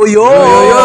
Yo 0.00 0.24
yo 0.24 0.56
yo. 0.64 0.84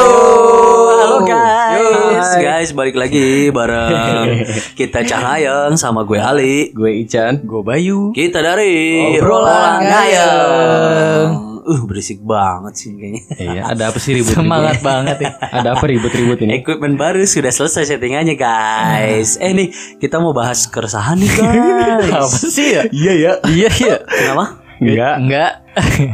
Halo 1.00 1.24
Yo. 1.24 1.32
guys. 1.32 2.28
Hai. 2.36 2.44
Guys, 2.44 2.70
balik 2.76 3.00
lagi 3.00 3.48
bareng 3.48 4.44
kita 4.80 5.08
Cahayang 5.08 5.80
sama 5.80 6.04
gue 6.04 6.20
Ali. 6.20 6.76
Gue 6.76 7.00
Ican. 7.00 7.40
Gue 7.48 7.64
Bayu. 7.64 8.12
Kita 8.12 8.44
dari 8.44 9.00
Obrolan 9.16 9.88
Ngayang. 9.88 11.28
Uh, 11.64 11.82
berisik 11.88 12.28
banget 12.28 12.76
sih 12.76 12.92
kayaknya. 12.92 13.22
Iya, 13.40 13.62
ada 13.72 13.84
apa 13.88 13.98
sih 14.04 14.20
ribut? 14.20 14.36
Semangat 14.36 14.84
banget 14.84 15.18
ya. 15.24 15.32
Ada 15.64 15.80
apa 15.80 15.86
ribut-ribut 15.88 16.44
ini? 16.44 16.60
Equipment 16.60 17.00
baru 17.00 17.24
sudah 17.24 17.56
selesai 17.56 17.96
settingannya 17.96 18.36
guys. 18.36 19.40
Eh 19.40 19.56
nih, 19.56 19.72
kita 19.96 20.20
mau 20.20 20.36
bahas 20.36 20.68
keresahan 20.68 21.16
nih 21.24 21.32
guys. 21.32 22.12
Apa 22.20 22.38
sih 22.52 22.68
ya? 22.68 22.84
Iya 22.92 23.14
ya. 23.16 23.32
Iya 23.48 23.70
iya. 23.80 23.96
Kenapa? 24.04 24.60
Enggak. 24.84 25.16
Enggak. 25.24 25.52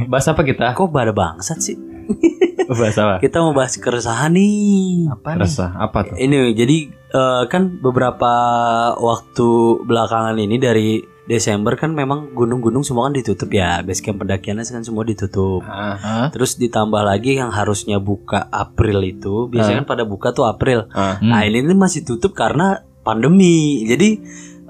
Bahas 0.06 0.26
apa 0.30 0.46
kita? 0.46 0.70
Kok 0.78 0.94
pada 0.94 1.10
bangsat 1.10 1.58
sih? 1.58 1.91
Bahas 2.72 2.98
apa? 2.98 3.16
Kita 3.20 3.44
mau 3.44 3.52
bahas 3.52 3.76
keresahan 3.76 4.32
nih. 4.32 5.12
Apa 5.12 5.36
nih? 5.36 5.42
Resah 5.44 5.72
apa 5.76 6.08
tuh? 6.08 6.16
Ini 6.16 6.56
jadi 6.56 6.78
eh, 6.90 7.44
kan 7.52 7.82
beberapa 7.84 8.32
waktu 8.96 9.48
belakangan 9.84 10.40
ini 10.40 10.56
dari 10.56 10.90
Desember 11.22 11.78
kan 11.80 11.94
memang 11.96 12.34
gunung-gunung 12.36 12.84
semua 12.84 13.08
kan 13.08 13.16
ditutup 13.16 13.48
ya, 13.54 13.80
base 13.86 14.04
camp 14.04 14.20
pendakiannya 14.20 14.68
kan 14.68 14.84
semua 14.84 15.08
ditutup. 15.08 15.64
Hah? 15.64 16.28
Terus 16.34 16.60
ditambah 16.60 17.00
lagi 17.00 17.40
yang 17.40 17.54
harusnya 17.54 18.02
buka 18.02 18.52
April 18.52 19.00
itu, 19.06 19.48
biasanya 19.48 19.86
kan 19.86 19.88
pada 19.88 20.04
buka 20.04 20.36
tuh 20.36 20.50
April. 20.50 20.92
ah. 20.92 21.22
Nah 21.24 21.48
ini 21.48 21.64
nih 21.64 21.78
masih 21.78 22.04
tutup 22.04 22.36
karena 22.36 22.84
pandemi. 23.06 23.86
Jadi 23.88 24.20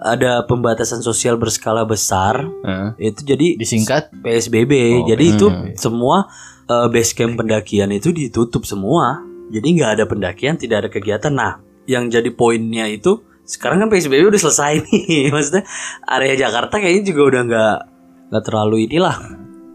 ada 0.01 0.43
pembatasan 0.45 1.01
sosial 1.01 1.37
berskala 1.41 1.81
besar. 1.87 2.45
ah. 2.61 2.93
Itu 2.99 3.25
jadi 3.25 3.57
Disingkat 3.57 4.13
PSBB. 4.21 4.73
Oh, 5.01 5.07
Jadi 5.07 5.25
itu 5.33 5.47
PSBB. 5.49 5.77
semua 5.81 6.29
eh, 6.71 6.87
base 6.87 7.11
camp 7.11 7.35
pendakian 7.35 7.91
itu 7.91 8.15
ditutup 8.15 8.63
semua. 8.63 9.19
Jadi 9.51 9.67
nggak 9.75 9.91
ada 9.99 10.05
pendakian, 10.07 10.55
tidak 10.55 10.87
ada 10.87 10.89
kegiatan. 10.89 11.33
Nah, 11.35 11.59
yang 11.83 12.07
jadi 12.07 12.31
poinnya 12.31 12.87
itu 12.87 13.19
sekarang 13.43 13.83
kan 13.83 13.89
PSBB 13.91 14.31
udah 14.31 14.39
selesai 14.39 14.87
nih. 14.87 15.27
Maksudnya 15.35 15.67
area 16.07 16.35
Jakarta 16.39 16.79
kayaknya 16.79 17.03
juga 17.11 17.21
udah 17.27 17.41
nggak 17.51 17.77
nggak 18.31 18.43
terlalu 18.47 18.87
inilah 18.87 19.15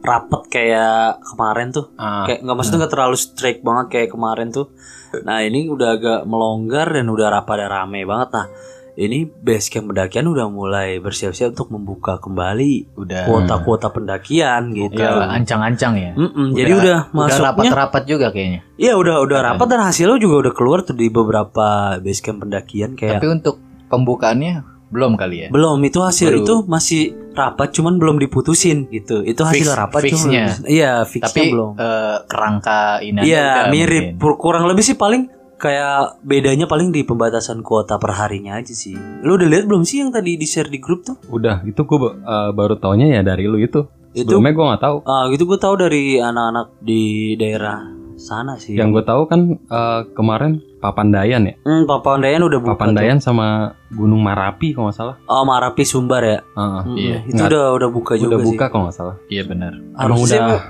rapet 0.01 0.43
kayak 0.49 1.21
kemarin 1.21 1.69
tuh. 1.75 1.93
Ah. 2.01 2.25
Kayak 2.25 2.47
nggak 2.47 2.57
maksudnya 2.57 2.79
nggak 2.87 2.95
terlalu 2.95 3.17
strict 3.19 3.61
banget 3.67 3.87
kayak 3.93 4.11
kemarin 4.15 4.49
tuh. 4.55 4.73
Nah 5.27 5.43
ini 5.43 5.67
udah 5.67 5.89
agak 5.99 6.21
melonggar 6.25 6.89
dan 6.95 7.11
udah 7.11 7.43
pada 7.43 7.67
rame 7.67 8.07
banget. 8.07 8.29
Nah 8.33 8.47
ini 8.97 9.29
base 9.29 9.69
camp 9.69 9.89
pendakian 9.89 10.25
udah 10.25 10.49
mulai 10.49 10.97
bersiap-siap 10.97 11.53
untuk 11.53 11.69
membuka 11.69 12.17
kembali 12.17 12.97
udah 12.97 13.25
kuota-kuota 13.25 13.89
pendakian 13.89 14.73
gitu. 14.73 14.97
ya 14.97 15.29
ancang-ancang 15.31 15.95
ya. 15.95 16.11
Mm-mm, 16.13 16.53
jadi 16.53 16.73
udah 16.75 16.99
Udah 17.05 17.13
masuknya, 17.13 17.45
rapat-rapat 17.47 18.03
juga 18.05 18.27
kayaknya. 18.31 18.61
iya 18.75 18.93
udah 18.95 19.21
udah 19.21 19.39
rapat 19.47 19.67
dan 19.69 19.81
hasilnya 19.83 20.17
juga 20.17 20.37
udah 20.43 20.53
keluar 20.53 20.81
tuh 20.81 20.93
di 20.93 21.07
beberapa 21.07 21.67
base 21.97 22.21
camp 22.21 22.41
pendakian 22.43 22.93
kayak 22.93 23.21
Tapi 23.21 23.29
untuk 23.31 23.61
pembukaannya 23.87 24.65
belum 24.87 25.13
kali 25.15 25.37
ya. 25.37 25.49
belum 25.51 25.83
itu 25.83 25.99
hasil 25.99 26.31
Baru. 26.31 26.41
itu 26.41 26.55
masih 26.65 27.03
rapat 27.33 27.69
cuman 27.71 27.97
belum 27.97 28.17
diputusin 28.17 28.87
gitu. 28.89 29.21
Itu 29.21 29.43
hasil 29.43 29.67
Fix- 29.67 29.77
rapat 29.77 30.01
cuma 30.07 30.25
fixnya. 30.25 30.45
Iya 30.65 30.93
fixnya 31.03 31.29
Tapi 31.29 31.43
belum. 31.51 31.71
eh, 31.77 32.17
kerangka 32.25 32.81
ini 33.03 33.19
Iya 33.21 33.69
mirip 33.69 34.17
Pur- 34.17 34.39
kurang 34.39 34.65
lebih 34.65 34.81
sih 34.81 34.95
paling 34.95 35.36
kayak 35.57 36.21
bedanya 36.21 36.65
paling 36.65 36.89
di 36.89 37.01
pembatasan 37.01 37.61
kuota 37.61 37.97
perharinya 37.97 38.55
aja 38.55 38.73
sih. 38.73 38.93
Lu 39.21 39.35
udah 39.35 39.47
lihat 39.47 39.65
belum 39.65 39.83
sih 39.83 40.01
yang 40.01 40.11
tadi 40.11 40.35
di 40.35 40.45
share 40.45 40.67
di 40.67 40.77
grup 40.77 41.03
tuh? 41.03 41.17
Udah, 41.27 41.61
itu 41.63 41.79
gue 41.79 41.99
baru 42.53 42.77
taunya 42.77 43.09
ya 43.11 43.23
dari 43.23 43.45
lu 43.45 43.57
itu. 43.57 43.85
Itu 44.13 44.33
Sebelumnya 44.33 44.53
gue 44.53 44.65
nggak 44.67 44.83
tahu. 44.83 44.97
ah 45.05 45.29
gitu 45.29 45.45
gue 45.45 45.59
tahu 45.59 45.75
dari 45.77 46.03
anak-anak 46.17 46.81
di 46.81 47.03
daerah 47.35 47.85
sana 48.15 48.57
sih. 48.57 48.73
Yang 48.73 48.89
gue 48.95 49.05
tahu 49.05 49.23
kan 49.27 49.41
eh, 49.59 50.01
kemarin 50.13 50.61
Papandayan 50.77 51.45
ya. 51.45 51.55
Hmm, 51.61 51.85
Papandayan 51.85 52.41
udah 52.43 52.59
buka. 52.59 52.69
tuh. 52.69 52.79
Papandayan 52.79 53.19
sama 53.19 53.47
Gunung 53.91 54.21
Marapi 54.21 54.73
kalau 54.73 54.89
nggak 54.89 54.97
salah. 54.97 55.17
Oh, 55.25 55.43
Marapi 55.43 55.83
Sumbar 55.83 56.23
ya. 56.23 56.39
Ah, 56.53 56.81
Mm-mm. 56.81 56.97
Iya. 56.97 57.17
Itu 57.25 57.33
Nggak- 57.35 57.49
udah 57.51 57.65
udah 57.75 57.89
buka 57.91 58.13
juga 58.15 58.37
udah 58.37 58.45
sih. 58.45 58.49
buka 58.55 58.65
kalau 58.69 58.83
nggak 58.87 58.97
salah. 58.97 59.17
Iya 59.27 59.43
benar. 59.45 59.73
Harusnya 59.93 60.41
udah- 60.47 60.65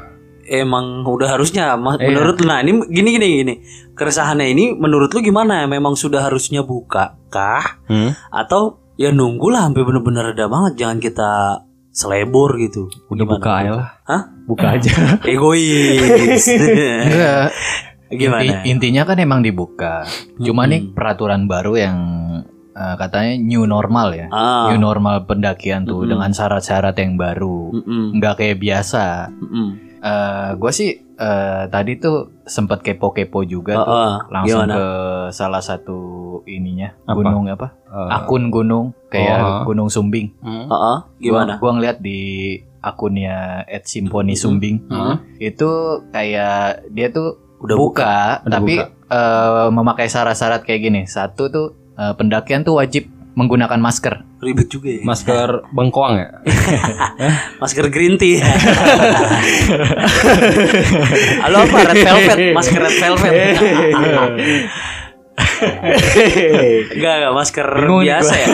emang 0.49 1.03
udah 1.03 1.29
harusnya 1.31 1.75
Ma- 1.75 1.95
Iya. 1.95 2.07
menurut 2.07 2.37
lu 2.37 2.47
nah 2.47 2.59
ini 2.59 2.73
gini 2.87 3.09
gini 3.13 3.27
gini 3.37 3.55
keresahannya 3.93 4.47
ini 4.47 4.65
menurut 4.73 5.09
lu 5.09 5.21
gimana 5.21 5.65
memang 5.65 5.93
sudah 5.93 6.23
harusnya 6.23 6.63
buka 6.63 7.19
kah 7.27 7.83
Hmm? 7.85 8.15
atau 8.29 8.79
ya 8.95 9.11
nunggulah 9.11 9.63
sampai 9.63 9.83
bener-bener 9.83 10.31
reda 10.31 10.47
banget 10.47 10.79
jangan 10.79 10.99
kita 10.99 11.31
selebor 11.91 12.57
gitu 12.57 12.89
Udah 13.07 13.23
Gimana? 13.23 13.33
buka 13.35 13.51
aja 13.55 13.71
lah. 13.73 13.89
Hah? 14.05 14.23
Buka 14.43 14.67
aja. 14.71 14.93
egois 15.27 16.45
Enggak. 16.47 17.49
gimana 18.13 18.43
Inti- 18.43 18.65
intinya 18.71 19.03
kan 19.03 19.17
emang 19.17 19.41
dibuka. 19.41 20.07
Cuma 20.39 20.65
nih 20.65 20.79
Mm-mm. 20.81 20.93
peraturan 20.93 21.45
baru 21.45 21.75
yang 21.75 21.99
eh, 22.71 22.95
katanya 22.97 23.35
new 23.37 23.65
normal 23.65 24.13
ya. 24.13 24.29
ah 24.29 24.69
New 24.69 24.79
normal 24.79 25.25
pendakian 25.25 25.83
tuh 25.83 25.99
Mm-mm. 25.99 26.11
dengan 26.13 26.31
syarat-syarat 26.31 26.95
yang 26.95 27.17
baru. 27.17 27.73
mm-mm, 27.75 28.05
Nggak 28.15 28.35
kayak 28.37 28.59
biasa. 28.59 29.33
mm-mm. 29.33 29.69
Eh 29.99 30.51
gue 30.55 30.71
sih 30.71 30.91
eh, 30.99 31.63
tadi 31.67 31.97
tuh 31.97 32.43
sempet 32.43 32.81
kepo-kepo 32.81 33.41
juga 33.43 33.73
Ah, 33.75 33.83
tuh 33.83 33.97
langsung 34.31 34.61
Gimana? 34.63 34.75
ke 34.75 34.87
salah 35.31 35.61
satu 35.61 35.99
ininya 36.45 36.93
Apa? 37.03 37.17
gunung 37.17 37.45
apa 37.47 37.73
Eh, 37.87 38.09
akun 38.13 38.49
gunung 38.49 38.93
kayak 39.09 39.39
Oh. 39.39 39.63
Gunung 39.65 39.89
Sumbing. 39.89 40.37
hmm. 40.39 40.67
Ah, 40.67 40.77
ah. 40.77 40.99
gimana 41.17 41.57
Gua, 41.57 41.73
gua 41.73 41.81
ngeliat 41.81 41.99
di 41.99 42.21
akunnya 42.79 43.65
@simponi 43.83 44.35
Sumbing 44.35 44.85
Hmm. 44.87 45.17
itu 45.37 45.71
kayak 46.09 46.87
dia 46.91 47.09
tuh 47.09 47.41
udah 47.57 47.75
buka, 47.75 48.17
Udah 48.43 48.53
tapi 48.53 48.75
eh, 48.79 49.69
memakai 49.71 50.07
syarat-syarat 50.07 50.61
kayak 50.63 50.81
gini. 50.83 51.03
Satu 51.05 51.49
tuh 51.49 51.67
eh, 51.95 52.13
pendakian 52.13 52.63
tuh 52.63 52.77
wajib 52.77 53.09
menggunakan 53.37 53.77
masker. 53.79 54.25
ribet 54.37 54.67
juga 54.67 54.89
ya 54.91 55.01
Masker 55.03 55.65
bengkoang 55.71 56.15
ya? 56.17 56.29
masker 57.63 57.89
green 57.89 58.17
tea 58.17 58.41
halo 61.43 61.57
apa 61.63 61.79
red 61.85 61.97
velvet 61.99 62.39
masker 62.53 62.81
red 62.81 62.97
velvet 62.97 63.33
Enggak, 66.89 67.15
enggak, 67.15 67.33
masker 67.35 67.67
Bingung 67.77 68.03
biasa 68.03 68.29
gua. 68.31 68.41
ya 68.41 68.49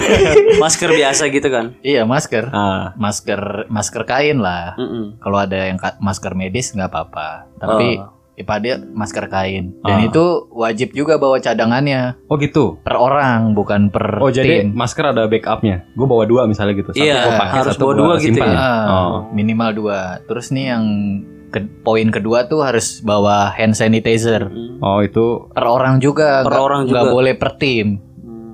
Masker 0.56 0.91
biasa 0.92 1.22
gitu 1.28 1.48
kan 1.48 1.66
Iya 1.81 2.03
masker, 2.04 2.44
Ah. 2.48 2.91
masker 2.97 3.41
masker 3.69 4.03
kain 4.04 4.38
lah. 4.38 4.75
Mm-mm. 4.76 5.19
Kalau 5.19 5.38
ada 5.41 5.59
yang 5.62 5.78
masker 5.98 6.32
medis 6.32 6.71
nggak 6.71 6.87
apa-apa. 6.88 7.47
Tapi 7.56 7.98
Oh. 7.98 8.22
Pada 8.42 8.76
masker 8.84 9.26
kain. 9.26 9.75
Dan 9.80 9.98
Ah. 9.98 10.06
itu 10.06 10.25
wajib 10.50 10.91
juga 10.91 11.16
bawa 11.16 11.38
cadangannya 11.38 12.19
Oh 12.25 12.36
gitu. 12.36 12.78
per 12.78 12.94
orang 12.94 13.53
bukan 13.53 13.88
per 13.88 14.19
Oh 14.19 14.28
jadi 14.28 14.62
tim. 14.62 14.72
masker 14.72 15.08
ada 15.08 15.25
backupnya. 15.25 15.86
Gue 15.92 16.04
bawa 16.04 16.22
dua 16.22 16.44
misalnya 16.44 16.75
gitu. 16.75 16.91
Satu 16.91 17.00
Iya, 17.00 17.32
pakai, 17.32 17.58
harus 17.58 17.72
satu 17.72 17.84
bawa 17.84 17.94
dua 17.94 18.12
gitu 18.16 18.34
simpan. 18.34 18.48
ya. 18.48 18.56
Ah, 18.56 18.84
Oh. 18.88 19.14
minimal 19.30 19.70
dua. 19.72 20.00
Terus 20.22 20.50
nih 20.50 20.66
yang 20.69 20.84
ke- 21.48 21.69
poin 21.82 22.08
kedua 22.08 22.44
tuh 22.44 22.60
harus 22.60 22.98
bawa 22.98 23.50
hand 23.50 23.72
sanitizer 23.72 24.47
Mm. 24.47 24.80
Oh 24.80 24.98
itu. 24.98 25.47
per 25.48 25.64
orang 25.64 25.98
juga. 25.98 26.41
Per 26.41 26.50
nggak- 26.50 26.64
orang 26.64 26.82
juga. 26.86 27.00
boleh 27.06 27.34
per 27.34 27.50
tim. 27.56 28.00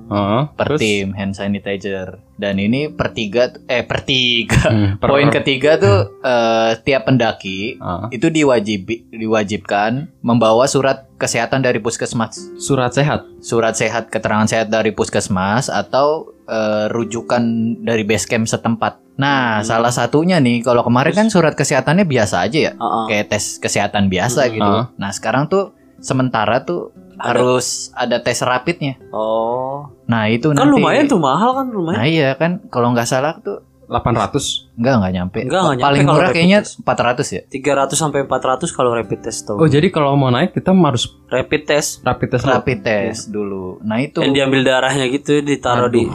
Heeh. 0.07 0.41
Per 0.51 0.67
Terus? 0.67 0.79
tim 0.79 1.07
hand 1.13 1.33
sanitizer. 1.33 2.19
Dan 2.39 2.55
ini 2.55 2.87
per 2.87 3.11
tiga 3.11 3.51
eh 3.67 3.83
per 3.83 3.99
tiga. 4.01 4.63
Hmm, 4.65 4.95
per- 4.99 5.11
Poin 5.11 5.27
ketiga 5.27 5.75
tuh 5.75 6.15
eh, 6.17 6.71
tiap 6.79 7.03
pendaki 7.03 7.75
Ah. 7.77 8.07
itu 8.09 8.27
diwajib 8.27 8.87
diwajibkan 9.11 10.07
membawa 10.19 10.63
surat 10.63 11.11
kesehatan 11.15 11.59
dari 11.59 11.77
puskesmas. 11.77 12.39
Surat 12.57 12.91
sehat. 12.91 13.27
Surat 13.39 13.75
sehat 13.75 14.07
keterangan 14.07 14.47
sehat 14.47 14.67
dari 14.67 14.89
puskesmas 14.89 15.67
atau 15.67 16.31
eh, 16.45 16.87
rujukan 16.87 17.43
dari 17.79 18.01
base 18.01 18.25
camp 18.25 18.47
setempat. 18.47 18.97
Nah, 19.15 19.59
Hmm. 19.59 19.67
salah 19.67 19.91
satunya 19.91 20.39
nih 20.39 20.63
kalau 20.63 20.81
kemarin 20.81 21.11
kan 21.13 21.27
surat 21.27 21.53
kesehatannya 21.53 22.07
biasa 22.07 22.41
aja 22.41 22.59
ya. 22.61 22.73
Ah, 22.73 23.03
ah. 23.03 23.05
Kayak 23.05 23.29
tes 23.29 23.59
kesehatan 23.59 24.07
biasa 24.07 24.47
Hmm. 24.47 24.53
gitu. 24.55 24.71
Ah. 24.73 24.85
Nah, 24.95 25.11
sekarang 25.11 25.45
tuh 25.45 25.75
sementara 25.99 26.63
tuh 26.63 26.95
Ada. 27.13 27.35
harus 27.35 27.91
ada 27.93 28.17
tes 28.17 28.39
rapidnya. 28.39 28.95
Oh 29.11 29.91
Nah, 30.09 30.25
itu 30.25 30.49
Kan 30.49 30.57
nanti 30.57 30.73
lumayan 30.73 31.05
tuh 31.05 31.21
mahal 31.21 31.53
kan 31.53 31.65
lumayan 31.69 32.01
Nah, 32.01 32.07
iya 32.09 32.33
kan 32.33 32.65
kalau 32.73 32.91
nggak 32.97 33.05
salah 33.05 33.37
tuh 33.39 33.61
800. 33.89 34.77
enggak 34.77 34.93
enggak 35.01 35.13
nyampe. 35.17 35.39
Enggak, 35.45 35.61
enggak 35.65 35.77
nyampe 35.81 35.85
Paling 35.89 36.05
murah 36.05 36.29
kayaknya 36.29 36.59
test. 36.61 36.77
400 36.85 37.37
ya. 37.37 37.41
300 37.49 37.97
sampai 37.97 38.19
400 38.29 38.69
kalau 38.69 38.91
rapid 38.93 39.19
test 39.25 39.39
tuh 39.49 39.57
Oh 39.57 39.65
jadi 39.65 39.89
kalau 39.89 40.13
mau 40.13 40.29
naik 40.29 40.53
kita 40.53 40.73
harus 40.77 41.09
Rapid 41.25 41.61
test 41.65 41.89
rapid 42.05 42.27
test? 42.37 42.45
Rapid 42.45 42.79
test 42.85 43.33
dulu. 43.33 43.81
Nah, 43.81 43.97
itu 43.97 44.21
Yang 44.21 44.33
diambil 44.37 44.61
darahnya 44.61 45.09
gitu 45.09 45.41
Ditaruh 45.41 45.89
di 45.89 46.05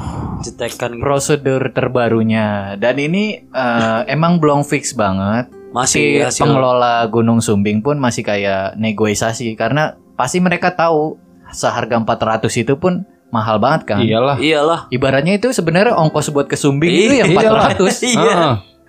Cetekan 0.47 0.95
gitu 0.95 1.03
prosedur 1.03 1.63
terbarunya 1.75 2.79
dan 2.79 2.95
ini 2.99 3.43
eh, 3.43 4.01
emang 4.15 4.39
belum 4.39 4.63
fix 4.63 4.95
banget. 4.95 5.51
Masih 5.75 6.23
Si 6.23 6.23
hasil 6.23 6.47
pengelola 6.47 7.03
Gunung 7.11 7.43
Sumbing 7.43 7.83
pun 7.83 7.99
masih 7.99 8.23
kayak 8.23 8.79
negosiasi 8.79 9.51
karena 9.59 9.99
pasti 10.15 10.39
mereka 10.39 10.71
tahu 10.71 11.19
seharga 11.51 11.99
400 11.99 12.47
itu 12.63 12.79
pun 12.79 13.03
mahal 13.35 13.59
banget 13.59 13.83
kan. 13.91 13.99
Iyalah. 13.99 14.39
Iyalah 14.39 14.81
Ibaratnya 14.95 15.35
itu 15.35 15.51
sebenarnya 15.51 15.99
ongkos 15.99 16.31
buat 16.31 16.47
ke 16.47 16.55
Sumbing 16.55 16.95
itu 16.95 17.15
yang 17.19 17.35
Iyalah. 17.35 17.75
400. 17.75 17.83
Iya 18.15 18.39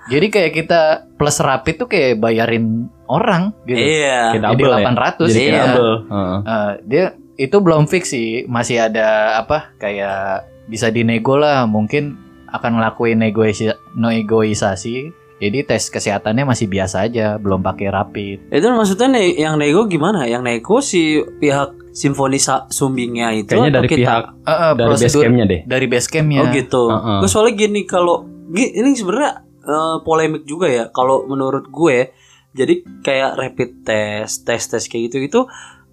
Jadi 0.05 0.27
kayak 0.29 0.51
kita 0.53 0.81
plus 1.17 1.41
rapid 1.41 1.81
tuh 1.81 1.89
kayak 1.89 2.21
bayarin 2.21 2.85
orang 3.09 3.57
gitu. 3.65 3.81
Iya. 3.81 4.37
Jadi 4.37 4.45
double 4.53 4.73
ya. 4.77 4.93
800 4.93 5.33
Jadi 5.33 5.41
iya. 5.41 5.57
double. 5.65 5.93
Heeh. 6.05 6.39
Eh, 6.45 6.71
dia 6.85 7.05
itu 7.41 7.57
belum 7.57 7.89
fix 7.89 8.13
sih, 8.13 8.45
masih 8.45 8.85
ada 8.85 9.41
apa 9.41 9.73
kayak 9.81 10.45
bisa 10.69 10.93
dinego 10.93 11.41
lah, 11.41 11.65
mungkin 11.65 12.21
akan 12.53 12.77
ngelakuin 12.79 13.17
negoisi 13.17 13.67
negosiasi. 13.97 15.09
Jadi 15.35 15.67
tes 15.67 15.91
kesehatannya 15.91 16.47
masih 16.47 16.71
biasa 16.71 17.11
aja, 17.11 17.35
belum 17.35 17.59
pakai 17.59 17.91
rapid. 17.91 18.37
Itu 18.55 18.71
maksudnya 18.71 19.19
ne- 19.19 19.35
yang 19.35 19.59
nego 19.59 19.83
gimana? 19.83 20.23
Yang 20.23 20.41
nego 20.47 20.77
si 20.79 21.19
pihak 21.43 21.75
Simfoni 21.95 22.35
Sa- 22.37 22.67
Sumbingnya 22.67 23.31
itu 23.31 23.55
Kayaknya 23.55 23.71
dari 23.73 23.87
kita? 23.87 23.97
pihak 23.97 24.23
Eh, 24.43 24.51
eh, 24.51 24.71
dari 24.75 24.89
base 24.89 25.01
prosedur 25.01 25.23
campnya 25.23 25.45
deh. 25.47 25.61
dari 25.63 25.85
base 25.87 26.07
campnya. 26.07 26.39
Oh 26.39 26.47
gitu. 26.51 26.83
Heeh. 26.85 27.17
Gue 27.17 27.29
soalnya 27.31 27.53
gini 27.55 27.81
kalau 27.85 28.15
ini 28.51 28.91
sebenarnya 28.93 29.31
eh, 29.63 29.97
polemik 30.01 30.43
juga 30.43 30.67
ya 30.67 30.85
kalau 30.89 31.23
menurut 31.23 31.65
gue. 31.65 32.11
Jadi 32.51 32.73
kayak 33.01 33.35
rapid 33.35 33.69
test, 33.81 34.43
tes 34.43 34.61
tes 34.61 34.83
kayak 34.85 35.09
gitu 35.09 35.17
itu 35.21 35.41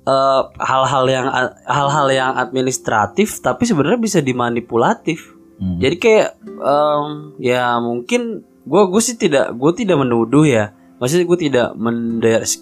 eh, 0.02 0.42
hal-hal 0.60 1.04
yang 1.06 1.26
hal-hal 1.64 2.06
yang 2.08 2.32
administratif 2.34 3.38
tapi 3.38 3.62
sebenarnya 3.62 3.98
bisa 3.98 4.18
dimanipulatif. 4.18 5.38
Hmm. 5.56 5.78
Jadi 5.78 5.96
kayak 5.96 6.28
em, 6.42 7.06
ya 7.38 7.78
mungkin 7.78 8.42
gue 8.60 8.82
gue 8.84 9.00
sih 9.00 9.14
tidak 9.16 9.54
gue 9.54 9.72
tidak 9.72 9.96
menuduh 9.96 10.42
ya. 10.42 10.74
Maksudnya 11.02 11.26
gue 11.26 11.38
tidak 11.40 11.68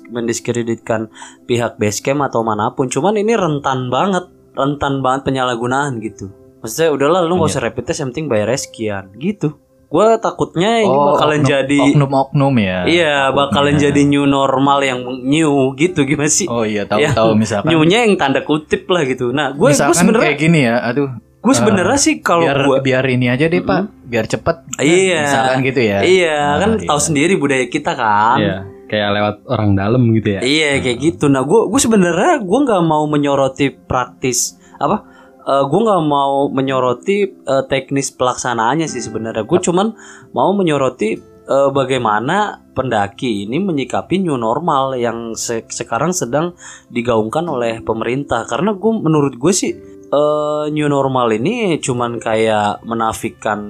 mendiskreditkan 0.08 1.12
pihak 1.44 1.76
basecamp 1.76 2.24
atau 2.24 2.40
mana 2.40 2.72
pun. 2.72 2.88
Cuman 2.88 3.14
ini 3.14 3.36
rentan 3.36 3.92
banget, 3.92 4.32
rentan 4.52 5.04
banget 5.04 5.28
penyalahgunaan 5.28 6.00
gitu. 6.00 6.32
Maksudnya 6.60 6.90
udahlah 6.90 7.20
lu 7.22 7.36
nggak 7.36 7.50
usah 7.50 7.62
rapid 7.62 7.84
test 7.84 8.00
yang 8.00 8.10
penting 8.10 8.28
bayar 8.28 8.48
sekian 8.52 9.12
gitu. 9.16 9.60
Gue 9.90 10.06
takutnya 10.22 10.78
ini 10.78 10.86
Oh, 10.88 11.12
bakalan 11.12 11.42
oknum- 11.42 11.50
jadi 11.50 11.80
oknum-oknum 11.90 12.54
ya. 12.56 12.78
iya 12.86 13.16
bakalan 13.28 13.74
Oknumnya. 13.74 13.84
jadi 13.90 14.00
new 14.06 14.22
normal 14.22 14.78
yang 14.80 15.00
new 15.20 15.74
gitu 15.74 16.06
gimana 16.06 16.30
sih? 16.30 16.46
Oh 16.46 16.62
iya, 16.62 16.86
tahu 16.86 17.02
Ya, 17.02 17.10
tahu 17.10 17.34
misalkan. 17.34 17.74
Newnya 17.74 18.06
yang 18.06 18.14
tanda 18.14 18.40
kutip 18.40 18.86
lah 18.86 19.02
gitu. 19.02 19.34
Nah 19.34 19.50
gue 19.50 19.58
gue 19.58 19.74
misalkan 19.74 19.98
sebenarnya 19.98 20.30
kayak 20.30 20.38
gini 20.38 20.60
ya, 20.62 20.78
aduh. 20.80 21.10
Gue 21.40 21.54
sebenarnya 21.56 21.96
sih 21.96 22.20
kalau 22.20 22.44
biar 22.44 22.58
gue 22.60 22.76
biar 22.84 23.04
ini 23.08 23.26
aja 23.26 23.48
deh, 23.48 23.64
Pak. 23.64 24.04
Biar 24.04 24.28
cepet. 24.28 24.56
Iya. 24.76 25.20
Misalkan 25.24 25.58
gitu 25.64 25.80
ya. 25.80 25.98
Iya, 26.04 26.36
Nah, 26.36 26.56
kan 26.60 26.70
iya. 26.76 26.88
tahu 26.88 27.00
sendiri 27.00 27.34
budaya 27.34 27.64
kita 27.64 27.96
kan. 27.96 28.36
Iya. 28.36 28.56
Kayak 28.86 29.08
lewat 29.16 29.36
orang 29.46 29.70
dalam 29.72 30.02
gitu 30.12 30.28
ya. 30.36 30.40
Iya, 30.42 30.70
kayak 30.78 30.98
gitu. 31.00 31.24
Nah, 31.26 31.40
gue 31.42 31.60
gue 31.64 31.80
sebenarnya 31.80 32.42
gue 32.42 32.58
nggak 32.60 32.82
mau 32.84 33.04
menyoroti 33.06 33.72
praktis 33.72 34.60
apa? 34.76 35.06
Eh 35.40 35.64
gue 35.64 35.80
nggak 35.80 36.02
mau 36.04 36.52
menyoroti 36.52 37.16
eh, 37.24 37.64
teknis 37.66 38.12
pelaksanaannya 38.12 38.84
sih 38.84 39.00
sebenarnya. 39.00 39.48
Gue 39.48 39.64
cuman 39.64 39.96
mau 40.36 40.52
menyoroti 40.52 41.16
eh, 41.46 41.68
bagaimana 41.72 42.60
pendaki 42.76 43.48
ini 43.48 43.56
menyikapi 43.56 44.20
new 44.20 44.36
normal 44.36 44.92
yang 44.94 45.32
se- 45.32 45.64
sekarang 45.66 46.12
sedang 46.12 46.52
digaungkan 46.88 47.48
oleh 47.48 47.80
pemerintah. 47.80 48.44
Karena 48.44 48.76
gue 48.76 48.92
menurut 48.92 49.38
gue 49.38 49.52
sih 49.54 49.72
eh, 50.10 50.64
new 50.70 50.86
normal 50.86 51.30
ini 51.30 51.78
cuman 51.78 52.18
kayak 52.18 52.82
menafikan 52.82 53.60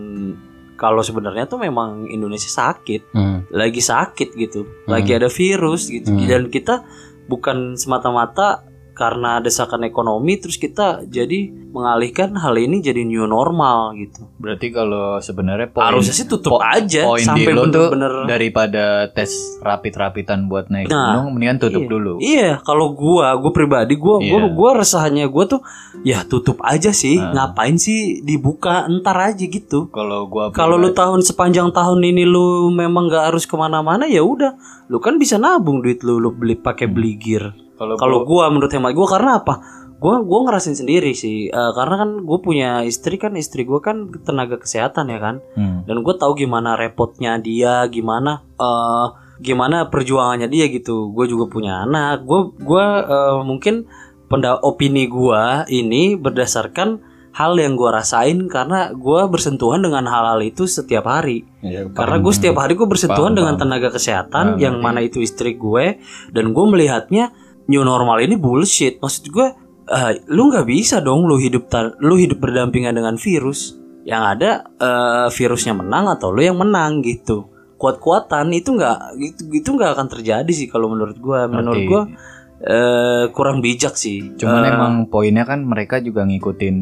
kalau 0.80 1.04
sebenarnya 1.04 1.44
tuh 1.44 1.60
memang 1.60 2.08
Indonesia 2.08 2.48
sakit 2.48 3.12
Hmm. 3.12 3.44
lagi 3.52 3.84
sakit 3.84 4.32
gitu, 4.32 4.64
lagi 4.88 5.12
ada 5.12 5.28
virus 5.28 5.92
gitu, 5.92 6.08
Hmm. 6.08 6.24
dan 6.24 6.48
kita 6.48 6.80
bukan 7.28 7.76
semata-mata 7.76 8.64
karena 9.00 9.40
desakan 9.40 9.80
ekonomi 9.82 10.36
terus 10.36 10.54
kita 10.54 11.00
jadi 11.02 11.48
mengalihkan 11.72 12.36
hal 12.36 12.52
ini 12.54 12.84
jadi 12.84 13.00
new 13.00 13.24
normal 13.24 13.96
gitu. 13.96 14.28
Berarti 14.36 14.68
kalau 14.68 15.16
sebenarnya 15.18 15.72
poin 15.72 15.88
Harusnya 15.88 16.12
sih 16.12 16.28
tutup 16.28 16.58
po- 16.58 16.60
aja 16.60 17.08
poin 17.08 17.24
sampai 17.24 17.48
bener-bener. 17.48 18.28
daripada 18.28 18.84
tes 19.08 19.32
rapid-rapidan 19.64 20.44
buat 20.44 20.68
naik 20.68 20.86
Nah, 20.86 21.16
gunung 21.16 21.32
mendingan 21.32 21.58
tutup 21.58 21.80
iya. 21.80 21.88
dulu. 21.88 22.12
Iya, 22.20 22.50
kalau 22.60 22.92
gua, 22.92 23.32
gua 23.34 23.50
pribadi 23.50 23.96
gua 23.96 24.20
gua 24.20 24.40
Iya. 24.44 24.52
gua 24.52 24.70
resahnya 24.76 25.24
gua 25.24 25.48
tuh 25.48 25.64
ya 26.02 26.20
tutup 26.22 26.60
aja 26.60 26.92
sih. 26.92 27.16
Ah. 27.16 27.32
Ngapain 27.32 27.80
sih 27.80 28.20
dibuka 28.20 28.84
entar 28.84 29.16
aja 29.16 29.40
gitu. 29.40 29.88
Kalau 29.88 30.26
gua 30.26 30.52
Kalau 30.52 30.76
lu 30.76 30.92
tahun 30.92 31.24
sepanjang 31.24 31.72
tahun 31.72 32.04
ini 32.04 32.26
lu 32.26 32.68
memang 32.68 33.08
nggak 33.08 33.32
harus 33.32 33.46
ke 33.46 33.54
mana-mana 33.54 34.04
ya 34.04 34.20
udah, 34.20 34.52
lu 34.86 34.98
kan 34.98 35.16
bisa 35.16 35.38
nabung 35.38 35.80
duit 35.80 36.02
lu, 36.02 36.18
lu 36.18 36.28
beli 36.30 36.52
pakai 36.52 36.84
beli 36.84 37.14
gear. 37.14 37.54
Kalau 37.96 38.28
gua 38.28 38.52
menurut 38.52 38.68
hemat 38.68 38.92
gua 38.92 39.08
karena 39.08 39.40
apa? 39.40 39.54
Gua 40.00 40.24
gua 40.24 40.48
ngerasain 40.48 40.76
sendiri 40.76 41.12
sih. 41.12 41.48
Eh, 41.48 41.72
karena 41.76 42.00
kan 42.00 42.10
gue 42.24 42.38
punya 42.40 42.80
istri 42.84 43.20
kan 43.20 43.36
istri 43.36 43.68
gua 43.68 43.80
kan 43.80 44.08
tenaga 44.24 44.56
kesehatan 44.56 45.12
ya 45.12 45.18
kan. 45.20 45.36
Hmm. 45.56 45.84
Dan 45.84 46.00
gue 46.00 46.14
tahu 46.16 46.36
gimana 46.36 46.76
repotnya 46.76 47.36
dia, 47.36 47.84
gimana 47.88 48.40
eh 48.56 49.06
gimana 49.40 49.88
perjuangannya 49.88 50.48
dia 50.48 50.68
gitu. 50.68 51.12
Gue 51.12 51.28
juga 51.28 51.52
punya 51.52 51.84
anak. 51.84 52.24
Gua 52.24 52.48
gua 52.60 52.84
eh, 53.04 53.38
mungkin 53.44 53.84
penda 54.28 54.56
opini 54.60 55.04
gua 55.04 55.68
ini 55.68 56.16
berdasarkan 56.16 57.00
hal 57.30 57.54
yang 57.60 57.76
gua 57.76 58.00
rasain 58.00 58.48
karena 58.48 58.96
gua 58.96 59.28
bersentuhan 59.28 59.84
dengan 59.84 60.08
hal-hal 60.08 60.40
itu 60.40 60.64
setiap 60.64 61.04
hari. 61.06 61.44
Iya, 61.60 61.92
Karena 61.92 62.16
gue 62.24 62.32
setiap 62.32 62.56
hari 62.56 62.72
gue 62.72 62.88
bersentuhan 62.88 63.36
Paham, 63.36 63.38
dengan 63.38 63.54
paham. 63.60 63.68
tenaga 63.68 63.88
kesehatan 63.92 64.56
Nah, 64.56 64.58
yang 64.58 64.80
mana 64.80 65.04
itu 65.04 65.20
istri 65.20 65.60
gue 65.60 66.00
dan 66.32 66.56
gue 66.56 66.64
melihatnya 66.64 67.36
new 67.70 67.86
normal 67.86 68.18
ini 68.18 68.34
bullshit. 68.34 68.98
Maksud 68.98 69.30
gue, 69.30 69.46
eh, 69.86 70.12
lu 70.26 70.50
nggak 70.50 70.66
bisa 70.66 70.98
dong 70.98 71.30
lu 71.30 71.38
hidup 71.38 71.70
ta- 71.70 71.94
lu 72.02 72.18
hidup 72.18 72.42
berdampingan 72.42 72.90
dengan 72.90 73.14
virus. 73.14 73.78
Yang 74.02 74.22
ada 74.36 74.50
eh, 74.66 75.28
virusnya 75.30 75.78
menang 75.78 76.10
atau 76.10 76.34
lu 76.34 76.42
yang 76.42 76.58
menang 76.58 76.98
gitu. 77.06 77.46
Kuat-kuatan 77.78 78.50
itu 78.52 78.74
nggak 78.74 78.98
gitu 79.16 79.40
gitu 79.54 79.68
nggak 79.78 79.94
akan 79.94 80.06
terjadi 80.10 80.50
sih 80.50 80.66
kalau 80.66 80.90
menurut 80.90 81.16
gue. 81.16 81.40
Menurut 81.46 81.82
gue 81.86 82.02
eh, 82.62 83.24
kurang 83.30 83.58
bijak 83.58 83.94
sih. 83.94 84.32
Cuman 84.34 84.60
Eh, 84.60 84.70
emang 84.70 84.92
poinnya 85.06 85.42
kan 85.42 85.60
mereka 85.62 85.96
juga 85.98 86.22
ngikutin 86.22 86.76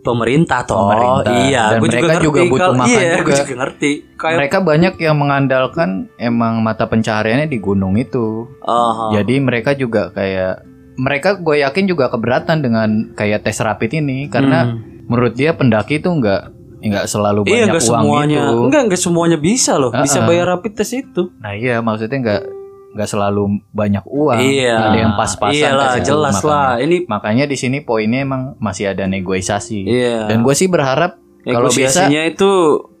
pemerintah 0.00 0.64
toh. 0.64 0.88
Pemerintah. 0.88 1.32
Iya, 1.44 1.64
Dan 1.68 1.78
gue 1.78 1.86
juga 1.86 1.92
mereka 1.92 2.08
ngerti. 2.10 2.24
juga 2.24 2.40
butuh 2.44 2.72
makan 2.72 2.88
iya, 2.90 3.12
juga. 3.14 3.34
juga 3.36 3.54
ngerti. 3.54 3.90
Kayak 4.14 4.36
mereka 4.36 4.58
banyak 4.60 4.94
yang 4.98 5.16
mengandalkan 5.16 5.88
emang 6.16 6.54
mata 6.58 6.84
pencahariannya 6.84 7.46
di 7.46 7.58
gunung 7.58 7.94
itu. 7.94 8.48
Aha. 8.62 9.12
Jadi 9.14 9.34
mereka 9.38 9.70
juga 9.72 10.08
kayak 10.08 10.64
mereka 10.96 11.36
gue 11.36 11.56
yakin 11.60 11.84
juga 11.86 12.08
keberatan 12.08 12.58
dengan 12.58 12.88
kayak 13.12 13.44
tes 13.44 13.58
rapid 13.58 13.98
ini 13.98 14.26
karena 14.26 14.66
Hmm. 14.66 15.06
menurut 15.06 15.32
dia 15.32 15.52
pendaki 15.52 15.98
itu 15.98 16.10
nggak 16.10 16.56
nggak 16.78 17.06
selalu 17.06 17.42
Iya 17.42 17.66
banyak 17.66 17.68
nggak 17.68 17.84
uang 17.84 18.02
semuanya 18.02 18.38
itu. 18.40 18.58
Enggak 18.64 18.82
nggak 18.84 19.00
semuanya 19.00 19.36
bisa 19.36 19.72
loh 19.74 19.90
Bisa 19.92 20.18
Uh-uh. 20.18 20.26
bayar 20.26 20.46
rapid 20.48 20.72
test 20.72 20.94
itu 20.94 21.22
Nah 21.36 21.50
iya 21.52 21.78
maksudnya 21.78 22.18
nggak 22.18 22.42
nggak 22.88 23.04
selalu 23.06 23.42
banyak 23.68 24.04
uang. 24.04 24.38
Iya 24.38 24.76
Ada 24.82 24.98
yang 24.98 25.14
pas-pasan. 25.14 25.54
Iyalah 25.54 25.86
tes 25.90 26.02
jelas 26.02 26.34
makanya. 26.34 26.48
lah 26.48 26.70
Ini 26.78 26.96
Makanya 27.04 27.44
di 27.44 27.54
sini 27.54 27.78
poinnya 27.80 28.20
emang 28.20 28.56
masih 28.56 28.88
ada 28.88 29.04
negosiasi. 29.04 29.82
Iya 29.82 30.24
Dan 30.26 30.40
gue 30.40 30.52
sih 30.52 30.66
berharap 30.66 31.20
kalau 31.44 31.68
bisa 31.68 32.08
Negosiasinya 32.08 32.22
itu 32.26 32.50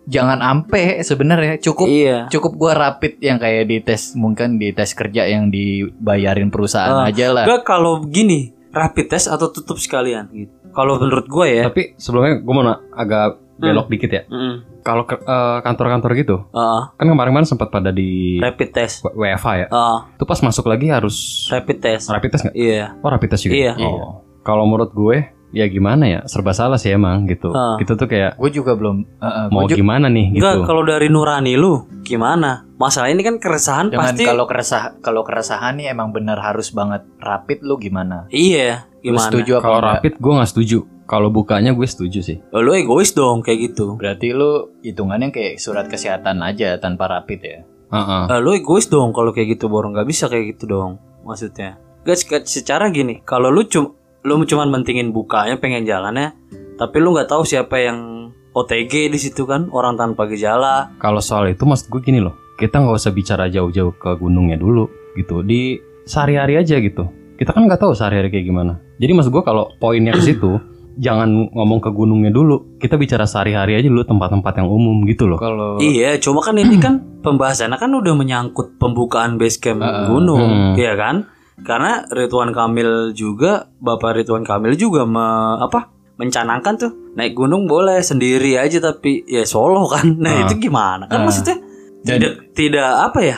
jangan 0.04 0.38
ampe 0.40 1.00
sebenarnya 1.00 1.56
cukup 1.58 1.84
Iya 1.84 2.28
cukup 2.28 2.52
gua 2.54 2.72
rapid 2.74 3.16
yang 3.18 3.36
kayak 3.36 3.64
di 3.64 3.78
tes 3.78 4.12
mungkin 4.14 4.56
di 4.56 4.72
tes 4.72 4.92
kerja 4.92 5.24
yang 5.24 5.48
dibayarin 5.48 6.48
perusahaan 6.48 6.92
Ah, 6.98 7.08
aja 7.08 7.28
lah. 7.30 7.44
Enggak 7.44 7.64
kalau 7.64 8.00
gini 8.02 8.52
Rapid 8.68 9.06
test 9.08 9.26
atau 9.26 9.48
tutup 9.48 9.76
sekalian 9.76 10.28
gitu 10.30 10.52
Kalau 10.70 10.96
menurut 10.96 11.24
gue 11.24 11.46
ya 11.50 11.64
Tapi 11.64 11.96
sebelumnya 11.96 12.38
gue 12.38 12.54
mau 12.54 12.64
agak 12.92 13.40
belok 13.58 13.88
dikit 13.88 14.10
ya. 14.10 14.22
mm, 14.24 14.54
Kalau 14.80 15.04
ke- 15.04 15.18
eh, 15.18 15.58
kantor-kantor 15.60 16.10
gitu, 16.14 16.36
ah, 16.50 16.92
kan 16.92 17.04
kemarin-kemarin 17.04 17.44
sempat 17.44 17.68
pada 17.68 17.90
di 17.90 18.38
Rapid 18.38 18.68
test 18.70 19.02
W- 19.02 19.14
WFH 19.16 19.48
ya. 19.56 19.66
ah, 19.68 19.98
Itu 20.10 20.24
pas 20.24 20.38
masuk 20.38 20.64
lagi 20.64 20.88
harus 20.88 21.46
Rapid 21.48 21.76
test 21.78 22.06
rapid 22.08 22.30
test 22.30 22.42
nggak? 22.44 22.54
Iya 22.54 22.84
Oh 22.98 23.08
rapid 23.08 23.28
test 23.28 23.42
juga. 23.42 23.54
Iya. 23.54 23.72
Oh. 23.78 24.24
Kalau 24.40 24.64
menurut 24.64 24.90
gue 24.90 25.18
ya 25.48 25.64
gimana 25.64 26.04
ya 26.04 26.20
serba 26.24 26.52
salah 26.52 26.76
sih 26.76 26.88
emang 26.90 27.24
gitu. 27.24 27.50
Ah. 27.50 27.76
Gitu 27.76 27.94
tuh 27.94 28.04
kayak 28.04 28.36
Gue 28.36 28.50
juga 28.50 28.72
belum 28.72 29.04
gua 29.18 29.48
mau 29.50 29.64
ju- 29.64 29.76
gimana 29.76 30.06
nih 30.06 30.26
gitu. 30.30 30.40
Enggak 30.40 30.64
kalau 30.64 30.82
dari 30.82 31.08
Nurani 31.08 31.52
lu 31.54 31.84
Gimana 32.02 32.64
Masalah 32.74 33.08
ini 33.08 33.20
kan 33.20 33.36
keresahan 33.36 33.88
dengan 33.88 34.08
pasti 34.08 34.22
kalau 34.24 34.44
keresah 34.44 34.96
kalau 35.00 35.20
keresahan 35.20 35.74
nih 35.74 35.90
emang 35.90 36.08
bener 36.10 36.38
harus 36.38 36.70
banget 36.70 37.02
rapid 37.18 37.60
lu 37.60 37.76
gimana? 37.76 38.24
Iya 38.28 38.87
Lu 39.02 39.14
Gimana 39.14 39.30
setuju 39.30 39.50
apa 39.58 39.64
Kalau 39.64 39.80
rapid 39.80 40.12
gue 40.18 40.32
nggak 40.34 40.50
setuju. 40.50 40.78
Kalau 41.08 41.28
bukanya 41.32 41.72
gue 41.72 41.86
setuju 41.88 42.20
sih. 42.20 42.38
Oh, 42.52 42.60
Lu 42.60 42.76
egois 42.76 43.14
dong 43.16 43.40
kayak 43.40 43.72
gitu 43.72 43.96
Berarti 43.96 44.36
lu 44.36 44.76
hitungannya 44.84 45.32
kayak 45.32 45.56
surat 45.56 45.88
kesehatan 45.88 46.44
aja 46.44 46.76
tanpa 46.76 47.08
rapid 47.08 47.40
ya. 47.40 47.58
Heeh. 47.88 48.22
Eh, 48.28 48.40
lu 48.44 48.52
egois 48.52 48.90
dong 48.92 49.16
kalau 49.16 49.32
kayak 49.32 49.56
gitu 49.56 49.72
Bor 49.72 49.88
nggak 49.88 50.04
bisa 50.04 50.28
kayak 50.28 50.56
gitu 50.56 50.68
dong 50.68 51.00
maksudnya 51.28 51.76
guys 52.08 52.24
secara 52.48 52.88
gini 52.88 53.20
kalau 53.24 53.52
lu 53.52 53.68
cum 53.68 53.92
lu 54.24 54.40
cuma 54.48 54.64
mentingin 54.64 55.12
bukanya 55.12 55.60
pengen 55.60 55.84
jalannya 55.84 56.32
tapi 56.80 56.96
lu 57.04 57.12
nggak 57.12 57.28
tahu 57.28 57.44
siapa 57.44 57.80
yang 57.80 58.30
OTG 58.56 59.12
di 59.12 59.18
situ 59.20 59.44
kan 59.44 59.68
orang 59.70 59.94
tanpa 59.94 60.24
gejala 60.26 60.90
Kalau 60.98 61.20
soal 61.22 61.52
itu 61.52 61.62
maksud 61.62 61.92
gue 61.92 62.00
gini 62.02 62.18
loh. 62.18 62.34
Kita 62.58 62.82
nggak 62.82 62.96
usah 62.96 63.14
bicara 63.14 63.46
jauh-jauh 63.46 63.94
ke 63.94 64.10
gunungnya 64.18 64.58
dulu 64.58 64.90
gitu. 65.14 65.46
Di 65.46 65.78
sehari-hari 66.02 66.58
aja 66.58 66.82
gitu. 66.82 67.06
Kita 67.38 67.54
kan 67.54 67.64
nggak 67.64 67.78
tahu 67.78 67.94
sehari-hari 67.94 68.28
kayak 68.28 68.44
gimana. 68.44 68.72
Jadi 68.98 69.12
maksud 69.14 69.30
gue 69.30 69.40
kalau 69.40 69.70
poinnya 69.78 70.10
ke 70.10 70.20
situ, 70.20 70.58
jangan 70.98 71.30
ngomong 71.48 71.78
ke 71.78 71.88
gunungnya 71.88 72.28
dulu. 72.28 72.76
Kita 72.76 72.98
bicara 72.98 73.24
sehari-hari 73.24 73.78
aja 73.78 73.86
dulu 73.86 74.02
tempat-tempat 74.02 74.58
yang 74.58 74.66
umum 74.66 75.06
gitu 75.06 75.24
loh. 75.24 75.38
Kalau 75.38 75.78
Iya, 75.78 76.18
cuma 76.18 76.42
kan 76.42 76.58
ini 76.58 76.76
kan 76.76 77.22
pembahasannya 77.22 77.78
kan 77.78 77.94
udah 77.94 78.12
menyangkut 78.12 78.74
pembukaan 78.76 79.38
base 79.38 79.56
camp 79.56 79.78
gunung, 80.04 80.42
Hmm. 80.42 80.74
iya 80.74 80.92
kan? 80.92 81.30
Karena 81.58 82.06
Ridwan 82.06 82.50
Kamil 82.50 83.10
juga, 83.12 83.70
Bapak 83.78 84.14
Ridwan 84.16 84.42
Kamil 84.42 84.74
juga 84.74 85.02
me- 85.02 85.58
apa? 85.60 85.94
mencanangkan 86.18 86.74
tuh 86.74 86.90
naik 87.14 87.30
gunung 87.32 87.70
boleh 87.70 88.02
sendiri 88.02 88.58
aja 88.58 88.82
tapi 88.82 89.22
ya 89.24 89.46
solo 89.46 89.86
kan. 89.86 90.18
Nah, 90.18 90.34
Ah. 90.34 90.42
itu 90.42 90.58
gimana? 90.58 91.06
Kan 91.06 91.22
Ah. 91.22 91.24
maksudnya 91.24 91.54
Dan- 92.02 92.18
tidak 92.18 92.32
tidak 92.58 92.90
apa 92.90 93.18
ya? 93.22 93.36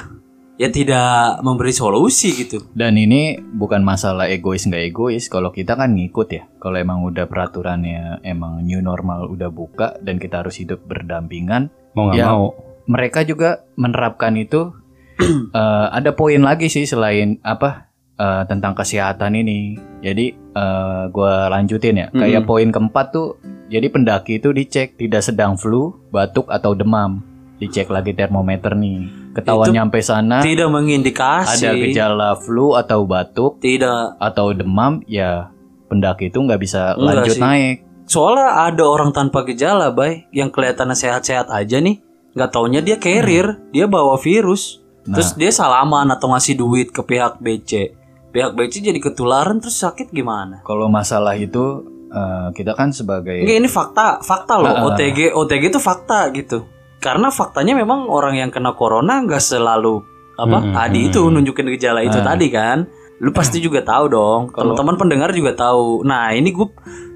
Ya 0.61 0.69
tidak 0.69 1.40
memberi 1.40 1.73
solusi 1.73 2.37
gitu. 2.37 2.61
Dan 2.76 3.00
ini 3.00 3.40
bukan 3.40 3.81
masalah 3.81 4.29
egois 4.29 4.69
nggak 4.69 4.93
egois. 4.93 5.33
Kalau 5.33 5.49
kita 5.49 5.73
kan 5.73 5.97
ngikut 5.97 6.29
ya. 6.29 6.45
Kalau 6.61 6.76
emang 6.76 7.00
udah 7.00 7.25
peraturannya 7.25 8.21
emang 8.21 8.61
new 8.61 8.85
normal 8.85 9.25
udah 9.25 9.49
buka 9.49 9.97
dan 10.05 10.21
kita 10.21 10.45
harus 10.45 10.61
hidup 10.61 10.85
berdampingan, 10.85 11.73
Mau 11.97 12.12
nggak 12.12 12.21
Ya. 12.21 12.29
mau. 12.29 12.52
mereka 12.85 13.25
juga 13.25 13.64
menerapkan 13.75 14.37
itu. 14.37 14.69
Eh, 15.52 15.87
ada 15.90 16.12
poin 16.12 16.40
lagi 16.40 16.69
sih 16.69 16.85
selain 16.85 17.40
apa 17.40 17.88
eh, 18.17 18.43
tentang 18.45 18.73
kesehatan 18.73 19.37
ini. 19.37 19.76
Jadi 20.00 20.33
eh, 20.33 21.02
gua 21.09 21.49
lanjutin 21.49 22.00
ya. 22.00 22.07
Kayak 22.11 22.45
Mm-mm. 22.45 22.49
poin 22.49 22.69
keempat 22.69 23.07
tuh. 23.12 23.40
Jadi 23.69 23.87
pendaki 23.88 24.37
itu 24.37 24.50
dicek 24.50 24.97
tidak 24.97 25.23
sedang 25.23 25.57
flu, 25.57 25.93
batuk 26.09 26.49
atau 26.49 26.73
demam. 26.73 27.25
Dicek 27.61 27.87
lagi 27.87 28.17
termometer 28.17 28.73
nih. 28.73 29.05
Ketahuan 29.31 29.69
Itu 29.69 29.76
nyampe 29.76 30.00
sana 30.00 30.40
Tidak 30.40 30.67
mengindikasi. 30.67 31.61
ada 31.62 31.76
gejala 31.76 32.31
flu 32.35 32.73
atau 32.73 33.05
batuk 33.05 33.61
Tidak. 33.61 34.17
atau 34.17 34.50
demam 34.50 35.05
ya 35.05 35.52
pendaki 35.87 36.29
itu 36.29 36.40
nggak 36.40 36.59
bisa 36.59 36.97
Enggak 36.97 37.14
lanjut 37.23 37.37
sih. 37.37 37.43
naik. 37.43 37.76
Soalnya 38.07 38.67
ada 38.67 38.83
orang 38.83 39.12
tanpa 39.12 39.45
gejala, 39.45 39.93
bay, 39.93 40.26
yang 40.31 40.50
kelihatannya 40.50 40.99
sehat-sehat 40.99 41.47
aja 41.47 41.79
nih, 41.79 42.02
nggak 42.33 42.50
taunya 42.50 42.81
dia 42.81 42.99
carrier, 42.99 43.62
dia 43.71 43.87
bawa 43.87 44.19
virus, 44.19 44.83
Nah. 45.00 45.14
terus 45.14 45.33
dia 45.33 45.49
salaman 45.49 46.11
atau 46.11 46.29
ngasih 46.29 46.59
duit 46.59 46.90
ke 46.90 47.00
pihak 47.00 47.38
BC, 47.38 47.95
pihak 48.31 48.52
BC 48.52 48.83
jadi 48.83 48.99
ketularan 48.99 49.59
terus 49.59 49.79
sakit 49.79 50.11
gimana? 50.11 50.59
Kalau 50.62 50.90
masalah 50.90 51.38
itu 51.38 51.87
eh, 52.11 52.49
kita 52.50 52.75
kan 52.75 52.90
sebagai 52.90 53.47
Enggak 53.47 53.59
ini 53.59 53.71
fakta, 53.71 54.19
fakta 54.21 54.59
loh. 54.59 54.67
Ah. 54.69 54.83
OTG, 54.90 55.31
OTG 55.31 55.71
itu 55.71 55.79
fakta 55.79 56.26
gitu. 56.35 56.67
Karena 57.00 57.28
faktanya 57.28 57.73
memang 57.73 58.07
orang 58.07 58.37
yang 58.37 58.50
kena 58.50 58.73
corona 58.73 59.19
nggak 59.19 59.40
selalu 59.40 60.04
apa 60.37 60.57
Hmm, 60.59 60.73
tadi 60.73 60.99
hmm, 61.00 61.09
itu 61.09 61.21
nunjukin 61.23 61.66
gejala 61.75 62.00
itu 62.00 62.16
Ah. 62.16 62.26
tadi 62.26 62.47
kan. 62.49 62.85
Lu 63.19 63.33
pasti 63.33 63.59
juga 63.59 63.80
tahu 63.80 64.04
dong. 64.07 64.40
Teman-teman 64.52 64.97
pendengar 64.97 65.33
juga 65.33 65.52
tahu. 65.54 66.00
Nah 66.02 66.33
ini 66.33 66.49
gue 66.50 66.69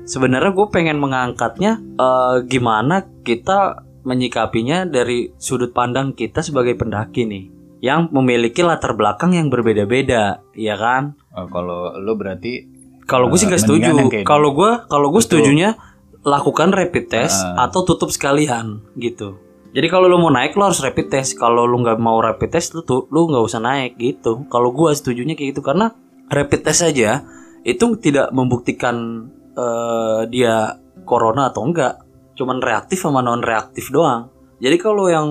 sebenarnya 0.05 0.51
gue 0.51 0.67
pengen 0.69 0.97
mengangkatnya 0.97 1.81
eh, 1.95 2.37
gimana 2.45 2.95
kita 3.21 3.81
menyikapinya 4.05 4.85
dari 4.85 5.33
sudut 5.35 5.73
pandang 5.73 6.13
kita 6.13 6.41
sebagai 6.41 6.77
pendaki 6.77 7.25
nih 7.25 7.45
yang 7.81 8.09
memiliki 8.11 8.61
latar 8.61 8.93
belakang 8.93 9.33
yang 9.33 9.49
berbeda-beda, 9.49 10.41
ya 10.53 10.77
kan? 10.77 11.17
eh, 11.31 11.47
kalau 11.47 11.93
lu 11.95 12.13
berarti 12.15 12.73
Kalau 13.05 13.29
gue 13.29 13.37
sih 13.37 13.45
Eh, 13.45 13.53
gak 13.53 13.61
setuju. 13.61 13.93
Kalau 14.25 14.53
gue 14.53 14.71
kalau 14.87 15.09
gue 15.09 15.21
setujunya 15.21 15.77
lakukan 16.21 16.73
rapid 16.73 17.05
test 17.07 17.45
Ah. 17.45 17.69
atau 17.69 17.85
tutup 17.85 18.09
sekalian 18.09 18.81
gitu. 18.97 19.37
Jadi 19.75 19.87
kalau 19.91 20.07
lu 20.07 20.23
mau 20.23 20.31
naik 20.31 20.55
lu 20.55 20.63
harus 20.63 20.79
rapid 20.79 21.11
test. 21.11 21.35
Kalau 21.35 21.67
lu 21.67 21.83
nggak 21.83 21.99
mau 21.99 22.23
rapid 22.23 22.47
test 22.47 22.73
lu 22.73 22.87
tuh 22.87 23.11
lu 23.11 23.27
nggak 23.27 23.43
usah 23.43 23.59
naik 23.59 23.99
gitu. 23.99 24.47
Kalau 24.47 24.71
gue 24.71 24.95
setujunya 24.95 25.35
kayak 25.35 25.51
gitu 25.51 25.67
karena 25.67 25.91
rapid 26.31 26.63
test 26.63 26.87
aja 26.87 27.27
itu 27.67 27.85
tidak 27.99 28.31
membuktikan 28.31 29.27
eh, 29.53 30.21
dia 30.31 30.79
corona 31.03 31.51
atau 31.51 31.67
enggak. 31.67 32.07
Cuman 32.39 32.63
reaktif 32.63 33.03
sama 33.03 33.19
non 33.19 33.43
reaktif 33.43 33.91
doang. 33.91 34.31
Jadi 34.63 34.77
kalau 34.79 35.11
yang 35.11 35.27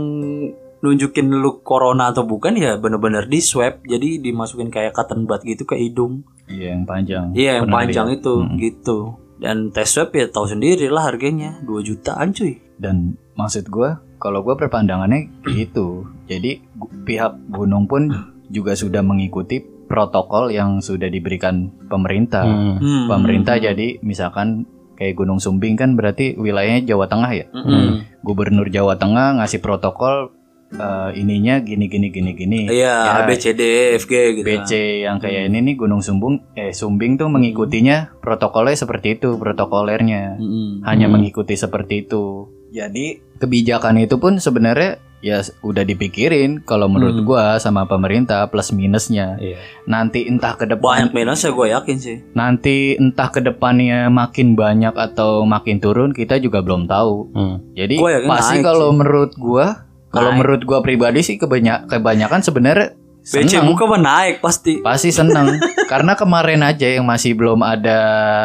nunjukin 0.83 1.31
lu 1.31 1.63
corona 1.63 2.11
atau 2.11 2.27
bukan 2.27 2.59
ya 2.59 2.75
bener-bener 2.75 3.23
di 3.23 3.39
swab 3.39 3.79
jadi 3.87 4.19
dimasukin 4.19 4.67
kayak 4.67 4.91
cotton 4.91 5.23
bud 5.23 5.39
gitu 5.47 5.63
ke 5.63 5.79
hidung 5.79 6.27
iya 6.51 6.75
yang 6.75 6.83
panjang. 6.83 7.31
Iya 7.31 7.63
yang 7.63 7.71
Pernah 7.71 7.77
panjang 7.79 8.07
lihat. 8.11 8.19
itu 8.19 8.33
Mm. 8.35 8.55
gitu. 8.59 8.97
Dan 9.39 9.57
tes 9.71 9.87
swab 9.87 10.11
ya 10.11 10.27
tahu 10.27 10.43
sendiri 10.43 10.91
lah 10.91 11.07
harganya 11.07 11.63
2 11.63 11.87
jutaan 11.87 12.35
cuy. 12.35 12.59
Dan 12.75 13.15
maksud 13.35 13.71
gua 13.71 14.03
kalau 14.23 14.39
gua 14.39 14.55
perpandangannya 14.55 15.27
gitu. 15.59 16.07
Jadi 16.25 16.63
pihak 17.03 17.51
gunung 17.51 17.85
pun 17.85 18.07
juga 18.47 18.71
sudah 18.73 19.03
mengikuti 19.03 19.59
protokol 19.83 20.49
yang 20.49 20.79
sudah 20.79 21.11
diberikan 21.11 21.67
pemerintah. 21.91 22.47
Hmm. 22.47 22.79
Hmm. 22.79 23.05
Pemerintah 23.11 23.59
jadi 23.59 23.99
misalkan 23.99 24.63
kayak 24.93 25.17
Gunung 25.17 25.41
Sumbing 25.41 25.75
kan 25.75 25.97
berarti 25.97 26.37
wilayahnya 26.37 26.87
Jawa 26.87 27.09
Tengah 27.09 27.31
ya. 27.33 27.45
Mm-mm. 27.49 28.21
Gubernur 28.21 28.69
Jawa 28.69 28.95
Tengah 28.95 29.41
ngasih 29.41 29.57
protokol 29.57 30.31
eh, 30.69 31.09
ininya 31.17 31.59
gini 31.59 31.89
gini 31.89 32.13
gini 32.13 32.31
gini. 32.33 32.59
Iya, 32.69 32.93
Ya, 33.01 33.25
A 33.25 33.27
B 33.27 33.33
C 33.35 33.57
D 33.57 33.61
F 33.97 34.05
G 34.05 34.13
gitu. 34.39 34.45
BC 34.45 35.01
yang 35.03 35.17
kayak 35.17 35.49
ini 35.49 35.65
nih 35.65 35.75
Gunung 35.75 36.05
Sumbung 36.05 36.45
eh 36.53 36.71
Sumbing 36.71 37.17
tuh 37.17 37.25
mengikutinya 37.27 38.21
protokolnya 38.21 38.77
seperti 38.77 39.17
itu 39.17 39.35
protokolernya 39.35 40.37
Mm-mm. 40.37 40.85
hanya 40.85 41.09
Hmm. 41.09 41.17
mengikuti 41.17 41.57
seperti 41.57 42.05
itu 42.05 42.47
jadi 42.73 43.05
kebijakan 43.37 44.01
itu 44.01 44.17
pun 44.17 44.35
sebenarnya 44.35 44.97
ya 45.19 45.39
udah 45.61 45.83
dipikirin 45.83 46.59
kalau 46.59 46.89
menurut 46.89 47.15
Hmm. 47.15 47.23
gua 47.23 47.45
sama 47.55 47.85
pemerintah 47.85 48.43
plus 48.45 48.73
minusnya 48.73 49.37
Iya. 49.37 49.55
nanti 49.85 50.25
entah 50.25 50.51
ke 50.53 50.65
Banyak 50.65 50.73
depan 50.75 51.15
minusnya 51.15 51.49
gue 51.49 51.67
yakin 51.69 51.97
sih. 51.97 52.17
nanti 52.33 52.75
entah 52.93 53.29
ke 53.29 53.39
depannya 53.39 54.09
makin 54.09 54.51
banyak 54.53 54.91
atau 54.91 55.45
makin 55.45 55.77
turun 55.77 56.11
kita 56.11 56.35
juga 56.37 56.59
belum 56.59 56.83
tahu 56.85 57.31
Hmm. 57.31 57.55
jadi 57.71 57.95
Gua 57.95 58.19
pasti 58.27 58.59
kalau 58.59 58.91
menurut 58.91 59.31
gua 59.37 59.87
kalau 60.09 60.33
menurut 60.33 60.61
gua 60.63 60.81
pribadi 60.81 61.21
sih 61.21 61.37
kebanyak 61.37 61.87
kebanyakan 61.87 62.41
sebenarnya 62.41 62.91
BC 63.23 63.47
seneng. 63.55 63.71
buka 63.71 63.87
mah 63.87 63.97
naik 63.97 64.43
pasti. 64.43 64.83
Pasti 64.83 65.07
seneng 65.09 65.55
Karena 65.87 66.11
kemarin 66.13 66.59
aja 66.59 66.83
yang 66.85 67.07
masih 67.07 67.31
belum 67.31 67.63
ada 67.63 67.95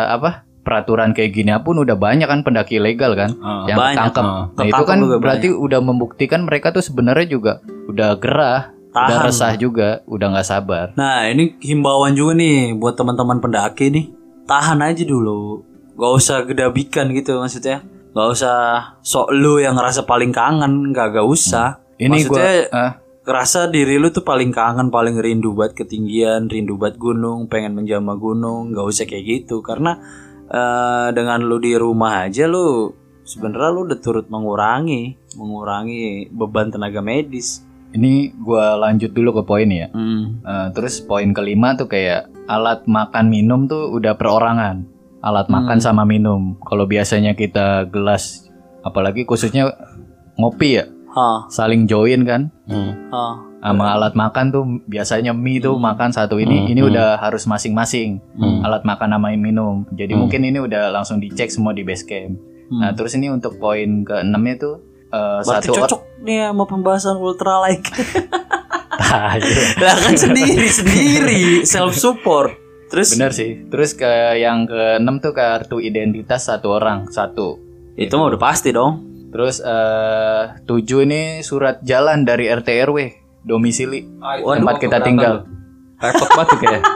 Apa 0.08 0.47
Peraturan 0.69 1.17
kayak 1.17 1.33
gini 1.33 1.49
pun 1.65 1.81
udah 1.81 1.97
banyak 1.97 2.29
kan 2.29 2.45
pendaki 2.45 2.77
ilegal 2.77 3.17
kan 3.17 3.33
Ah. 3.41 3.65
Yang 3.65 3.79
banyak. 3.81 3.97
ketangkep 3.97 4.25
Ah. 4.29 4.45
Nah 4.53 4.65
itu 4.69 4.83
kan 4.85 4.99
berarti 5.17 5.49
udah 5.49 5.81
membuktikan 5.81 6.41
mereka 6.45 6.69
tuh 6.69 6.85
sebenarnya 6.85 7.25
juga 7.25 7.53
Udah 7.89 8.13
gerah 8.21 8.77
Udah 8.93 9.09
Tahan. 9.09 9.25
resah 9.25 9.53
juga 9.57 10.05
Udah 10.05 10.29
nggak 10.29 10.45
sabar 10.45 10.93
Nah 10.93 11.25
ini 11.25 11.57
himbauan 11.65 12.13
juga 12.13 12.37
nih 12.37 12.77
buat 12.77 13.01
teman-teman 13.01 13.41
pendaki 13.41 13.89
nih. 13.89 14.13
Tahan 14.45 14.85
aja 14.85 15.05
dulu. 15.05 15.65
Gak 15.97 16.13
usah 16.15 16.37
gedabikan 16.45 17.09
gitu 17.13 17.41
maksudnya. 17.41 17.81
Gak 18.13 18.29
usah 18.33 18.57
sok 19.01 19.33
lu 19.33 19.61
yang 19.61 19.77
ngerasa 19.77 20.05
paling 20.05 20.33
kangen. 20.33 20.93
Gak 20.93 21.17
gak 21.17 21.25
usah. 21.25 21.81
Ini 21.97 22.29
gua 22.29 22.37
Maksudnya 22.39 22.53
ah, 22.73 22.93
Kerasa 23.29 23.69
diri 23.69 24.01
lu 24.01 24.09
tuh 24.09 24.25
paling 24.25 24.49
kangen, 24.49 24.89
paling 24.89 25.21
rindu 25.21 25.53
buat 25.53 25.77
ketinggian, 25.77 26.49
rindu 26.49 26.81
buat 26.81 26.97
gunung, 26.97 27.45
pengen 27.45 27.77
menjama 27.77 28.17
gunung, 28.17 28.73
nggak 28.73 28.87
usah 28.89 29.05
kayak 29.05 29.45
gitu. 29.45 29.61
Karena 29.61 30.01
eh, 30.49 31.09
dengan 31.12 31.45
lu 31.45 31.61
di 31.61 31.76
rumah 31.76 32.26
aja 32.26 32.49
lu 32.49 32.93
sebenarnya 33.28 33.71
lu 33.71 33.81
udah 33.88 33.99
turut 34.00 34.26
mengurangi, 34.33 35.17
mengurangi 35.37 36.33
beban 36.33 36.73
tenaga 36.73 37.05
medis. 37.05 37.64
Ini 37.88 38.37
gua 38.37 38.76
lanjut 38.76 39.17
dulu 39.17 39.40
ke 39.40 39.43
poin 39.49 39.69
ya. 39.69 39.88
Hmm. 39.93 40.45
Eh, 40.45 40.69
Terus 40.76 41.00
poin 41.05 41.33
kelima 41.33 41.76
tuh 41.76 41.88
kayak 41.88 42.28
Alat 42.49 42.88
makan 42.88 43.28
minum 43.28 43.69
tuh 43.69 43.93
udah 43.93 44.17
perorangan. 44.17 44.85
Alat 45.21 45.52
makan 45.52 45.85
sama 45.85 46.09
minum. 46.09 46.57
Kalau 46.64 46.88
biasanya 46.88 47.37
kita 47.37 47.85
gelas 47.93 48.49
Apalagi 48.88 49.26
khususnya 49.26 49.69
ngopi 50.38 50.81
ya. 50.81 50.85
Ha, 51.12 51.50
Saling 51.50 51.90
join 51.90 52.23
kan. 52.23 52.52
Ha. 52.69 53.25
Sama 53.59 53.91
alat 53.91 54.15
makan 54.15 54.45
tuh 54.49 54.65
biasanya 54.85 55.33
mie 55.33 55.59
tuh 55.59 55.75
makan 55.75 56.11
satu 56.11 56.38
ini 56.38 56.62
Hmm, 56.62 56.71
ini 56.71 56.81
hmm. 56.81 56.91
udah 56.91 57.09
harus 57.19 57.43
masing-masing 57.45 58.23
Hmm. 58.35 58.62
alat 58.62 58.83
makan 58.83 59.12
sama 59.12 59.35
minum 59.35 59.83
jadi 59.91 60.15
Hmm. 60.15 60.21
mungkin 60.25 60.41
ini 60.43 60.59
udah 60.59 60.88
langsung 60.88 61.19
dicek 61.19 61.49
semua 61.49 61.71
di 61.71 61.83
base 61.83 62.03
camp 62.03 62.38
Hmm. 62.69 62.81
nah 62.81 62.91
terus 62.93 63.12
ini 63.12 63.27
untuk 63.29 63.59
poin 63.59 64.03
ke 64.03 64.21
enamnya 64.21 64.57
tuh 64.57 64.77
Berarti 65.09 65.73
satu 65.73 65.75
cocok 65.75 66.00
nih 66.21 66.53
sama 66.53 66.65
pembahasan 66.65 67.17
ultralight. 67.17 67.81
Tai. 69.00 69.41
lah 69.81 69.97
kan 69.97 70.15
sendiri 70.15 70.69
sendiri 70.69 71.43
self 71.65 71.97
support. 71.97 72.53
Terus 72.88 73.17
bener 73.17 73.33
sih 73.33 73.65
terus 73.67 73.93
ke 73.93 74.05
yang 74.37 74.65
ke 74.65 75.00
enam 75.00 75.17
tuh 75.17 75.33
kartu 75.33 75.81
identitas 75.81 76.45
satu 76.45 76.77
orang 76.77 77.09
satu 77.09 77.57
itu 77.95 78.12
mah 78.12 78.29
udah 78.29 78.41
pasti 78.41 78.69
dong. 78.69 79.09
terus 79.29 79.61
eh 79.61 80.45
tujuh 80.65 81.05
ini 81.05 81.41
surat 81.41 81.81
jalan 81.81 82.25
dari 82.25 82.49
RT 82.49 82.69
RW 82.85 82.97
domisili 83.40 84.07
Waduh, 84.18 84.59
tempat 84.59 84.76
kita 84.78 84.99
tinggal 85.00 85.47
Repot 85.97 86.30
banget 86.30 86.47
tuh 86.49 86.59
kayak. 86.59 86.83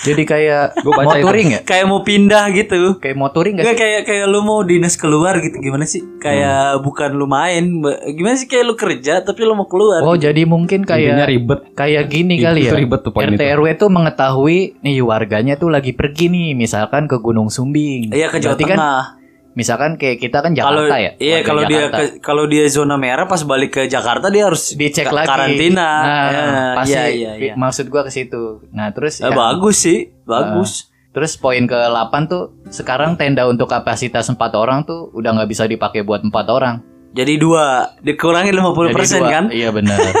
Jadi 0.00 0.22
kayak 0.24 0.80
Gua 0.80 0.96
baca 0.96 1.04
mau 1.04 1.12
itu. 1.12 1.22
touring 1.22 1.48
ya? 1.50 1.60
Kayak 1.60 1.86
mau 1.86 2.00
pindah 2.00 2.44
gitu. 2.50 2.96
Kayak 2.96 3.14
mau 3.14 3.28
touring 3.28 3.52
gak 3.52 3.62
Enggak 3.62 3.76
sih? 3.76 3.82
kayak 3.84 4.00
kayak 4.02 4.26
lu 4.26 4.40
mau 4.40 4.64
dinas 4.64 4.94
keluar 4.96 5.38
gitu 5.38 5.54
gimana 5.54 5.84
sih? 5.84 6.00
Kayak 6.18 6.80
bukan 6.80 7.10
lu 7.12 7.28
main, 7.28 7.84
gimana 8.10 8.34
sih 8.34 8.48
kayak 8.48 8.64
lu 8.64 8.74
kerja 8.74 9.20
tapi 9.20 9.44
lu 9.44 9.52
mau 9.52 9.68
keluar. 9.68 10.00
Oh 10.00 10.16
jadi 10.16 10.42
mungkin 10.42 10.82
Intinya 10.82 10.96
kayak 11.20 11.28
ribet. 11.28 11.60
kayak 11.76 12.04
gini 12.08 12.34
Itu- 12.34 12.44
kali 12.44 12.58
ya. 12.58 12.66
itu 12.66 12.76
ribet 12.80 13.00
tuh 13.02 13.12
RT 13.12 13.28
itu. 13.36 13.44
RW 13.54 13.66
tuh 13.76 13.88
mengetahui 13.92 14.58
nih 14.80 14.98
warganya 15.00 15.54
tuh 15.54 15.68
lagi 15.68 15.92
pergi 15.92 16.26
nih, 16.26 16.48
misalkan 16.54 17.04
ke 17.04 17.20
Gunung 17.20 17.46
Sumbing. 17.46 18.08
Iya 18.10 18.32
ke 18.32 18.40
Jawa 18.40 18.56
Berarti 18.56 18.64
kan 18.66 18.78
Tengah. 18.80 19.04
Misalkan 19.52 19.94
kayak 19.94 20.18
kita 20.18 20.40
kan 20.40 20.52
Jakarta 20.52 20.94
ya. 20.94 21.10
iya 21.16 21.42
kalau 21.42 21.62
dia 21.64 21.90
kalau 22.20 22.44
dia 22.44 22.64
zona 22.66 22.94
merah 22.94 23.24
pas 23.24 23.40
balik 23.40 23.70
ke 23.72 23.82
Jakarta 23.84 24.26
dia 24.26 24.46
harus 24.46 24.72
dicek 24.72 25.04
ka- 25.04 25.14
lagi 25.14 25.26
karantina. 25.26 25.82
Nah, 25.82 26.28
Ya, 26.30 26.44
pasti 26.74 26.92
iya, 26.92 27.04
iya, 27.06 27.32
iya. 27.34 27.54
maksud 27.54 27.86
gua 27.86 28.02
ke 28.02 28.10
situ. 28.10 28.62
Nah, 28.70 28.90
terus 28.90 29.18
Eh, 29.18 29.26
yang- 29.26 29.34
bagus 29.34 29.76
sih, 29.80 30.14
bagus. 30.22 30.86
terus 31.10 31.34
poin 31.34 31.62
ke-8 31.62 32.12
tuh 32.24 32.42
sekarang 32.68 33.14
tenda 33.14 33.42
untuk 33.44 33.66
kapasitas 33.66 34.26
4 34.26 34.38
orang 34.54 34.82
tuh 34.82 35.10
udah 35.10 35.34
nggak 35.34 35.50
bisa 35.50 35.64
dipakai 35.64 36.00
buat 36.00 36.20
empat 36.20 36.46
orang. 36.46 36.78
Jadi 37.10 37.34
dua 37.36 37.90
dikurangin 37.98 38.54
50% 38.54 38.94
Jadi 38.94 39.18
dua. 39.18 39.28
kan? 39.28 39.44
Iya 39.50 39.68
benar. 39.70 39.98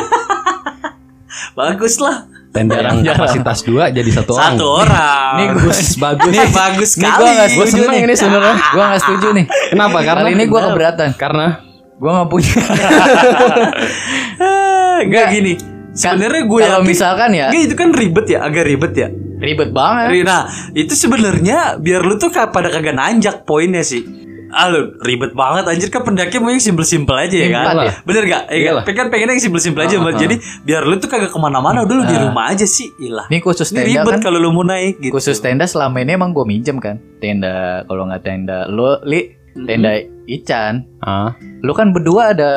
Bagus 1.52 1.98
lah. 1.98 2.26
Tenda 2.50 2.82
yang 2.82 3.06
kapasitas 3.06 3.62
dua 3.62 3.94
jadi 3.94 4.10
satu 4.10 4.34
orang. 4.34 4.58
Satu 4.58 4.66
orang. 4.66 5.32
Nih 5.38 5.46
gue 5.54 5.70
bagus. 6.02 6.30
Ini 6.34 6.46
bagus 6.50 6.88
Ini 6.90 6.98
sekali. 6.98 7.14
gua 7.14 7.28
nggak 7.30 7.48
Gue 7.48 7.62
setuju 7.62 7.70
seneng 7.78 7.94
nih. 7.94 8.02
ini 8.02 8.14
sebenarnya. 8.18 8.54
Gua 8.74 8.84
nggak 8.90 9.02
setuju 9.06 9.26
nih. 9.30 9.44
Kenapa? 9.70 9.98
Karena 10.02 10.22
Kali 10.26 10.32
ini 10.34 10.44
gua 10.50 10.60
keberatan. 10.66 11.08
Karena 11.14 11.46
Gua 12.00 12.10
nggak 12.16 12.28
punya. 12.32 12.56
Enggak 15.04 15.26
gini. 15.30 15.54
Sebenarnya 15.90 16.46
gue 16.46 16.60
kalau 16.62 16.86
misalkan 16.86 17.34
ya 17.34 17.50
Enggak, 17.50 17.66
itu 17.66 17.74
kan 17.74 17.90
ribet 17.90 18.26
ya, 18.30 18.46
agak 18.46 18.62
ribet 18.62 18.94
ya. 18.94 19.08
ribet 19.40 19.72
banget. 19.72 20.22
Nah, 20.22 20.46
itu 20.76 20.92
sebenarnya 20.92 21.80
biar 21.80 22.04
lu 22.04 22.14
tuh 22.14 22.28
pada 22.28 22.68
kagak 22.68 22.92
nanjak 22.92 23.42
poinnya 23.42 23.80
sih. 23.80 24.04
Lu 24.50 24.80
ribet 24.98 25.30
banget 25.30 25.64
anjir 25.64 25.88
kan 25.88 26.02
pendaki 26.02 26.36
mau 26.36 26.48
yang 26.48 26.58
simpel-simpel 26.58 27.14
aja 27.14 27.32
ya 27.32 27.48
kan. 27.48 27.64
Ya. 27.80 27.92
Bener 28.02 28.22
gak? 28.24 28.42
Eh, 28.48 28.64
Iyalah. 28.64 28.82
kan 28.84 29.06
pengen 29.08 29.30
yang 29.30 29.40
simpel-simpel 29.40 29.80
aja 29.80 29.94
Mbak. 29.96 30.10
ah. 30.10 30.18
Jadi 30.18 30.34
biar 30.62 30.82
lu 30.82 30.96
tuh 30.96 31.06
kagak 31.06 31.30
ke 31.30 31.38
mana-mana 31.38 31.82
udah 31.82 31.94
lu 31.94 32.04
di 32.04 32.16
rumah 32.16 32.50
aja 32.50 32.64
sih. 32.64 32.90
Ilah. 32.98 33.26
Ini 33.26 33.38
khusus 33.38 33.70
Ini 33.70 33.78
tenda 33.80 33.90
ribet 34.02 34.12
kan. 34.12 34.20
kalau 34.20 34.38
lu 34.38 34.50
mau 34.50 34.62
naik 34.62 34.98
gitu. 34.98 35.12
Khusus 35.12 35.38
tenda 35.38 35.64
selama 35.64 35.98
ini 35.98 36.12
emang 36.12 36.30
gue 36.30 36.42
minjem 36.42 36.76
kan. 36.76 36.98
Tenda 37.18 37.82
kalau 37.84 38.04
nggak 38.04 38.22
tenda 38.22 38.66
lo 38.66 38.98
li 39.02 39.30
tenda 39.56 39.94
Ican. 40.26 40.86
ah, 41.00 41.34
Lu 41.60 41.74
kan 41.74 41.90
berdua 41.90 42.30
ada 42.30 42.50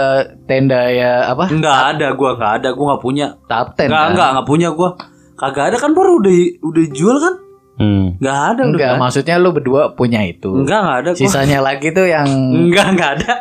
tenda 0.45 0.87
ya 0.87 1.25
apa? 1.27 1.49
Enggak 1.49 1.97
ada 1.97 2.13
gua 2.13 2.37
enggak 2.37 2.51
ada, 2.57 2.69
gua 2.71 2.85
enggak 2.87 3.01
punya. 3.01 3.27
Top 3.45 3.73
ten 3.73 3.89
Enggak, 3.89 3.97
kan? 3.99 4.11
enggak, 4.13 4.27
enggak 4.29 4.47
punya 4.47 4.69
gua. 4.69 4.89
Kagak 5.33 5.65
ada 5.73 5.77
kan 5.77 5.91
baru 5.91 6.21
udah 6.21 6.35
udah 6.61 6.85
jual 6.89 7.17
kan? 7.17 7.33
Hmm. 7.79 8.21
Enggak 8.21 8.37
ada. 8.37 8.61
Enggak, 8.61 8.77
nggak 8.77 8.91
ada. 8.93 9.01
maksudnya 9.01 9.35
lu 9.41 9.49
berdua 9.53 9.81
punya 9.93 10.21
itu. 10.25 10.49
Enggak, 10.53 10.79
enggak 10.83 10.97
ada 10.99 11.09
gua. 11.13 11.19
Sisanya 11.19 11.59
lagi 11.61 11.87
tuh 11.93 12.05
yang 12.05 12.27
Enggak, 12.27 12.87
enggak 12.93 13.09
ada. 13.19 13.31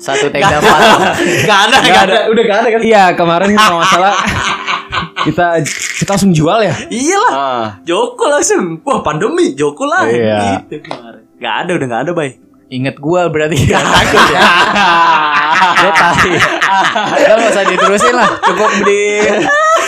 satu 0.00 0.32
tenda 0.32 0.58
empat. 0.58 0.80
Enggak 1.20 1.60
ada, 1.68 1.76
enggak 1.84 2.04
ada. 2.08 2.20
Udah 2.32 2.42
enggak 2.42 2.58
ada 2.64 2.68
kan? 2.72 2.80
Iya 2.80 3.04
kemarin 3.14 3.48
kalau 3.52 3.76
nggak 3.80 3.90
salah 3.92 4.14
kita 5.26 5.46
kita 6.00 6.10
langsung 6.16 6.32
jual 6.32 6.58
ya. 6.64 6.74
Iyalah. 6.88 7.32
Ah. 7.32 7.66
Joko 7.84 8.24
langsung. 8.28 8.80
Wah, 8.84 9.00
pandemi 9.04 9.52
Joko 9.52 9.84
lah. 9.84 10.08
Iya. 10.08 10.64
Gitu 10.64 10.88
kemarin. 10.88 11.22
Enggak 11.36 11.54
ada, 11.64 11.70
udah 11.76 11.86
enggak 11.86 12.02
ada, 12.08 12.12
Bay. 12.16 12.30
Ingat 12.70 12.96
gua 13.02 13.26
berarti 13.26 13.66
ya 13.66 13.82
takut 13.82 14.26
ya. 14.30 14.42
Lo 15.82 15.90
tahu. 15.90 16.32
Lo 17.18 17.34
gak 17.34 17.50
usah 17.50 17.64
diterusin 17.66 18.14
lah. 18.14 18.30
Cukup 18.46 18.70
di 18.86 19.00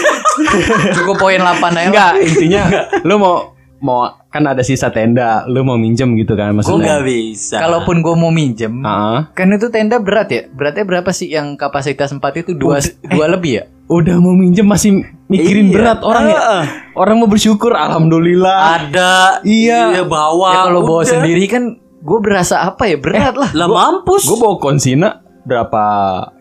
Cukup 0.99 1.17
poin 1.21 1.39
8 1.39 1.63
aja. 1.63 1.89
Enggak, 1.89 2.13
intinya 2.27 2.63
lu 3.07 3.15
mau 3.23 3.55
mau 3.83 4.07
kan 4.31 4.47
ada 4.47 4.63
sisa 4.63 4.89
tenda, 4.89 5.43
lu 5.45 5.61
mau 5.61 5.75
minjem 5.75 6.15
gitu 6.15 6.33
kan 6.33 6.55
maksudnya. 6.55 6.79
enggak 6.79 7.01
bisa. 7.05 7.59
Kalaupun 7.59 7.99
gua 7.99 8.15
mau 8.15 8.31
minjem, 8.31 8.71
Ah, 8.81 9.29
kan 9.35 9.51
itu 9.51 9.69
tenda 9.69 9.99
berat 9.99 10.31
ya. 10.31 10.43
Beratnya 10.49 10.87
berapa 10.87 11.11
sih 11.11 11.29
yang 11.29 11.59
kapasitas 11.59 12.15
4 12.15 12.23
itu 12.39 12.55
dua 12.55 12.79
dua 13.05 13.27
lebih 13.29 13.53
ya? 13.53 13.65
udah 13.85 14.17
mau 14.17 14.33
minjem 14.33 14.65
masih 14.65 15.05
mikirin 15.27 15.69
Iya. 15.69 15.75
berat 15.75 16.01
orang 16.01 16.25
ya. 16.25 16.39
Ah. 16.39 16.65
Orang 16.95 17.21
mau 17.21 17.29
bersyukur 17.29 17.75
alhamdulillah. 17.75 18.81
ada. 18.81 19.43
Iya. 19.43 19.93
Iya, 19.93 20.03
bawa. 20.07 20.49
ya 20.49 20.59
kalau 20.65 20.81
bawa 20.83 21.03
udah. 21.03 21.11
sendiri 21.13 21.45
kan 21.45 21.77
gue 22.01 22.19
berasa 22.19 22.65
apa 22.65 22.89
ya 22.89 22.97
berat 22.97 23.35
lah. 23.37 23.51
Lah 23.53 23.69
mampus. 23.69 24.25
Gue 24.25 24.39
bawa 24.39 24.57
konsina 24.57 25.21
berapa 25.43 25.85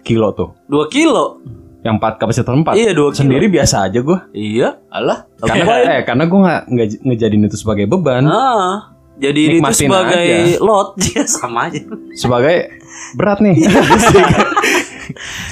kilo 0.01 0.31
tuh? 0.31 0.55
2 0.69 0.87
kilo. 0.87 1.41
Yang 1.81 1.95
4 1.97 2.17
kapasitas 2.17 2.45
4 2.47 2.73
Iya, 2.73 2.91
dua 2.91 3.09
kilo. 3.09 3.17
Sendiri 3.17 3.45
biasa 3.47 3.75
aja 3.83 3.99
gue 3.99 4.19
Iya. 4.31 4.77
Alah. 4.87 5.25
Karena 5.37 5.73
eh 5.91 6.01
karena 6.03 6.23
gue 6.25 6.39
nggak 6.39 6.61
ngejadiin 7.01 7.43
itu 7.43 7.57
sebagai 7.57 7.85
beban 7.85 8.25
Ah. 8.25 8.93
Jadi 9.17 9.41
itu 9.55 9.73
sebagai 9.75 10.17
aja. 10.17 10.57
lot 10.59 10.97
Iya 11.07 11.23
sama 11.25 11.67
aja. 11.67 11.81
sebagai 12.13 12.73
berat 13.13 13.37
nih. 13.39 13.57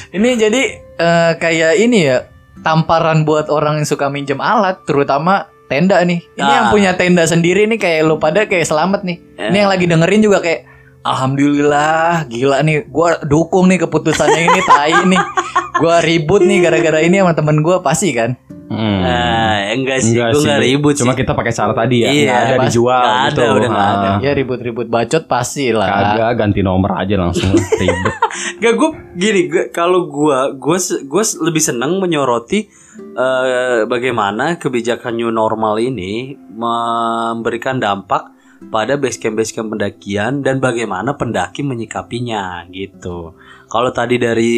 Ini 0.10 0.30
jadi 0.38 0.62
eh, 0.96 1.32
kayak 1.36 1.74
ini 1.78 1.98
ya 2.04 2.26
tamparan 2.60 3.24
buat 3.24 3.48
orang 3.48 3.78
yang 3.78 3.88
suka 3.88 4.08
minjem 4.08 4.40
alat, 4.40 4.82
terutama 4.84 5.48
tenda 5.66 6.02
nih. 6.02 6.26
Ini 6.34 6.42
Ah. 6.42 6.56
yang 6.56 6.66
punya 6.70 6.92
tenda 6.94 7.24
sendiri 7.24 7.66
nih 7.66 7.78
kayak 7.78 8.00
lu 8.04 8.18
pada 8.18 8.46
kayak 8.46 8.66
selamat 8.66 9.04
nih. 9.04 9.18
Ya. 9.36 9.48
Ini 9.50 9.58
yang 9.60 9.70
lagi 9.70 9.86
dengerin 9.86 10.22
juga 10.22 10.40
kayak 10.40 10.62
Alhamdulillah, 11.02 12.28
gila 12.28 12.60
nih, 12.60 12.86
gua 12.86 13.22
dukung 13.22 13.68
nih 13.68 13.80
keputusannya 13.80 14.42
ini, 14.46 14.60
tai 14.62 14.94
nih. 15.06 15.22
Gua 15.76 16.00
ribut 16.00 16.42
nih 16.42 16.60
gara-gara 16.60 17.00
ini 17.00 17.18
sama 17.18 17.32
temen 17.32 17.60
gua 17.60 17.80
pasti 17.80 18.12
kan. 18.12 18.36
Hmm. 18.70 19.02
Ah, 19.02 19.74
enggak 19.74 19.98
sih, 20.00 20.14
Enggak 20.14 20.30
gue 20.30 20.36
sih. 20.36 20.46
enggak 20.46 20.62
ribut 20.62 20.94
Cuma 20.94 21.12
sih. 21.12 21.20
kita 21.20 21.34
pakai 21.34 21.50
cara 21.52 21.74
tadi 21.74 21.96
ya. 22.00 22.08
Iya, 22.08 22.22
Nggak 22.22 22.38
ada 22.38 22.54
pas- 22.54 22.64
dijual 22.64 23.02
nggak 23.02 23.18
gitu. 23.26 23.40
ada, 23.42 23.46
udah 23.50 23.70
nggak 23.70 23.90
ada. 23.90 24.06
Ah. 24.06 24.18
Ya 24.20 24.32
ribut-ribut 24.32 24.88
bacot 24.88 25.24
pasti 25.26 25.66
lah. 25.72 25.88
Kagak 25.90 26.32
ganti 26.38 26.62
nomor 26.62 26.92
aja 26.94 27.16
langsung 27.18 27.50
ribet. 27.56 28.14
Gak 28.62 28.74
gue 28.76 28.90
gini, 29.16 29.42
gue 29.48 29.64
kalau 29.70 30.06
gue 30.06 30.38
gue 30.56 30.78
gue 31.02 31.24
lebih 31.42 31.60
seneng 31.60 31.98
menyoroti 31.98 32.68
eh, 33.16 33.80
bagaimana 33.86 34.56
kebijakan 34.56 35.16
new 35.16 35.32
normal 35.32 35.76
ini 35.76 36.36
memberikan 36.36 37.80
dampak 37.80 38.38
pada 38.68 39.00
base 39.00 39.16
camp 39.16 39.40
base 39.40 39.56
camp 39.56 39.72
pendakian 39.72 40.44
dan 40.44 40.60
bagaimana 40.60 41.16
pendaki 41.16 41.64
menyikapinya 41.64 42.68
gitu. 42.70 43.32
Kalau 43.72 43.90
tadi 43.90 44.20
dari 44.20 44.56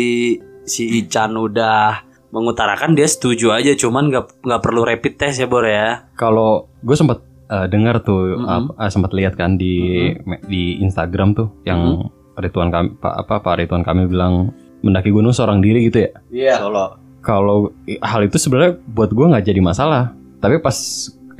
si 0.65 0.97
Ican 0.97 1.37
udah 1.37 2.01
mengutarakan 2.31 2.95
dia 2.95 3.05
setuju 3.05 3.53
aja, 3.53 3.75
cuman 3.75 4.09
nggak 4.09 4.41
nggak 4.41 4.61
perlu 4.63 4.81
rapid 4.81 5.13
test 5.19 5.37
ya 5.37 5.45
Bor 5.45 5.67
ya. 5.67 6.09
Kalau 6.15 6.71
gue 6.81 6.95
sempat 6.95 7.21
eh, 7.51 7.67
dengar 7.67 7.99
tuh, 7.99 8.39
Mhm. 8.39 8.47
apa- 8.47 8.73
eh, 8.79 8.89
sempat 8.89 9.11
lihat 9.11 9.35
kan 9.35 9.59
di 9.59 9.75
me- 10.23 10.39
di 10.47 10.79
Instagram 10.79 11.35
tuh 11.35 11.51
yang 11.67 12.07
Ridwan 12.39 12.71
kami 12.71 12.95
Pak 12.95 13.27
apa 13.27 13.43
Pak 13.43 13.53
Ridwan 13.59 13.83
kami 13.83 14.07
bilang 14.07 14.55
mendaki 14.79 15.11
gunung 15.11 15.35
seorang 15.35 15.59
diri 15.59 15.91
gitu 15.91 16.07
ya. 16.07 16.11
Iya. 16.31 16.55
Solo. 16.63 16.95
Kalau 17.19 17.69
hal 17.99 18.21
itu 18.23 18.39
sebenarnya 18.39 18.79
buat 18.87 19.11
gue 19.11 19.25
nggak 19.27 19.45
jadi 19.45 19.59
masalah. 19.59 20.15
Tapi 20.39 20.57
pas 20.57 20.73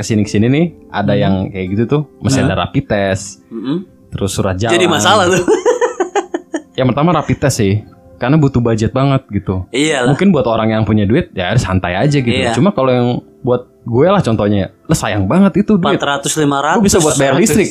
ke 0.02 0.06
sini 0.10 0.22
ke 0.26 0.32
sini 0.34 0.50
nih 0.50 0.66
ada 0.90 1.14
yang 1.14 1.54
kayak 1.54 1.68
gitu 1.78 1.84
tuh, 1.86 2.02
mesti 2.26 2.42
ada 2.42 2.58
rapid 2.58 2.90
test, 2.90 3.46
Mm-mm. 3.54 3.86
terus 4.10 4.34
surat 4.34 4.58
jalan. 4.58 4.74
Jadi 4.74 4.86
masalah 4.90 5.30
tuh. 5.30 5.46
Yang 6.80 6.88
pertama 6.96 7.10
rapid 7.14 7.38
test 7.38 7.62
sih, 7.62 7.86
karena 8.18 8.42
butuh 8.42 8.58
budget 8.64 8.90
banget 8.96 9.22
gitu. 9.30 9.70
Iyalah. 9.70 10.10
Mungkin 10.10 10.34
buat 10.34 10.48
orang 10.50 10.72
yang 10.72 10.84
punya 10.88 11.06
duit 11.06 11.30
ya 11.36 11.54
santai 11.60 11.94
aja 12.00 12.18
gitu. 12.18 12.32
Iya. 12.32 12.58
Cuma 12.58 12.74
kalau 12.74 12.90
yang 12.90 13.08
buat 13.46 13.70
gue 13.82 14.08
lah 14.08 14.22
contohnya, 14.24 14.74
lah 14.88 14.98
sayang 14.98 15.26
banget 15.30 15.66
itu 15.66 15.78
duit. 15.78 16.00
400 16.00 16.26
500. 16.26 16.80
Gue 16.80 16.86
bisa 16.86 17.00
buat 17.04 17.16
bayar 17.18 17.36
listrik. 17.38 17.70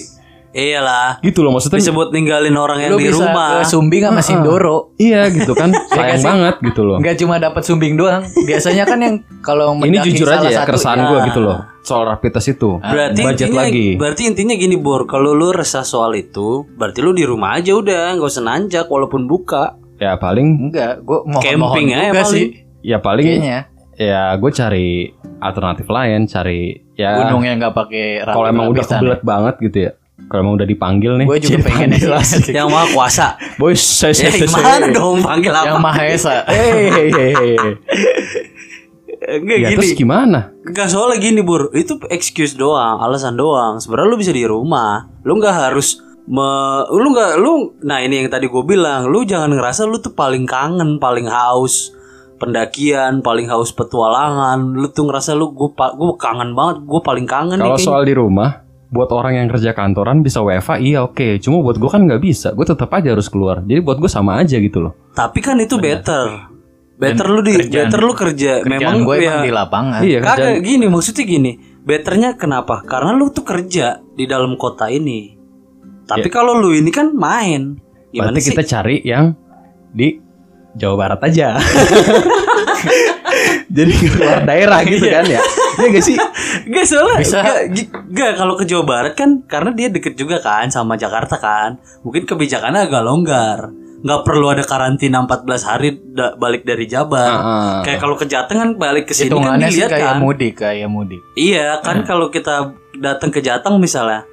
Iyalah. 0.50 1.22
Gitu 1.22 1.40
loh 1.40 1.54
maksudnya. 1.54 1.78
Bisa 1.78 1.94
buat 1.94 2.10
ninggalin 2.10 2.54
orang 2.54 2.82
yang 2.82 2.98
di 2.98 3.06
bisa 3.06 3.30
rumah. 3.30 3.62
ke 3.62 3.70
Sumbing 3.70 4.02
sama 4.02 4.22
Sindoro. 4.22 4.92
Iya 4.98 5.30
gitu 5.30 5.54
kan, 5.54 5.70
sayang 5.94 6.22
banget 6.22 6.54
gitu 6.64 6.82
loh. 6.82 6.98
Enggak 6.98 7.16
cuma 7.22 7.38
dapat 7.38 7.62
sumbing 7.62 7.94
doang. 7.94 8.26
Biasanya 8.44 8.82
kan 8.82 8.98
yang 8.98 9.14
kalau 9.40 9.78
Ini 9.78 10.02
jujur 10.02 10.26
aja 10.26 10.50
ya 10.50 10.66
keresahan 10.66 10.98
ya. 10.98 11.06
gue 11.06 11.18
gitu 11.30 11.40
loh 11.40 11.58
soal 11.80 12.04
rapid 12.04 12.36
test 12.36 12.52
itu. 12.52 12.76
Berarti 12.76 13.20
budget 13.24 13.48
intinya, 13.48 13.62
lagi. 13.64 13.88
berarti 13.96 14.22
intinya 14.28 14.54
gini 14.54 14.76
Bor, 14.76 15.08
kalau 15.08 15.32
lu 15.32 15.48
resah 15.50 15.80
soal 15.80 16.12
itu, 16.12 16.68
berarti 16.76 17.00
lu 17.00 17.10
di 17.10 17.24
rumah 17.24 17.56
aja 17.56 17.72
udah, 17.72 18.14
nggak 18.14 18.28
usah 18.28 18.44
nanjak 18.44 18.86
walaupun 18.86 19.24
buka. 19.24 19.80
Ya 19.96 20.14
paling, 20.16 20.70
Enggak, 20.70 21.00
gua 21.02 21.24
mohon 21.24 21.40
Camping 21.42 21.88
mohon 21.88 22.04
aja 22.04 22.20
paling. 22.20 22.28
sih 22.30 22.46
ya 22.80 22.96
paling 22.96 23.26
kayaknya. 23.26 23.58
ya 23.96 24.32
gue 24.32 24.50
cari 24.50 24.88
alternatif 25.40 25.86
lain, 25.88 26.20
cari 26.24 26.60
ya 26.96 27.16
Gunung 27.20 27.44
yang 27.44 27.56
nggak 27.56 27.72
pakai 27.72 28.04
kalau 28.24 28.48
emang 28.48 28.72
udah 28.72 28.84
kebelet 28.84 29.22
banget 29.24 29.54
gitu 29.60 29.78
ya. 29.88 29.92
Kalau 30.28 30.40
emang 30.44 30.54
udah 30.60 30.68
dipanggil 30.68 31.12
nih. 31.22 31.26
Gue 31.26 31.38
juga 31.40 31.50
jadi 31.56 31.64
pengen 31.64 31.90
ya. 31.96 32.18
asik. 32.20 32.52
Yang 32.58 32.68
maha 32.68 32.86
kuasa. 32.92 33.26
Boy, 33.56 33.74
saya 33.78 34.12
ya 34.12 34.30
gimana 34.34 34.86
dong 34.90 35.24
panggil 35.24 35.52
apa? 35.54 35.66
yang 35.70 35.80
Maha 35.80 36.02
Esa. 36.10 36.44
Hey, 36.50 36.90
hey, 36.90 37.08
hey. 37.10 37.72
Enggak 39.20 39.58
Ya 39.60 39.68
gini. 39.70 39.76
terus 39.76 39.92
gimana? 39.94 40.38
Enggak 40.64 40.88
soalnya 40.88 41.20
gini 41.20 41.44
Bur, 41.44 41.68
itu 41.76 42.00
excuse 42.08 42.56
doang, 42.56 42.98
alasan 43.04 43.36
doang. 43.36 43.76
Sebenarnya 43.78 44.08
lu 44.10 44.18
bisa 44.18 44.32
di 44.32 44.44
rumah. 44.48 45.06
Lu 45.28 45.36
nggak 45.36 45.56
harus 45.70 46.00
me, 46.24 46.48
lu 46.88 47.10
nggak 47.12 47.32
lu 47.36 47.76
nah 47.84 48.00
ini 48.00 48.24
yang 48.24 48.28
tadi 48.32 48.48
gue 48.48 48.62
bilang, 48.64 49.10
lu 49.12 49.26
jangan 49.28 49.52
ngerasa 49.52 49.84
lu 49.84 50.00
tuh 50.00 50.16
paling 50.16 50.48
kangen, 50.48 50.96
paling 50.96 51.28
haus, 51.28 51.92
pendakian, 52.40 53.20
paling 53.20 53.50
haus 53.52 53.76
petualangan. 53.76 54.72
Lu 54.72 54.88
tuh 54.88 55.04
ngerasa 55.04 55.36
lu 55.36 55.52
gue 55.52 55.68
gue 55.74 56.10
kangen 56.16 56.56
banget, 56.56 56.76
gue 56.88 57.00
paling 57.04 57.26
kangen 57.28 57.60
Kalau 57.60 57.76
soal 57.76 58.08
di 58.08 58.16
rumah, 58.16 58.64
buat 58.90 59.10
orang 59.10 59.38
yang 59.38 59.46
kerja 59.46 59.70
kantoran 59.70 60.20
bisa 60.20 60.42
WFA, 60.42 60.82
iya 60.82 61.06
oke. 61.06 61.38
Cuma 61.38 61.62
buat 61.62 61.78
gue 61.78 61.86
kan 61.86 62.02
nggak 62.04 62.18
bisa. 62.18 62.50
Gue 62.52 62.66
tetap 62.66 62.90
aja 62.90 63.14
harus 63.14 63.30
keluar. 63.30 63.62
Jadi 63.62 63.78
buat 63.78 64.02
gue 64.02 64.10
sama 64.10 64.42
aja 64.42 64.58
gitu 64.58 64.82
loh. 64.82 64.92
Tapi 65.14 65.38
kan 65.38 65.54
itu 65.56 65.78
better. 65.78 66.50
Better 67.00 67.26
lu 67.30 67.40
di 67.40 67.54
kerjaan- 67.56 67.88
better 67.88 68.00
lu 68.02 68.12
kerja. 68.12 68.52
Kerjaan 68.60 68.68
Memang 68.68 68.96
gue 69.06 69.16
ya, 69.16 69.30
emang 69.40 69.46
di 69.46 69.52
lapangan. 69.54 70.00
Iya 70.02 70.18
Kagak 70.20 70.60
gini 70.60 70.84
maksudnya 70.90 71.24
gini. 71.24 71.52
Betternya 71.80 72.36
kenapa? 72.36 72.84
Karena 72.84 73.16
lu 73.16 73.32
tuh 73.32 73.46
kerja 73.46 74.02
di 74.12 74.28
dalam 74.28 74.58
kota 74.58 74.90
ini. 74.92 75.32
Tapi 76.04 76.28
kalau 76.28 76.58
lu 76.58 76.74
ini 76.74 76.90
kan 76.90 77.14
main. 77.14 77.78
Gimana 78.10 78.34
Berarti 78.34 78.40
sih? 78.42 78.50
kita 78.52 78.62
cari 78.66 79.00
yang 79.06 79.32
di 79.94 80.18
Jawa 80.74 80.94
Barat 80.98 81.20
aja. 81.24 81.56
Jadi 83.70 83.92
keluar 83.94 84.42
daerah 84.50 84.82
gitu 84.82 85.06
kan 85.06 85.24
ya. 85.24 85.38
Iya 85.78 85.88
gak 85.88 86.04
sih? 86.04 86.16
Gak 86.66 86.84
soalnya 86.84 87.18
Bisa. 87.22 87.38
Gak, 87.40 87.58
gak, 88.10 88.32
kalau 88.34 88.54
ke 88.54 88.66
Jawa 88.66 88.84
Barat 88.84 89.14
kan 89.14 89.46
Karena 89.46 89.70
dia 89.70 89.88
deket 89.88 90.12
juga 90.12 90.36
kan 90.36 90.68
Sama 90.68 90.98
Jakarta 90.98 91.38
kan 91.38 91.78
Mungkin 92.02 92.26
kebijakannya 92.26 92.84
agak 92.84 93.00
longgar 93.00 93.58
Gak 94.00 94.20
perlu 94.24 94.48
ada 94.48 94.60
karantina 94.60 95.22
14 95.22 95.46
hari 95.62 95.88
da- 96.10 96.34
Balik 96.34 96.64
dari 96.64 96.84
Jabar 96.84 97.30
Heeh. 97.30 97.76
Kayak 97.84 97.98
kalau 97.98 98.16
ke 98.16 98.26
Jateng 98.26 98.58
kan 98.58 98.70
balik 98.74 99.04
ke 99.06 99.14
sini 99.14 99.30
kan 99.30 99.56
dilihat 99.56 99.88
kayak 99.88 100.04
kan 100.06 100.16
mudik, 100.18 100.54
kayak 100.54 100.88
mudik. 100.88 101.20
Iya 101.32 101.80
kan 101.80 102.02
kalau 102.02 102.28
kita 102.28 102.72
datang 102.96 103.28
ke 103.28 103.38
Jateng 103.38 103.76
misalnya 103.76 104.24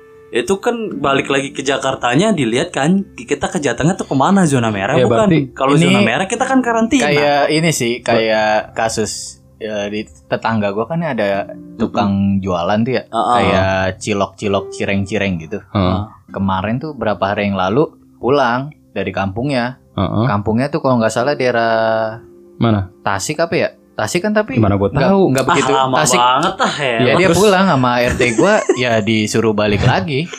itu 0.44 0.54
kan 0.62 0.76
balik 1.02 1.28
lagi 1.32 1.50
ke 1.54 1.66
Jakartanya 1.66 2.34
dilihat 2.34 2.70
kan 2.70 3.06
kita 3.16 3.50
ke 3.50 3.58
Jatengnya 3.58 3.98
tuh 3.98 4.10
ke 4.10 4.16
mana 4.18 4.46
zona 4.46 4.70
merah 4.70 4.98
Ya, 4.98 5.06
bukan 5.06 5.54
kalau 5.58 5.74
zona 5.78 6.02
merah 6.02 6.30
kita 6.30 6.46
kan 6.46 6.62
karantina 6.62 7.10
Kayak 7.10 7.44
ini 7.54 7.70
sih, 7.74 8.02
kayak 8.06 8.78
kasus 8.78 9.42
ya, 9.58 9.90
di 9.90 10.06
tetangga 10.30 10.74
gua 10.74 10.86
kan 10.86 11.02
ada 11.02 11.54
tukang 11.78 12.42
jualan 12.42 12.82
tuh 12.86 12.94
ya, 12.98 13.04
Heeh. 13.10 13.36
kayak 13.38 13.82
cilok-cilok 14.02 14.66
cireng-cireng 14.74 15.34
gitu. 15.42 15.60
Heeh. 15.74 16.00
Kemarin 16.34 16.82
tuh 16.82 16.94
berapa 16.98 17.22
hari 17.22 17.50
yang 17.50 17.58
lalu 17.58 17.94
pulang 18.18 18.74
dari 18.94 19.10
kampungnya. 19.14 19.78
Heeh. 19.94 20.26
Kampungnya 20.30 20.70
tuh 20.70 20.82
kalau 20.82 21.02
nggak 21.02 21.14
salah 21.14 21.34
daerah 21.38 22.18
Mana? 22.58 22.90
Tasik 23.06 23.38
apa 23.38 23.54
ya? 23.54 23.70
Tasik 23.98 24.22
kan 24.22 24.32
tapi 24.32 24.56
Gimana 24.56 24.78
gua 24.78 24.88
nggak- 24.88 25.10
tahu? 25.10 25.22
nggak 25.28 25.42
ah, 25.42 25.50
begitu. 25.50 25.72
lama 25.74 25.96
Tasik 25.98 26.22
banget 26.22 26.56
ah 26.56 26.76
ya, 26.78 26.98
Ya 27.02 27.14
dia 27.18 27.30
pulang 27.34 27.66
sama 27.66 27.90
RT 28.00 28.22
gua 28.36 28.54
ya 28.78 28.92
disuruh 29.02 29.52
balik 29.52 29.82
lagi. 29.84 30.20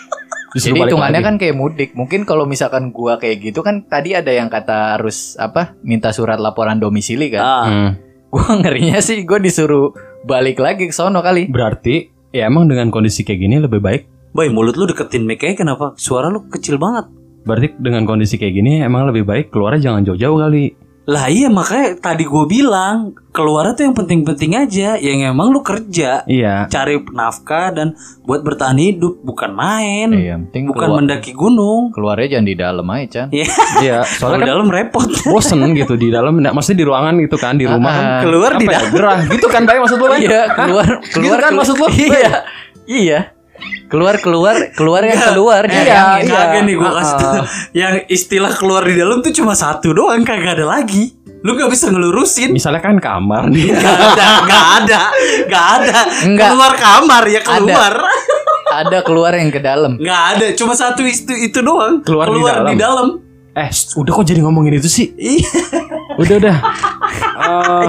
Disuruh 0.49 0.62
Jadi 0.64 0.81
balik 0.81 0.88
hitungannya 0.88 1.18
lagi. 1.18 1.27
kan 1.27 1.35
kayak 1.37 1.55
mudik. 1.55 1.90
Mungkin 1.92 2.21
kalau 2.23 2.47
misalkan 2.47 2.88
gua 2.88 3.18
kayak 3.18 3.42
gitu 3.42 3.61
kan 3.61 3.85
tadi 3.85 4.14
ada 4.14 4.31
yang 4.31 4.47
kata 4.47 4.94
harus 4.94 5.35
apa? 5.37 5.75
Minta 5.83 6.09
surat 6.09 6.38
laporan 6.38 6.79
domisili 6.79 7.29
kan. 7.29 7.42
Ah, 7.42 7.64
Hmm. 7.64 7.90
Gua 8.29 8.47
ngerinya 8.57 8.97
sih 8.99 9.23
gua 9.23 9.37
disuruh 9.37 9.90
balik 10.23 10.57
lagi 10.57 10.87
ke 10.87 10.94
sono 10.94 11.18
kali. 11.18 11.49
Berarti 11.49 12.07
ya 12.31 12.47
emang 12.47 12.64
dengan 12.64 12.88
kondisi 12.88 13.23
kayak 13.23 13.40
gini 13.40 13.57
lebih 13.59 13.81
baik. 13.81 14.03
boy 14.29 14.47
mulut 14.49 14.77
lu 14.77 14.85
deketin 14.85 15.25
mic 15.25 15.40
kenapa 15.53 15.97
suara 15.97 16.29
lu 16.29 16.47
kecil 16.47 16.77
banget 16.77 17.09
Berarti 17.42 17.73
dengan 17.75 18.05
kondisi 18.05 18.37
kayak 18.37 18.55
gini 18.55 18.79
emang 18.79 19.05
lebih 19.05 19.25
baik 19.25 19.49
keluarnya 19.49 19.90
jangan 19.90 20.05
jauh-jauh 20.05 20.37
kali. 20.38 20.77
Lah 21.09 21.25
iya 21.27 21.49
makanya 21.49 21.97
tadi 21.97 22.21
gue 22.23 22.44
bilang 22.47 23.16
keluarnya 23.31 23.73
tuh 23.73 23.83
yang 23.83 23.97
penting-penting 23.97 24.53
aja 24.55 24.88
yang 24.94 25.25
emang 25.27 25.49
lu 25.49 25.62
kerja 25.62 26.21
Iya. 26.23 26.68
cari 26.68 27.01
nafkah 27.09 27.73
dan 27.73 27.97
buat 28.23 28.44
bertahan 28.44 28.77
hidup 28.77 29.16
bukan 29.18 29.51
main 29.51 30.12
Iya, 30.12 30.37
penting 30.38 30.68
bukan 30.68 30.85
keluar, 30.85 30.99
mendaki 31.01 31.33
gunung 31.33 31.88
keluarnya 31.90 32.29
jangan 32.31 32.44
di 32.44 32.55
dalam 32.55 32.85
aja, 32.87 33.07
Chan. 33.09 33.27
Iya. 33.31 33.49
Iya, 33.81 33.99
soalnya 34.21 34.37
kan 34.38 34.49
dalam 34.53 34.68
repot. 34.68 35.09
bosen 35.25 35.64
gitu 35.73 35.97
di 35.97 36.09
dalam 36.09 36.37
maksudnya 36.37 36.77
di 36.77 36.87
ruangan 36.87 37.14
gitu 37.18 37.37
kan 37.37 37.57
di 37.57 37.64
rumah 37.64 37.88
kan 37.90 38.05
Ah, 38.05 38.21
Keluar 38.21 38.53
di 38.55 38.64
ya, 38.64 38.73
dalam. 38.75 38.90
gerah 38.92 39.18
gitu 39.27 39.47
kan 39.49 39.62
Bay 39.64 39.79
maksud 39.79 39.97
lu 39.97 40.07
Bay? 40.07 40.21
Iya, 40.23 40.42
keluar 40.53 40.88
keluar 41.09 41.38
kan 41.38 41.51
kelu- 41.51 41.59
maksud 41.59 41.77
lu? 41.79 41.87
Iya. 41.88 42.33
Iya. 42.85 43.21
Keluar 43.88 44.20
keluar 44.20 44.57
keluar 44.77 45.01
yang 45.01 45.16
keluar 45.33 45.62
nyari 45.64 45.88
iya, 45.88 46.20
angin. 46.20 46.24
iya. 46.29 46.37
Kagak 46.37 46.62
nih 46.68 46.74
gue 46.77 46.90
kasih 46.92 47.16
tau. 47.16 47.35
Yang 47.72 47.94
istilah 48.12 48.53
keluar 48.53 48.83
di 48.85 48.94
dalam 49.01 49.24
tuh 49.24 49.33
cuma 49.33 49.57
satu 49.57 49.96
doang, 49.96 50.20
kagak 50.29 50.61
ada 50.61 50.68
lagi. 50.68 51.16
Lu 51.40 51.55
gak 51.55 51.70
bisa 51.70 51.88
ngelurusin. 51.88 52.51
Misalnya 52.51 52.83
kan 52.83 52.98
kamar 53.01 53.48
nih. 53.55 53.70
Gak 53.72 53.98
ada, 54.12 54.27
gak 54.44 54.66
ada, 54.83 55.03
gak 55.48 55.66
ada. 55.81 55.98
Enggak. 56.27 56.48
Keluar 56.53 56.72
kamar 56.77 57.22
ya 57.31 57.40
keluar. 57.40 57.94
Ada 58.68 58.98
keluar 59.01 59.33
yang 59.33 59.48
ke 59.48 59.61
dalam. 59.62 59.96
Gak 59.96 60.22
ada, 60.37 60.46
cuma 60.53 60.77
satu 60.77 61.01
itu 61.07 61.33
itu 61.33 61.59
doang. 61.64 62.05
Keluar 62.05 62.29
di 62.29 62.40
dalam. 62.44 62.66
di 62.68 62.77
dalam. 62.77 63.09
Eh, 63.57 63.70
udah 63.72 64.12
kok 64.14 64.27
jadi 64.29 64.40
ngomongin 64.44 64.79
itu 64.79 64.87
sih? 64.87 65.07
Iya. 65.16 65.48
Udah 66.20 66.37
udah. 66.38 66.57
Eh, 67.38 67.87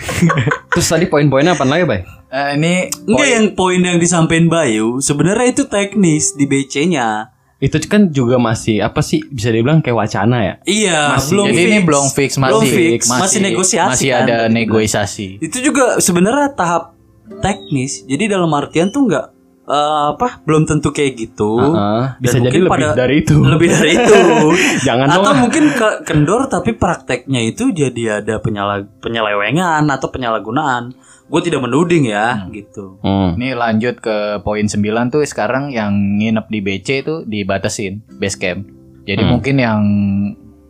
terus 0.74 0.86
tadi 0.90 1.06
poin-poinnya 1.06 1.54
apa 1.54 1.62
lagi, 1.62 1.86
Bay? 1.86 2.02
Eh, 2.32 2.56
ini 2.56 2.74
Enggak 3.04 3.28
yang 3.28 3.46
poin 3.52 3.76
yang 3.78 3.98
disampaikan 3.98 4.48
Bayu, 4.48 4.98
sebenarnya 4.98 5.52
itu 5.52 5.68
teknis 5.68 6.32
di 6.32 6.48
BC-nya. 6.48 7.28
Itu 7.58 7.76
kan 7.84 8.08
juga 8.08 8.40
masih 8.40 8.80
apa 8.80 8.98
sih 8.98 9.20
bisa 9.22 9.46
dibilang 9.46 9.78
kayak 9.78 9.94
wacana 9.94 10.36
ya? 10.40 10.54
Iya, 10.64 11.00
Masih. 11.14 11.28
belum 11.30 11.46
jadi 11.46 11.54
fix. 11.54 11.68
ini 11.68 11.78
belum 11.78 12.06
fix 12.08 12.30
masih 12.34 12.50
Belum 12.50 12.64
fix, 12.66 13.00
masih, 13.06 13.38
negosiasi 13.38 13.90
masih 13.92 14.08
kan. 14.10 14.20
ada 14.24 14.36
negosiasi. 14.48 15.28
Itu 15.38 15.60
juga 15.60 15.84
sebenarnya 15.98 16.50
tahap 16.52 16.96
teknis. 17.38 18.02
Jadi 18.02 18.24
dalam 18.26 18.50
artian 18.50 18.88
tuh 18.88 19.06
nggak 19.06 19.26
eh, 19.62 20.04
apa 20.10 20.42
belum 20.42 20.66
tentu 20.66 20.90
kayak 20.90 21.12
gitu. 21.14 21.54
Heeh, 21.54 22.02
bisa 22.18 22.34
Dan 22.34 22.48
jadi 22.48 22.58
lebih 22.58 22.72
pada- 22.72 22.96
dari 22.98 23.14
itu. 23.20 23.36
Lebih 23.38 23.68
dari 23.70 23.90
itu. 23.94 24.18
Jangan 24.88 25.06
atau 25.06 25.22
dong. 25.22 25.38
mungkin 25.38 25.64
ke- 25.70 25.98
kendor 26.02 26.48
tapi 26.48 26.74
prakteknya 26.74 27.44
itu 27.44 27.70
jadi 27.70 28.18
ada 28.18 28.40
penyala 28.40 28.82
penyelewengan 28.98 29.86
atau 29.86 30.08
penyalahgunaan. 30.08 30.96
Gue 31.32 31.40
tidak 31.40 31.64
menuding 31.64 32.04
ya, 32.06 32.44
gitu. 32.50 33.00
Hmm. 33.00 33.34
Ini 33.34 33.56
lanjut 33.56 33.98
ke 33.98 34.16
poin 34.38 34.62
9 34.62 34.76
tuh 35.08 35.24
sekarang 35.24 35.72
yang 35.72 35.88
nginep 36.20 36.44
di 36.46 36.60
BC 36.60 36.88
itu 37.00 37.14
dibatasin 37.24 38.04
base 38.12 38.36
camp. 38.36 38.68
Jadi 39.02 39.22
Hmm. 39.22 39.30
mungkin 39.32 39.56
yang 39.56 39.80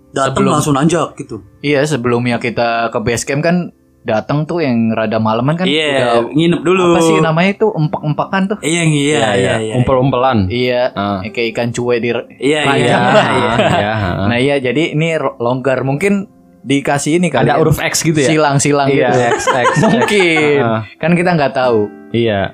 Datang 0.09 0.38
Sebelum- 0.38 0.53
langsung 0.53 0.75
nanjak 0.75 1.16
gitu. 1.16 1.40
iya 1.61 1.81
sebelumnya 1.83 2.37
kita 2.37 2.92
ke 2.92 3.01
base 3.01 3.25
camp 3.25 3.40
kan 3.40 3.72
datang 4.03 4.44
tuh 4.44 4.61
yang 4.61 4.92
rada 4.92 5.16
malaman 5.16 5.57
kan 5.57 5.64
Iya, 5.64 6.20
udah 6.20 6.29
nginep 6.29 6.61
dulu. 6.61 6.85
apa 6.90 7.01
sih 7.01 7.16
namanya 7.16 7.51
itu 7.55 7.66
empak-empakan 7.72 8.42
tuh. 8.44 8.59
Iya, 8.61 8.83
iya, 8.85 9.20
iya, 9.33 9.55
iya. 9.62 9.75
Umpel-umpelan. 9.75 10.53
Iya, 10.53 10.92
Ah. 10.92 11.25
kayak 11.25 11.48
ikan 11.51 11.72
cuek 11.72 11.98
di 11.98 12.09
Iya, 12.12 12.20
iya, 12.37 12.61
iya. 12.77 12.96
Iya, 13.09 13.53
heeh. 13.57 14.27
Nah 14.27 14.37
iya 14.37 14.55
jadi 14.61 14.92
ini 14.92 15.09
longgar 15.38 15.81
mungkin 15.81 16.29
dikasih 16.62 17.18
ini 17.18 17.27
kali 17.27 17.42
Ada 17.44 17.55
ya. 17.55 17.59
huruf 17.59 17.79
X 17.79 18.03
gitu 18.03 18.16
ya? 18.16 18.29
silang-silang 18.29 18.87
Iya, 18.87 19.11
gitu. 19.11 19.18
X, 19.29 19.38
X, 19.44 19.68
X. 19.68 19.68
Mungkin 19.85 20.59
Ah. 20.59 20.81
kan 20.96 21.11
kita 21.12 21.31
nggak 21.33 21.53
tahu. 21.53 21.90
Iya. 22.11 22.53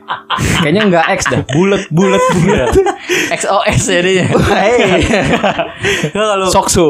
Kayaknya 0.62 0.82
enggak 0.86 1.06
X 1.12 1.20
dah, 1.26 1.42
bulat, 1.46 1.82
bulat, 1.90 2.22
bulat. 2.38 2.68
XOS 3.28 3.80
jadinya. 3.92 4.30
Nggak, 6.08 6.14
kalau 6.14 6.46
Sokso. 6.48 6.88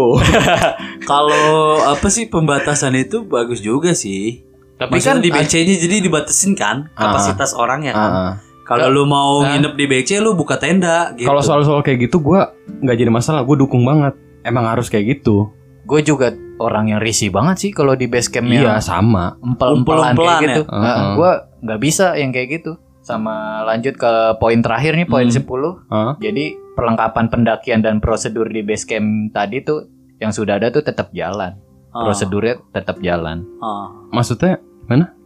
kalau 1.11 1.49
apa 1.83 2.07
sih 2.07 2.27
pembatasan 2.27 2.95
itu 2.95 3.25
bagus 3.25 3.59
juga 3.59 3.93
sih. 3.93 4.45
Tapi 4.77 4.95
Maksudnya 4.95 5.11
kan 5.11 5.19
di 5.19 5.31
BC-nya 5.33 5.75
jadi 5.77 5.95
dibatasin 5.99 6.53
kan 6.55 6.77
kapasitas 6.93 7.51
orangnya 7.53 7.93
kan. 7.93 8.11
Heeh. 8.13 8.33
Kalau 8.63 8.87
lu 8.87 9.05
mau 9.05 9.41
Nah. 9.41 9.57
nginep 9.57 9.75
di 9.75 9.85
BC 9.89 10.21
lu 10.21 10.37
buka 10.37 10.55
tenda 10.55 11.11
gitu. 11.13 11.25
Kalau 11.25 11.41
soal-soal 11.41 11.81
kayak 11.81 12.05
gitu 12.05 12.21
gua 12.21 12.53
nggak 12.79 12.97
jadi 12.97 13.09
masalah, 13.09 13.43
gue 13.43 13.57
dukung 13.57 13.83
banget. 13.83 14.13
Emang 14.41 14.65
harus 14.67 14.87
kayak 14.87 15.19
gitu. 15.19 15.51
gue 15.83 16.05
juga 16.05 16.37
orang 16.59 16.89
yang 16.89 16.99
risih 16.99 17.29
banget 17.29 17.57
sih 17.59 17.71
kalau 17.71 17.93
di 17.93 18.05
base 18.05 18.29
camp 18.29 18.47
Iya, 18.47 18.75
yang 18.75 18.81
sama. 18.81 19.39
empel-empelan 19.41 20.15
Umpel-umpelan 20.15 20.15
kayak 20.37 20.43
gitu. 20.45 20.63
ya? 20.63 20.73
Nah, 20.75 20.85
Heeh. 20.85 21.13
gue 21.15 21.33
nggak 21.61 21.81
bisa 21.81 22.07
yang 22.15 22.31
kayak 22.31 22.49
gitu. 22.53 22.73
Sama 23.01 23.37
lanjut 23.65 23.95
ke 23.95 24.13
poin 24.37 24.59
terakhir 24.59 24.93
nih 24.95 25.07
poin 25.07 25.25
Hmm. 25.25 25.35
10. 25.35 25.81
Heeh. 25.87 26.13
Jadi 26.21 26.45
perlengkapan 26.75 27.27
pendakian 27.27 27.81
dan 27.81 27.99
prosedur 27.99 28.47
di 28.47 28.61
base 28.61 28.85
camp 28.85 29.07
tadi 29.31 29.61
tuh 29.61 29.89
yang 30.17 30.31
sudah 30.31 30.57
ada 30.57 30.69
tuh 30.69 30.83
tetap 30.83 31.11
jalan. 31.11 31.57
Ah, 31.89 32.05
Prosedurnya 32.05 32.61
tetap 32.71 33.01
jalan. 33.01 33.43
ah. 33.59 33.89
Maksudnya 34.11 34.61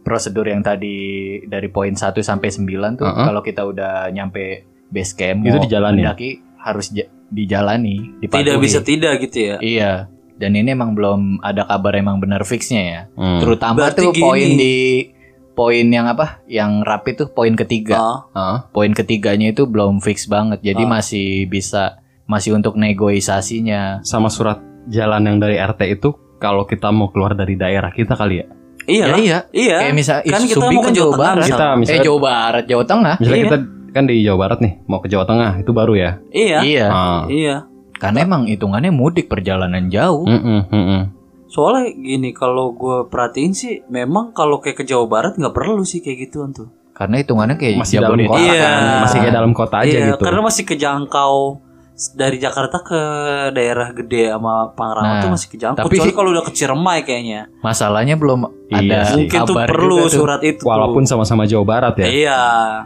Prosedur 0.01 0.43
yang 0.43 0.59
tadi 0.59 0.95
dari 1.43 1.67
poin 1.67 1.91
1 1.91 2.19
sampai 2.19 2.49
9 2.49 2.67
tuh 2.93 3.05
Heeh. 3.05 3.25
kalau 3.25 3.39
kita 3.39 3.63
udah 3.63 4.07
nyampe 4.09 4.63
base 4.85 5.13
camp 5.13 5.39
Itu 5.41 5.55
mau 5.55 5.63
dijalanin? 5.63 6.03
mendaki 6.03 6.29
harus 6.57 6.91
ja- 6.91 7.07
dijalani, 7.27 8.19
dipatuhi. 8.19 8.43
Tidak 8.43 8.57
bisa 8.59 8.79
tidak 8.79 9.13
gitu 9.21 9.37
ya. 9.41 9.55
Iya. 9.59 9.91
Dan 10.43 10.53
ini 10.53 10.69
emang 10.69 10.91
belum 10.91 11.39
ada 11.39 11.63
kabar 11.63 11.95
emang 11.95 12.19
benar 12.19 12.43
fixnya 12.43 12.81
ya. 12.83 13.01
hmm. 13.13 13.39
Terutama 13.39 13.77
Berarti 13.79 14.01
tuh 14.01 14.11
gini. 14.11 14.19
poin 14.21 14.49
di 14.53 14.75
poin 15.53 15.85
yang 15.87 16.05
apa? 16.05 16.43
Yang 16.45 16.71
rapi 16.83 17.11
tuh 17.15 17.27
poin 17.29 17.53
ketiga. 17.53 17.95
Ah, 17.95 18.19
Heeh. 18.29 18.57
Poin 18.69 18.91
ketiganya 18.91 19.49
itu 19.49 19.63
belum 19.63 19.97
fix 19.97 20.25
banget. 20.25 20.59
Jadi 20.61 20.83
Ah. 20.83 20.89
masih 20.91 21.27
bisa 21.47 22.03
masih 22.25 22.51
untuk 22.51 22.75
negosiasinya. 22.75 23.99
sama 24.01 24.27
surat 24.27 24.59
jalan 24.85 25.23
yang 25.23 25.37
dari 25.37 25.55
RT 25.55 25.81
itu 25.93 26.09
kalau 26.37 26.63
kita 26.63 26.89
mau 26.89 27.07
keluar 27.07 27.31
dari 27.33 27.55
daerah 27.55 27.87
kita 27.89 28.13
kali 28.13 28.35
ya. 28.37 28.47
iya. 28.83 29.05
Ya, 29.05 29.15
iya. 29.15 29.37
Iya. 29.49 29.77
Kayak 29.79 29.95
misalnya 29.95 30.23
Kan 30.29 30.41
kita 30.43 30.55
Subi 30.59 30.73
mau 30.73 30.81
kan 30.81 30.85
ke 30.85 30.91
Jawa 30.93 31.05
Jawa 31.05 31.15
Barat. 31.17 31.45
Kita 31.45 31.63
eh 31.63 31.75
misalnya 31.77 32.03
Jawa 32.03 32.19
Barat, 32.19 32.63
Jawa 32.65 32.83
Tengah. 32.83 33.15
misalnya 33.15 33.37
Iya. 33.37 33.45
kita 33.45 33.57
kan 33.93 34.03
di 34.03 34.15
Jawa 34.19 34.37
Barat 34.39 34.59
nih, 34.59 34.73
mau 34.83 34.99
ke 34.99 35.07
Jawa 35.07 35.23
Tengah, 35.23 35.51
itu 35.57 35.71
baru 35.71 35.93
ya. 35.93 36.11
Iya. 36.33 36.57
Iya. 36.61 36.87
Ah. 36.89 37.23
Iya. 37.29 37.55
Karena 38.03 38.19
emang 38.27 38.43
hitungannya 38.51 38.91
mudik 38.91 39.31
perjalanan 39.31 39.87
jauh. 39.87 40.27
Mm-mm, 40.27 40.59
mm-mm. 40.67 41.01
Soalnya 41.47 41.95
gini 41.95 42.35
kalau 42.35 42.75
gue 42.75 43.07
perhatiin 43.07 43.53
sih 43.55 43.73
memang 43.87 44.35
kalau 44.35 44.59
kayak 44.59 44.81
ke 44.81 44.83
Jawa 44.83 45.07
Barat 45.07 45.39
nggak 45.39 45.55
perlu 45.55 45.87
sih 45.87 46.03
kayak 46.03 46.27
gituan 46.27 46.51
tuh. 46.51 46.67
Karena 46.91 47.23
hitungannya 47.23 47.55
kayak 47.55 47.79
Masih 47.79 48.03
dalam 48.03 48.19
kota 48.19 48.37
Iya. 48.43 48.59
kan, 48.61 48.81
masih 49.07 49.17
kayak 49.23 49.33
dalam 49.33 49.53
kota 49.55 49.75
aja 49.81 49.89
iya, 49.89 50.07
gitu. 50.13 50.23
karena 50.29 50.41
masih 50.45 50.63
kejangkau 50.67 51.37
dari 52.09 52.35
Jakarta 52.35 52.79
ke 52.79 53.01
daerah 53.49 53.91
gede 53.91 54.27
sama 54.29 54.67
Pangrango 54.69 55.07
Nah, 55.09 55.21
tuh 55.21 55.31
masih 55.31 55.47
kejangkau. 55.49 55.79
tapi- 55.81 55.95
Kecuali 55.95 56.11
kalau 56.11 56.29
udah 56.31 56.43
ke 56.43 56.51
Ciremai 56.51 56.99
kayaknya. 57.01 57.41
Masalahnya 57.59 58.15
belum 58.15 58.43
Iya 58.67 58.75
ada 58.75 58.99
sih. 59.05 59.15
Mungkin 59.21 59.39
tuh 59.41 59.55
kabar 59.55 59.67
perlu 59.67 59.95
juga 59.97 60.03
tuh. 60.05 60.19
surat 60.19 60.41
itu. 60.41 60.61
Walaupun 60.61 61.03
sama-sama 61.03 61.43
Jawa 61.43 61.63
Barat 61.63 61.95
ya. 61.95 62.05
Iya. 62.05 62.41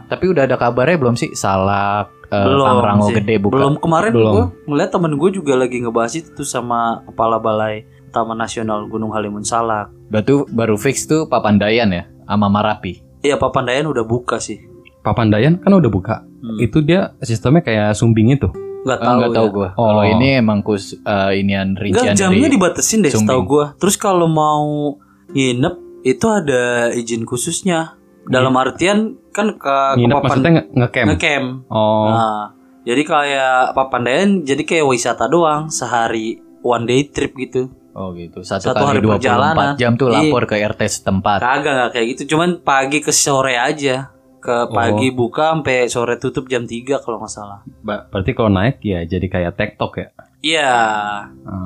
Tapi 0.06 0.24
udah 0.28 0.42
ada 0.44 0.54
kabarnya 0.54 0.96
belum 0.96 1.14
sih? 1.14 1.32
Salak, 1.32 2.12
eh, 2.26 2.38
belum 2.38 2.66
Pangrango 2.68 3.06
sih. 3.06 3.14
gede 3.16 3.34
buka. 3.38 3.52
Belum 3.52 3.74
kemarin 3.76 4.12
Belum. 4.12 4.32
gue 4.32 4.44
ngeliat 4.66 4.90
temen 4.90 5.12
gue 5.12 5.30
juga 5.32 5.52
lagi 5.54 5.76
ngebahas 5.78 6.12
itu 6.14 6.28
tuh 6.34 6.44
sama 6.44 6.78
kepala 7.04 7.36
balai 7.36 7.82
Taman 8.08 8.36
Nasional 8.36 8.86
Gunung 8.86 9.10
Halimun 9.10 9.42
Salak. 9.42 9.90
Batu 10.06 10.46
baru 10.48 10.76
fix 10.76 11.04
tuh 11.04 11.26
Papandayan 11.26 11.88
ya 11.88 12.04
sama 12.22 12.46
Marapi. 12.46 13.00
Iya 13.20 13.34
Papandayan 13.34 13.84
udah 13.84 14.02
buka 14.02 14.38
sih. 14.38 14.60
Papandayan 14.98 15.56
kan 15.56 15.70
udah 15.70 15.88
buka. 15.88 16.20
Hmm. 16.38 16.58
Itu 16.58 16.80
dia 16.80 17.16
sistemnya 17.18 17.60
kayak 17.60 17.92
sumbing 17.92 18.30
itu. 18.30 18.46
Nggak 18.80 18.94
Oh, 18.96 19.04
tahu. 19.04 19.16
nggak 19.18 19.32
tahu 19.32 19.44
ya. 19.44 19.52
gua. 19.52 19.68
Oh. 19.70 19.86
Kalau 19.86 20.04
ini 20.06 20.28
emang 20.34 20.58
kus 20.60 20.84
eh, 20.94 21.30
inian 21.36 21.68
Enggak 21.70 21.82
rincian 22.04 22.14
jamnya 22.14 22.44
dari 22.44 22.54
dibatesin 22.54 22.98
deh 23.00 23.10
setahu 23.10 23.42
gua. 23.44 23.66
Terus 23.74 23.96
kalau 23.96 24.26
mau 24.26 24.94
nginep 25.28 25.74
itu 26.02 26.26
ada 26.26 26.62
izin 26.90 27.22
khususnya. 27.22 27.94
Dalam 28.24 28.52
artian 28.54 29.16
kan 29.30 29.54
ke, 29.54 29.56
ke 29.56 29.76
Nginep 29.96 30.12
Papan- 30.14 30.24
maksudnya 30.28 30.52
nge- 30.52 30.68
ngecamp. 30.74 31.06
ngecamp. 31.10 31.48
Oh. 31.66 32.06
Nah, 32.06 32.44
jadi 32.82 33.02
kayak 33.02 33.54
Papandayan 33.72 34.28
jadi 34.42 34.62
kayak 34.62 34.84
wisata 34.86 35.24
doang 35.26 35.68
sehari 35.68 36.36
one 36.60 36.84
day 36.84 37.02
trip 37.04 37.32
gitu. 37.34 37.72
Oh 37.90 38.12
gitu. 38.12 38.40
Satu, 38.42 38.68
Satu 38.68 38.84
hari 38.84 39.00
kali 39.00 39.08
24 39.08 39.16
perjalanan. 39.18 39.72
jam 39.74 39.96
tuh 39.96 40.06
Iya. 40.06 40.16
lapor 40.22 40.44
ke 40.44 40.54
RT 40.56 40.80
setempat. 40.84 41.38
Kagak 41.40 41.72
nggak 41.72 41.90
kayak 41.90 42.06
gitu, 42.10 42.22
cuman 42.30 42.60
pagi 42.60 42.98
ke 43.00 43.10
sore 43.10 43.56
aja. 43.56 44.12
Ke 44.48 44.72
pagi 44.72 45.08
buka 45.10 45.52
sampai 45.52 45.86
sore 45.86 46.16
tutup 46.16 46.46
jam 46.46 46.64
3 46.64 46.72
kalau 46.98 47.18
nggak 47.18 47.28
salah. 47.30 47.60
Ba- 47.78 48.04
berarti 48.06 48.32
kalau 48.32 48.48
naik 48.48 48.80
ya 48.80 49.04
jadi 49.04 49.26
kayak 49.26 49.52
TikTok 49.54 49.92
ya. 49.94 50.08
Iya. 50.38 50.70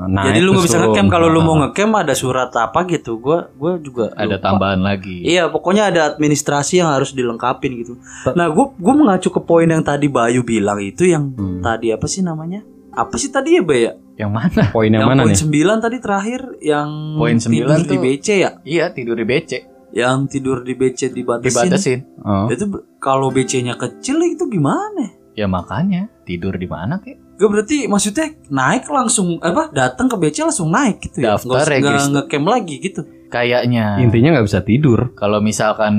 Naik 0.08 0.26
Jadi 0.26 0.38
lu 0.40 0.50
nggak 0.50 0.64
bisa 0.64 0.78
ngecamp 0.80 1.08
kalau 1.08 1.28
lu 1.28 1.40
mau 1.40 1.54
Ah. 1.54 1.68
ngecamp 1.68 1.92
ada 1.94 2.14
surat 2.14 2.48
apa 2.50 2.82
gitu. 2.86 3.16
Gua 3.16 3.46
gua 3.52 3.76
juga 3.76 4.10
Ada 4.12 4.36
lupa. 4.36 4.42
tambahan 4.42 4.80
lagi. 4.80 5.22
Iya, 5.22 5.46
pokoknya 5.46 5.88
ada 5.88 6.08
administrasi 6.08 6.80
yang 6.80 6.88
harus 6.88 7.12
dilengkapin 7.12 7.76
gitu. 7.76 8.00
Nah, 8.28 8.48
gue 8.48 8.66
gue 8.74 8.94
mengacu 8.94 9.28
ke 9.28 9.40
poin 9.40 9.66
yang 9.66 9.82
tadi 9.82 10.08
Bayu 10.08 10.40
bilang 10.42 10.80
itu 10.80 11.04
yang 11.04 11.30
Hmm. 11.30 11.60
tadi 11.60 11.88
apa 11.88 12.06
sih 12.06 12.20
namanya? 12.20 12.64
Apa 12.90 13.16
sih 13.16 13.28
tadi 13.28 13.56
ya, 13.56 13.62
Bay? 13.62 13.80
ya? 13.82 13.92
Yang 14.18 14.30
mana? 14.30 14.62
Poin 14.68 14.88
yang, 14.88 15.04
mana 15.06 15.22
poin 15.22 15.32
nih? 15.32 15.40
9 15.40 15.78
tadi 15.78 15.96
terakhir 15.98 16.40
yang 16.58 16.88
Poin 17.14 17.36
9 17.36 17.48
tidur 17.48 17.76
di 17.78 17.84
tuh- 17.86 18.02
BC 18.02 18.26
ya? 18.38 18.50
Iya 18.62 18.84
tidur 18.90 19.16
di 19.16 19.24
BC. 19.24 19.52
Yang 19.92 20.40
tidur 20.40 20.64
di 20.64 20.72
BC 20.72 21.12
dibatasin. 21.12 21.68
Dibatasin. 21.68 21.98
Oh. 22.24 22.48
Itu 22.48 22.64
kalau 22.96 23.28
BC-nya 23.28 23.76
kecil 23.76 24.20
itu 24.24 24.48
gimana? 24.48 25.12
Ya 25.32 25.48
makanya 25.48 26.08
tidur 26.24 26.56
di 26.56 26.68
mana 26.68 27.00
kek? 27.00 27.20
Gak 27.40 27.48
berarti 27.48 27.88
maksudnya 27.88 28.36
naik 28.52 28.84
langsung 28.92 29.40
apa 29.40 29.72
datang 29.72 30.06
ke 30.08 30.16
BC 30.20 30.44
langsung 30.44 30.68
naik 30.68 31.00
gitu 31.00 31.24
ya? 31.24 31.36
Daftar 31.36 31.48
Nggak 31.48 31.64
nggak 31.64 31.72
regis- 31.72 32.10
ngecamp 32.12 32.46
lagi 32.48 32.74
gitu. 32.80 33.00
Kayaknya. 33.32 33.96
Intinya 34.04 34.28
nggak 34.36 34.46
bisa 34.46 34.60
tidur. 34.60 35.16
Kalau 35.16 35.40
misalkan 35.40 35.94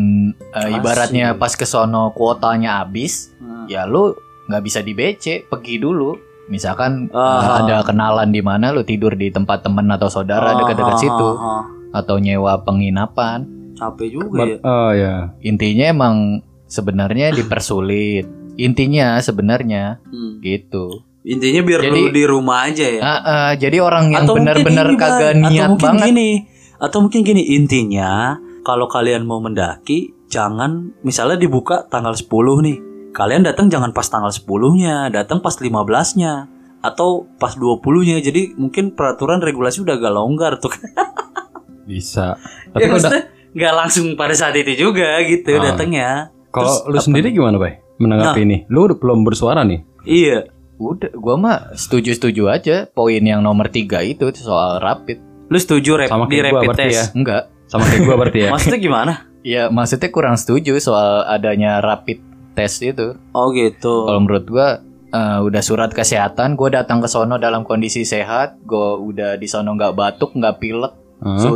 eh, 0.53 0.69
Asik. 0.69 0.77
ibaratnya 0.77 1.33
pas 1.33 1.53
ke 1.57 1.65
sono 1.65 2.13
kuotanya 2.13 2.85
habis, 2.85 3.33
Nah, 3.41 3.65
ya 3.65 3.89
lu 3.89 4.13
nggak 4.45 4.63
bisa 4.63 4.79
di 4.85 4.93
BC, 4.93 5.49
pergi 5.49 5.81
dulu. 5.81 6.13
Misalkan 6.47 7.09
eh, 7.09 7.41
ada 7.57 7.81
kenalan 7.81 8.29
di 8.29 8.45
mana 8.45 8.69
lu 8.69 8.85
tidur 8.85 9.17
di 9.17 9.33
tempat 9.33 9.65
temen 9.65 9.89
atau 9.89 10.13
saudara 10.13 10.53
ah, 10.53 10.57
dekat-dekat 10.61 10.95
ah, 10.95 11.01
situ 11.01 11.29
ah. 11.41 11.63
atau 11.89 12.21
nyewa 12.21 12.61
penginapan. 12.61 13.49
Capek 13.73 14.07
juga 14.09 14.37
But- 14.39 14.49
ya. 14.49 14.57
oh 14.63 14.91
ya. 14.91 15.15
Intinya 15.39 15.85
emang 15.87 16.15
sebenarnya 16.65 17.33
dipersulit. 17.37 18.25
Intinya 18.55 19.17
sebenarnya 19.17 19.97
Hmm. 20.05 20.37
gitu. 20.39 21.01
Intinya 21.23 21.61
biar 21.61 21.81
Jadi- 21.81 21.95
lu 21.95 22.09
di 22.09 22.23
rumah 22.23 22.67
aja 22.67 22.85
ya. 22.85 22.99
Ah, 22.99 23.21
ah, 23.23 23.51
jadi 23.53 23.79
orang 23.79 24.11
yang 24.11 24.27
benar-benar 24.27 24.91
kagak 24.93 25.31
atau 25.31 25.41
niat 25.41 25.69
mungkin 25.69 25.87
banget. 25.89 26.05
gini 26.07 26.29
atau 26.75 26.99
mungkin 26.99 27.23
gini 27.23 27.43
intinya 27.49 28.35
kalau 28.61 28.85
kalian 28.85 29.23
mau 29.23 29.39
mendaki 29.39 30.11
jangan 30.27 30.91
misalnya 30.99 31.39
dibuka 31.39 31.87
tanggal 31.87 32.11
10 32.11 32.27
nih 32.59 32.77
kalian 33.11 33.39
datang 33.41 33.71
jangan 33.71 33.95
pas 33.95 34.03
tanggal 34.03 34.27
10-nya 34.27 35.07
datang 35.07 35.39
pas 35.39 35.55
15-nya 35.55 36.51
atau 36.81 37.23
pas 37.39 37.55
20-nya 37.55 38.19
jadi 38.19 38.51
mungkin 38.53 38.91
peraturan 38.91 39.39
regulasi 39.39 39.79
udah 39.79 39.95
agak 39.95 40.11
longgar 40.11 40.59
tuh 40.59 40.75
Bisa. 41.87 42.35
ya 42.35 42.71
Tapi 42.71 42.81
kalau 42.81 42.89
da- 42.89 42.91
maksudnya 42.99 43.23
nggak 43.53 43.73
langsung 43.73 44.13
pada 44.13 44.33
saat 44.33 44.53
itu 44.55 44.73
juga 44.79 45.21
gitu 45.21 45.53
Ah. 45.53 45.63
datangnya 45.67 46.09
kalau 46.49 46.69
Terus 46.69 46.85
lu 46.85 46.93
apa? 46.93 47.03
sendiri 47.03 47.27
gimana, 47.29 47.55
Bay? 47.55 47.81
Menanggapi 47.95 48.41
ini. 48.41 48.57
Lu 48.67 48.85
udah 48.85 48.95
belum 48.95 49.21
bersuara 49.21 49.61
nih. 49.61 49.81
iya 50.03 50.49
Udah, 50.75 51.13
gua 51.13 51.35
mah 51.35 51.57
setuju-setuju 51.73 52.43
aja 52.47 52.75
poin 52.87 53.21
yang 53.21 53.39
nomor 53.39 53.69
tiga 53.69 54.01
itu 54.01 54.25
soal 54.35 54.77
rapid. 54.77 55.21
lu 55.45 55.55
setuju 55.55 55.95
rap 55.95 56.09
Sama 56.09 56.25
di 56.25 56.33
kayak 56.33 56.43
gua 56.43 56.53
rapid 56.55 56.67
berarti 56.67 56.83
test 56.83 56.97
ya. 56.97 57.05
Enggak. 57.13 57.43
Sama 57.65 57.83
kayak 57.85 58.01
gua 58.03 58.15
berarti 58.17 58.39
ya. 58.39 58.49
maksudnya 58.53 58.79
gimana 58.79 59.13
Ya 59.43 59.63
maksudnya 59.67 60.09
kurang 60.09 60.33
setuju 60.33 60.73
soal 60.77 61.09
adanya 61.25 61.77
rapid 61.79 62.19
test 62.51 62.81
itu. 62.81 63.13
oh 63.29 63.47
gitu 63.51 63.93
Kalau 64.03 64.19
menurut 64.19 64.45
gua 64.45 64.67
eh, 65.09 65.39
udah 65.39 65.61
surat 65.61 65.89
kesehatan, 65.89 66.53
gua 66.53 66.73
datang 66.73 66.97
ke 66.97 67.07
sono 67.07 67.37
dalam 67.37 67.61
kondisi 67.61 68.01
sehat, 68.03 68.57
gua 68.63 68.95
udah 68.95 69.35
di 69.35 69.45
sono 69.45 69.71
nggak 69.71 69.93
batuk, 69.93 70.33
nggak 70.33 70.57
pilek, 70.57 70.93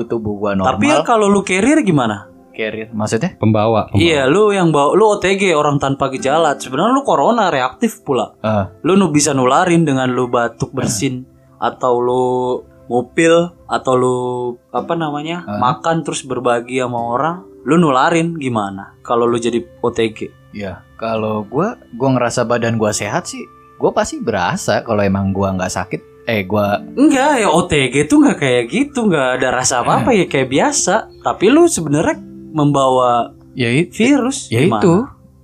Tubuh 0.07 0.33
gua 0.39 0.51
normal. 0.55 0.79
tapi 0.79 0.85
ya 0.87 1.03
kalau 1.03 1.27
lu 1.27 1.43
carrier 1.43 1.83
gimana 1.83 2.31
carrier 2.57 2.89
maksudnya? 2.89 3.37
Pembawa, 3.37 3.93
pembawa. 3.93 4.01
Iya, 4.01 4.25
lu 4.25 4.49
yang 4.49 4.73
bawa 4.73 4.97
lu 4.97 5.05
OTG 5.13 5.53
orang 5.53 5.77
tanpa 5.77 6.09
gejala. 6.09 6.57
Sebenarnya 6.57 6.89
lu 6.89 7.05
corona 7.05 7.53
reaktif 7.53 8.01
pula. 8.01 8.33
Ah. 8.41 8.73
Lu 8.81 8.97
nu 8.97 9.13
bisa 9.13 9.37
nularin 9.37 9.85
dengan 9.85 10.09
lu 10.09 10.25
batuk 10.25 10.73
bersin 10.73 11.29
atau 11.61 12.01
lu 12.01 12.25
ngupil 12.89 13.53
atau 13.69 13.93
lu 13.93 14.17
apa 14.73 14.97
namanya? 14.97 15.45
Ah. 15.45 15.61
makan 15.61 16.01
terus 16.01 16.25
berbagi 16.25 16.81
sama 16.81 16.97
orang, 16.97 17.45
lu 17.61 17.77
nularin 17.77 18.33
gimana? 18.41 18.97
Kalau 19.05 19.29
lu 19.29 19.37
jadi 19.37 19.61
OTG. 19.85 20.33
Ya, 20.57 20.81
kalau 20.97 21.45
gua 21.45 21.77
gua 21.93 22.17
ngerasa 22.17 22.47
badan 22.49 22.81
gua 22.81 22.89
sehat 22.89 23.29
sih, 23.29 23.45
gua 23.77 23.93
pasti 23.93 24.17
berasa 24.17 24.81
kalau 24.81 25.05
emang 25.05 25.29
gua 25.29 25.53
nggak 25.53 25.69
sakit. 25.69 26.01
Eh, 26.27 26.43
gua 26.43 26.83
Enggak, 26.93 27.39
ya 27.39 27.47
OTG 27.47 28.05
tuh 28.05 28.19
nggak 28.19 28.37
kayak 28.37 28.63
gitu, 28.67 29.07
nggak 29.07 29.39
ada 29.39 29.47
rasa 29.53 29.79
apa-apa 29.79 30.11
ya 30.11 30.27
kayak 30.27 30.51
biasa. 30.51 31.23
Tapi 31.23 31.47
lu 31.47 31.65
sebenarnya 31.65 32.19
membawa 32.51 33.31
ya 33.55 33.71
it- 33.71 33.95
virus. 33.95 34.51
ya 34.51 34.59
Gimana? 34.59 34.83
itu 34.83 34.93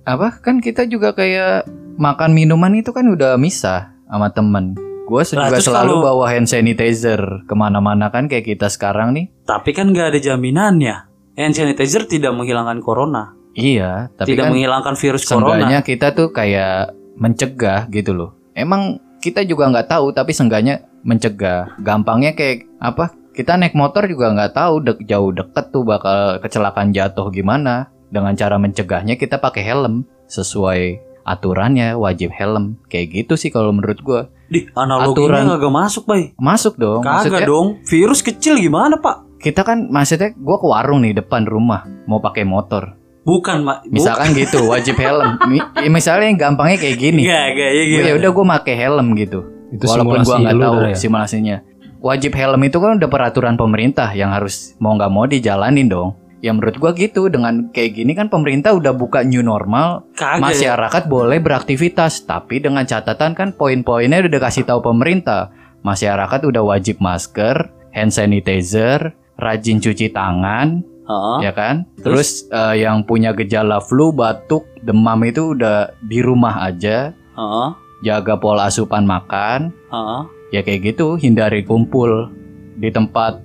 apa 0.04 0.28
kan 0.38 0.60
kita 0.60 0.84
juga 0.84 1.10
kayak 1.10 1.64
makan 1.96 2.36
minuman 2.36 2.76
itu 2.76 2.92
kan 2.92 3.08
udah 3.08 3.34
misah 3.34 3.96
sama 4.04 4.28
temen. 4.28 4.76
Gua 5.04 5.24
Lah, 5.32 5.48
juga 5.48 5.56
selalu 5.58 5.92
kalau- 5.94 6.04
bawa 6.04 6.24
hand 6.30 6.48
sanitizer 6.48 7.20
ke 7.44 7.54
mana-mana 7.54 8.08
kan 8.08 8.24
kayak 8.24 8.44
kita 8.46 8.68
sekarang 8.68 9.12
nih. 9.12 9.32
Tapi 9.42 9.72
kan 9.72 9.88
nggak 9.88 10.12
ada 10.12 10.20
jaminannya. 10.22 10.96
Hand 11.34 11.54
sanitizer 11.54 12.04
tidak 12.04 12.30
menghilangkan 12.30 12.78
corona, 12.78 13.32
Iya, 13.52 14.12
tapi 14.12 14.32
tidak 14.32 14.46
kan 14.46 14.50
menghilangkan 14.52 14.94
virus 14.94 15.24
corona. 15.24 15.80
kita 15.80 16.12
tuh 16.12 16.30
kayak 16.30 16.92
mencegah 17.16 17.88
gitu 17.88 18.12
loh. 18.12 18.30
Emang 18.52 19.00
kita 19.24 19.40
juga 19.48 19.72
nggak 19.72 19.88
tahu 19.88 20.12
tapi 20.12 20.36
seenggaknya 20.36 20.84
mencegah. 21.00 21.80
Gampangnya 21.80 22.36
kayak 22.36 22.68
apa? 22.76 23.16
Kita 23.32 23.56
naik 23.56 23.72
motor 23.72 24.04
juga 24.04 24.36
nggak 24.36 24.52
tahu 24.52 24.74
dek 24.84 24.98
jauh 25.08 25.32
deket 25.32 25.72
tuh 25.72 25.88
bakal 25.88 26.36
kecelakaan 26.44 26.92
jatuh 26.92 27.32
gimana. 27.32 27.88
Dengan 28.12 28.36
cara 28.36 28.60
mencegahnya 28.60 29.16
kita 29.16 29.40
pakai 29.40 29.64
helm 29.64 30.04
sesuai 30.28 31.00
aturannya 31.24 31.96
wajib 31.96 32.36
helm. 32.36 32.76
Kayak 32.92 33.24
gitu 33.24 33.34
sih 33.40 33.48
kalau 33.48 33.72
menurut 33.72 33.98
gua. 34.04 34.28
Di 34.44 34.68
analoginya 34.76 35.40
Aturan- 35.40 35.48
kagak 35.56 35.72
masuk, 35.72 36.04
Bay. 36.04 36.22
Masuk 36.36 36.76
dong. 36.76 37.00
Kagak 37.00 37.32
Maksudnya 37.32 37.48
dong. 37.48 37.68
Virus 37.88 38.20
kecil 38.20 38.60
gimana, 38.60 39.00
Pak? 39.00 39.24
kita 39.44 39.60
kan 39.60 39.92
maksudnya 39.92 40.32
gua 40.40 40.56
ke 40.56 40.64
warung 40.64 41.04
nih 41.04 41.20
depan 41.20 41.44
rumah 41.44 41.84
mau 42.08 42.16
pakai 42.16 42.48
motor. 42.48 42.96
Bukan, 43.24 43.64
Mak. 43.64 43.88
Misalkan 43.88 44.32
gitu 44.40 44.68
wajib 44.68 45.00
helm. 45.00 45.40
Mi- 45.48 45.88
misalnya 45.88 46.28
yang 46.28 46.38
gampangnya 46.38 46.76
kayak 46.76 46.96
gini. 47.00 47.24
Enggak, 47.24 47.44
enggak 47.56 47.70
ya 47.72 47.82
gitu. 47.88 48.04
ya 48.04 48.12
udah 48.20 48.30
gue 48.30 48.44
pakai 48.60 48.74
helm 48.76 49.06
gitu 49.16 49.40
Itu 49.72 49.84
walaupun 49.90 50.20
gua 50.22 50.36
nggak 50.38 50.56
tahu 50.60 50.76
ya? 50.86 50.94
simulasinya 50.94 51.56
wajib 52.04 52.36
helm 52.36 52.60
itu 52.68 52.76
kan 52.76 53.00
udah 53.00 53.08
peraturan 53.08 53.56
pemerintah 53.56 54.12
yang 54.12 54.28
harus 54.28 54.76
mau 54.76 54.92
nggak 54.92 55.08
mau 55.08 55.24
dijalanin 55.24 55.88
dong 55.88 56.12
ya 56.44 56.52
menurut 56.52 56.76
gua 56.76 56.92
gitu 56.92 57.32
dengan 57.32 57.72
kayak 57.72 57.96
gini 57.96 58.12
kan 58.12 58.28
pemerintah 58.28 58.76
udah 58.76 58.92
buka 58.92 59.24
new 59.24 59.40
normal 59.40 60.04
Kagak. 60.12 60.44
masyarakat 60.44 61.02
boleh 61.08 61.40
beraktivitas 61.40 62.28
tapi 62.28 62.60
dengan 62.60 62.84
catatan 62.84 63.32
kan 63.32 63.56
poin-poinnya 63.56 64.20
udah 64.20 64.32
dikasih 64.36 64.68
tahu 64.68 64.84
pemerintah 64.84 65.48
masyarakat 65.80 66.44
udah 66.44 66.62
wajib 66.76 67.00
masker 67.00 67.72
hand 67.96 68.12
sanitizer 68.12 69.16
rajin 69.40 69.80
cuci 69.80 70.12
tangan 70.12 70.84
Heeh. 71.04 71.36
ya 71.42 71.52
kan? 71.52 71.84
Terus? 71.96 72.48
Eh, 72.48 72.80
yang 72.80 73.04
punya 73.04 73.32
gejala 73.32 73.78
flu 73.78 74.08
batuk 74.10 74.64
demam 74.80 75.20
itu 75.22 75.52
udah 75.52 75.92
di 76.00 76.20
rumah 76.20 76.64
aja. 76.64 77.12
Heeh. 77.34 77.68
jaga 78.02 78.36
pola 78.36 78.68
asupan 78.68 79.04
makan. 79.04 79.72
Heeh. 79.88 80.20
ya 80.52 80.60
kayak 80.60 80.94
gitu 80.94 81.16
hindari 81.16 81.64
kumpul 81.64 82.30
di 82.76 82.86
tempat 82.88 83.42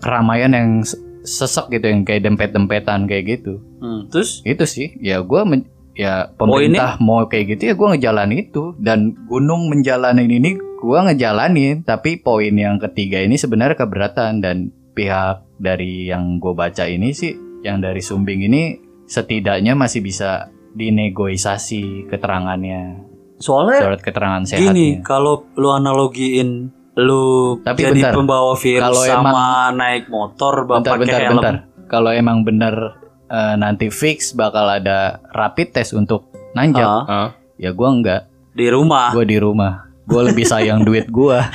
keramaian 0.00 0.50
yang 0.50 0.68
se- 0.82 0.98
sesek 1.22 1.68
gitu 1.70 1.86
yang 1.86 2.02
kayak 2.02 2.24
dempet-dempetan 2.24 3.04
kayak 3.04 3.38
gitu. 3.38 3.60
Hmm, 3.78 4.08
terus? 4.08 4.40
Itu 4.42 4.64
sih. 4.64 4.96
Ya 4.98 5.20
gua 5.20 5.44
men- 5.44 5.68
ya 5.92 6.30
pemerintah 6.32 6.96
mau 6.98 7.26
kayak 7.26 7.56
gitu 7.56 7.62
ya 7.70 7.74
gua 7.76 7.92
ngejalanin 7.92 8.48
itu. 8.48 8.72
Dan 8.80 9.14
gunung 9.28 9.68
menjalanin 9.68 10.26
ini 10.26 10.50
gua 10.80 11.04
ngejalanin. 11.06 11.84
Tapi 11.84 12.18
poin 12.18 12.50
yang 12.50 12.80
ketiga 12.80 13.20
ini 13.20 13.36
sebenarnya 13.36 13.76
keberatan 13.76 14.40
dan 14.40 14.56
pihak 14.96 15.44
dari 15.58 16.06
yang 16.06 16.38
gue 16.38 16.52
baca 16.52 16.84
ini 16.84 17.10
sih 17.10 17.34
yang 17.60 17.78
dari 17.78 17.98
Sumbing 17.98 18.40
ini 18.42 18.62
setidaknya 19.04 19.74
masih 19.74 20.00
bisa 20.00 20.46
dinegosiasi 20.70 22.06
keterangannya 22.06 23.02
soalnya 23.36 23.78
surat 23.80 24.00
keterangan 24.00 24.42
gini, 24.44 24.50
sehatnya. 24.50 25.02
kalau 25.02 25.46
lu 25.54 25.70
analogiin 25.70 26.70
lu 26.94 27.22
Tapi 27.60 27.78
jadi 27.80 27.94
bentar. 28.00 28.12
pembawa 28.12 28.54
virus 28.54 28.82
Kalau 28.84 29.02
sama 29.02 29.44
naik 29.70 30.06
motor 30.08 30.54
bentar 30.64 30.92
pakai 30.92 31.00
bentar 31.00 31.20
helm. 31.20 31.34
bentar. 31.36 31.54
Kalau 31.86 32.10
emang 32.10 32.42
bener 32.42 32.74
eh, 33.24 33.54
nanti 33.54 33.86
fix 33.88 34.32
bakal 34.32 34.66
ada 34.68 35.22
rapid 35.28 35.70
test 35.72 35.92
untuk 35.92 36.26
nanjak, 36.52 36.82
Ah, 36.82 37.06
Ah. 37.06 37.28
ya 37.54 37.70
gua 37.70 37.92
enggak. 37.92 38.22
di 38.50 38.66
rumah. 38.66 39.10
Gua 39.10 39.22
di 39.22 39.38
rumah. 39.38 39.72
Gua 40.04 40.22
lebih 40.24 40.42
sayang 40.42 40.82
duit 40.82 41.06
gua. 41.08 41.46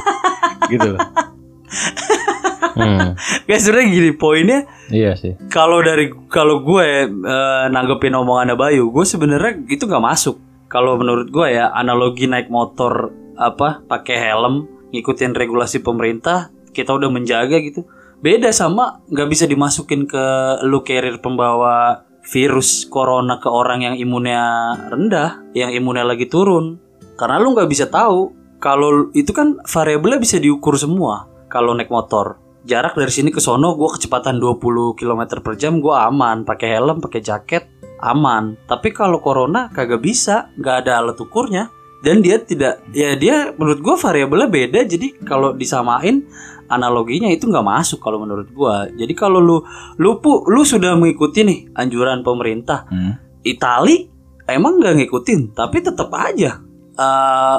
gitu. 0.70 0.94
loh. 0.94 1.02
Hmm. 2.74 3.14
Guys, 3.46 3.62
sebenarnya 3.62 3.88
gini 3.92 4.10
poinnya 4.16 4.60
Iya 4.90 5.14
sih. 5.14 5.38
kalau 5.52 5.84
dari 5.84 6.10
kalau 6.26 6.64
gue 6.64 7.06
eh, 7.06 7.64
nanggepin 7.70 8.16
omongannya 8.16 8.56
Bayu, 8.58 8.90
gue 8.90 9.04
sebenarnya 9.06 9.62
itu 9.70 9.86
nggak 9.86 10.02
masuk. 10.04 10.36
Kalau 10.66 10.98
menurut 10.98 11.30
gue 11.30 11.54
ya 11.54 11.70
analogi 11.70 12.26
naik 12.26 12.50
motor 12.50 13.14
apa 13.38 13.84
pakai 13.86 14.16
helm, 14.18 14.66
ngikutin 14.90 15.36
regulasi 15.36 15.84
pemerintah, 15.84 16.50
kita 16.74 16.90
udah 16.90 17.06
menjaga 17.12 17.60
gitu. 17.62 17.86
Beda 18.18 18.50
sama 18.50 19.04
nggak 19.06 19.28
bisa 19.28 19.44
dimasukin 19.46 20.08
ke 20.08 20.24
lu 20.66 20.82
carrier 20.82 21.20
pembawa 21.22 22.02
virus 22.26 22.88
corona 22.90 23.38
ke 23.38 23.46
orang 23.46 23.86
yang 23.86 23.94
imunnya 23.94 24.74
rendah, 24.90 25.46
yang 25.54 25.70
imunnya 25.70 26.02
lagi 26.02 26.26
turun. 26.26 26.82
Karena 27.14 27.38
lu 27.38 27.54
nggak 27.54 27.70
bisa 27.70 27.86
tahu 27.86 28.34
kalau 28.58 29.12
itu 29.14 29.30
kan 29.30 29.60
variabelnya 29.62 30.18
bisa 30.18 30.40
diukur 30.40 30.74
semua 30.80 31.28
kalau 31.46 31.76
naik 31.76 31.92
motor 31.92 32.40
jarak 32.66 32.98
dari 32.98 33.12
sini 33.14 33.30
ke 33.30 33.38
sono 33.38 33.78
gue 33.78 33.88
kecepatan 33.94 34.42
20 34.42 34.98
km 34.98 35.22
per 35.40 35.54
jam 35.54 35.78
gue 35.78 35.94
aman. 35.94 36.42
Pakai 36.42 36.74
helm 36.74 36.98
pakai 36.98 37.22
jaket 37.22 37.64
aman. 38.02 38.58
Tapi 38.66 38.90
kalau 38.90 39.22
corona 39.22 39.70
kagak 39.70 40.02
bisa. 40.02 40.50
Nggak 40.58 40.76
ada 40.84 40.92
alat 41.00 41.18
ukurnya. 41.22 41.70
Dan 42.02 42.20
dia 42.20 42.42
tidak 42.42 42.84
ya 42.92 43.16
dia 43.16 43.54
menurut 43.54 43.80
gue 43.80 43.94
variabelnya 43.96 44.50
beda. 44.50 44.80
Jadi 44.84 45.22
kalau 45.24 45.54
disamain 45.54 46.26
analoginya 46.68 47.30
itu 47.30 47.46
nggak 47.46 47.62
masuk 47.66 48.02
kalau 48.02 48.22
menurut 48.22 48.50
gue 48.50 48.76
jadi 48.98 49.12
kalau 49.14 49.38
lu 49.38 49.62
lu 50.02 50.18
pu, 50.18 50.46
lu 50.50 50.66
sudah 50.66 50.98
mengikuti 50.98 51.46
nih 51.46 51.70
anjuran 51.74 52.26
pemerintah 52.26 52.78
Hmm. 52.86 53.18
Itali 53.46 54.10
emang 54.46 54.82
nggak 54.82 54.94
ngikutin 55.02 55.54
tapi 55.54 55.78
tetap 55.82 56.10
aja 56.14 56.58
eh 56.98 57.58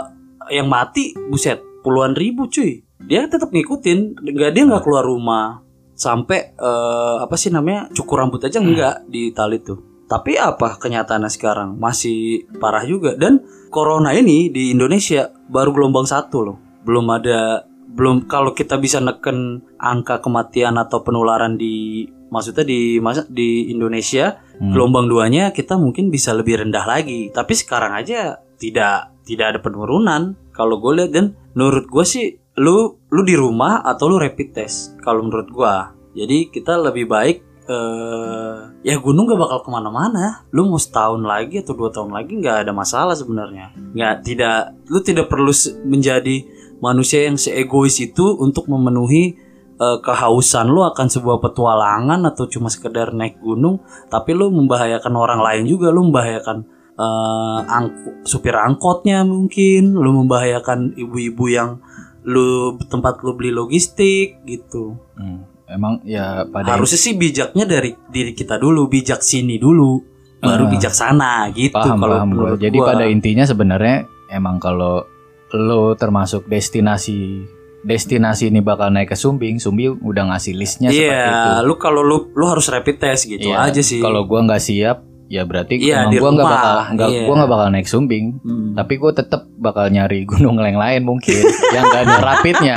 yang 0.51 0.67
mati 0.71 1.15
buset 1.27 1.59
puluhan 1.83 2.15
ribu 2.15 2.47
cuy 2.47 2.86
dia 3.01 3.29
tetap 3.29 3.53
ngikutin 3.53 4.17
nggak 4.21 4.51
dia 4.53 4.63
nggak 4.65 4.83
keluar 4.83 5.05
rumah. 5.05 5.61
Sampai 5.97 6.53
eh, 6.53 7.15
apa 7.21 7.33
sih 7.37 7.49
namanya 7.49 7.89
cukur 7.93 8.21
rambut 8.21 8.41
aja 8.45 8.61
nggak 8.61 9.09
di 9.09 9.33
Itali 9.33 9.57
tuh. 9.61 9.79
Tapi 10.07 10.39
apa 10.39 10.79
kenyataannya 10.79 11.27
sekarang? 11.27 11.69
Masih 11.75 12.47
parah 12.61 12.87
juga. 12.87 13.17
Dan 13.17 13.43
corona 13.67 14.15
ini 14.15 14.47
di 14.47 14.71
Indonesia 14.71 15.27
baru 15.51 15.75
gelombang 15.75 16.07
satu 16.07 16.37
loh. 16.41 16.57
Belum 16.87 17.05
ada 17.11 17.67
belum 17.87 18.29
kalau 18.29 18.53
kita 18.53 18.77
bisa 18.77 19.01
neken 19.03 19.63
angka 19.81 20.21
kematian 20.23 20.77
atau 20.79 21.01
penularan 21.03 21.57
di 21.57 22.05
maksudnya 22.27 22.67
di 22.67 22.99
masa 22.99 23.23
di 23.27 23.71
Indonesia 23.71 24.37
Hmm. 24.57 24.73
gelombang 24.73 25.05
duanya 25.05 25.53
kita 25.53 25.77
mungkin 25.77 26.09
bisa 26.09 26.33
lebih 26.33 26.65
rendah 26.65 26.81
lagi. 26.81 27.29
Tapi 27.29 27.53
sekarang 27.53 27.93
aja 27.93 28.41
tidak 28.57 29.13
tidak 29.21 29.45
ada 29.53 29.59
penurunan. 29.61 30.33
Kalau 30.49 30.81
gue 30.81 30.97
lihat 30.97 31.11
dan 31.13 31.37
menurut 31.53 31.85
gue 31.85 32.05
sih 32.05 32.41
lu 32.57 32.97
lu 33.13 33.21
di 33.21 33.37
rumah 33.37 33.85
atau 33.85 34.09
lu 34.09 34.17
rapid 34.17 34.49
test 34.53 34.97
kalau 35.05 35.21
menurut 35.21 35.49
gue 35.49 35.75
jadi 36.17 36.49
kita 36.49 36.73
lebih 36.81 37.05
baik 37.05 37.37
eh 37.67 38.57
ya 38.87 38.95
gunung 39.03 39.27
gak 39.27 39.43
bakal 39.43 39.59
ke 39.67 39.69
mana-mana. 39.69 40.47
Lu 40.55 40.71
mau 40.71 40.79
setahun 40.79 41.19
lagi 41.19 41.59
atau 41.59 41.75
dua 41.75 41.91
tahun 41.91 42.15
lagi 42.15 42.39
nggak 42.39 42.63
ada 42.63 42.71
masalah 42.71 43.13
sebenarnya. 43.13 43.75
Nggak 43.91 44.15
tidak 44.23 44.57
lu 44.87 44.99
tidak 45.03 45.27
perlu 45.27 45.51
menjadi 45.83 46.47
manusia 46.79 47.27
yang 47.27 47.35
seegois 47.35 47.99
itu 47.99 48.39
untuk 48.39 48.71
memenuhi 48.71 49.35
eh, 49.77 49.97
kehausan 49.99 50.71
lu 50.71 50.87
akan 50.87 51.11
sebuah 51.11 51.43
petualangan 51.43 52.23
atau 52.31 52.47
cuma 52.47 52.71
sekedar 52.71 53.11
naik 53.11 53.43
gunung 53.43 53.83
tapi 54.07 54.31
lu 54.31 54.47
membahayakan 54.47 55.13
orang 55.13 55.43
lain 55.43 55.63
juga. 55.67 55.91
Lu 55.91 56.07
membahayakan 56.07 56.57
eh, 56.95 57.59
angku- 57.67 58.23
supir 58.23 58.55
angkotnya 58.55 59.27
mungkin 59.27 59.91
lu 59.91 60.23
membahayakan 60.23 60.95
ibu-ibu 60.95 61.45
yang 61.51 61.83
lu 62.27 62.47
tempat 62.83 63.23
lu 63.23 63.33
beli 63.33 63.49
logistik 63.49 64.43
gitu 64.43 64.99
Hmm. 65.15 65.47
Emang 65.65 65.99
ya 66.03 66.43
pada 66.45 66.75
harusnya 66.75 66.95
sih 66.95 67.11
bijaknya 67.13 67.63
dari 67.63 67.91
diri 68.07 68.31
kita 68.31 68.55
dulu 68.55 68.87
bijak 68.87 69.19
sini 69.19 69.55
dulu 69.57 69.99
baru 70.37 70.63
Ah. 70.63 70.69
bijak 70.69 70.93
sana 70.93 71.31
gitu 71.51 71.75
paham 71.75 71.97
kalau 71.97 72.15
paham 72.15 72.29
gua. 72.31 72.49
Jadi 72.55 72.77
gua. 72.77 72.87
pada 72.87 73.03
intinya 73.05 73.43
sebenarnya 73.43 74.07
emang 74.29 74.59
kalau 74.59 75.03
lo 75.49 75.91
termasuk 75.93 76.45
destinasi 76.45 77.43
destinasi 77.81 78.47
ini 78.47 78.59
bakal 78.59 78.89
naik 78.89 79.11
ke 79.11 79.15
Sumbing, 79.15 79.59
Sumbing 79.59 79.99
udah 79.99 80.27
ngasih 80.29 80.53
listnya 80.53 80.87
seperti 80.87 81.07
itu. 81.07 81.49
Iya, 81.49 81.63
lu 81.63 81.75
kalau 81.75 81.99
lu 81.99 82.31
lu 82.31 82.45
harus 82.45 82.67
rapid 82.67 82.95
test 82.97 83.25
gitu 83.25 83.47
Iya, 83.47 83.63
aja 83.63 83.79
sih. 83.79 83.99
Kalau 83.99 84.23
gua 84.23 84.43
nggak 84.43 84.59
siap, 84.61 85.03
ya 85.27 85.43
berarti 85.43 85.75
Iya, 85.75 86.03
emang 86.03 86.17
gua 86.17 86.29
nggak 86.33 86.47
bakal 86.49 86.75
nggak 86.93 87.07
Iya. 87.09 87.21
gua 87.23 87.35
nggak 87.35 87.51
bakal 87.51 87.67
naik 87.69 87.87
Sumbing. 87.87 88.25
Hmm. 88.39 88.71
Tapi 88.73 88.93
gue 88.95 89.11
tetap 89.11 89.41
bakal 89.53 89.85
nyari 89.87 90.23
gunung 90.23 90.55
yang 90.57 90.75
lain 90.75 91.01
mungkin 91.01 91.43
yang 91.75 91.83
gak 91.85 92.03
ada 92.03 92.17
rapidnya. 92.17 92.75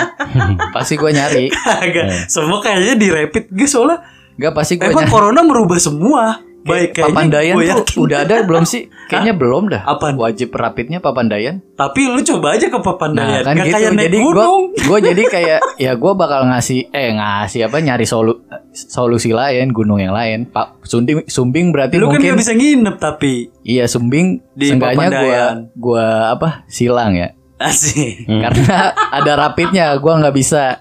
pasti 0.71 0.95
gue 0.95 1.11
nyari. 1.11 1.47
Agak 1.53 2.05
Iya. 2.05 2.19
semua 2.27 2.59
kayaknya 2.59 2.95
di 2.95 3.09
rapid 3.09 3.45
guys 3.49 3.71
soalnya 3.71 4.03
Gak 4.35 4.53
pasti 4.53 4.75
gue 4.75 4.85
emang 4.85 5.05
nyari. 5.05 5.13
corona 5.13 5.41
merubah 5.41 5.77
semua. 5.77 6.41
Baik 6.63 6.93
kayaknya 6.93 7.09
Papandayan 7.11 7.55
gua 7.55 7.65
tuh 7.65 7.73
yakin. 7.81 7.99
udah 8.01 8.19
ada 8.21 8.35
belum 8.43 8.65
sih? 8.65 8.83
Kayaknya 9.07 9.35
belum 9.35 9.63
dah. 9.67 9.83
Apaan? 9.83 10.15
Wajib 10.15 10.53
rapidnya 10.53 10.99
Papandayan. 10.99 11.65
Tapi 11.73 12.01
lu 12.05 12.21
coba 12.21 12.55
aja 12.55 12.67
ke 12.67 12.79
Papandayan. 12.79 13.33
Nah 13.33 13.41
kan 13.43 13.55
Nggak 13.55 13.67
gitu. 13.67 13.77
kayak 13.77 13.91
naik 13.91 14.05
Jadi 14.05 14.17
gue 14.17 14.27
gunung. 14.31 14.63
gue 14.71 14.99
jadi 15.09 15.23
kayak 15.27 15.59
ya 15.77 15.93
gue 15.95 16.13
bakal 16.15 16.41
ngasih 16.47 16.81
eh 16.91 17.09
ngasih 17.11 17.61
apa 17.65 17.77
nyari 17.79 18.05
solu, 18.05 18.33
solusi 18.71 19.31
lain 19.31 19.71
gunung 19.71 19.97
yang 19.97 20.13
lain. 20.13 20.47
Pak 20.47 20.83
Sumbing 20.83 21.25
Sumbing 21.25 21.71
berarti 21.71 21.97
Lu 21.97 22.07
kan 22.07 22.15
mungkin 22.15 22.29
nggak 22.29 22.41
bisa 22.41 22.53
nginep 22.53 22.97
tapi 22.97 23.33
iya 23.63 23.85
Sumbing 23.85 24.45
Di 24.53 24.69
seenggaknya 24.69 24.95
gue 25.01 25.17
Papandayan. 25.17 25.57
gua 25.75 26.07
apa 26.31 26.49
silang 26.67 27.17
ya. 27.17 27.33
Asik. 27.61 28.25
Karena 28.25 28.97
ada 28.97 29.33
rapidnya 29.37 29.93
gue 30.01 30.13
nggak 30.17 30.35
bisa 30.35 30.81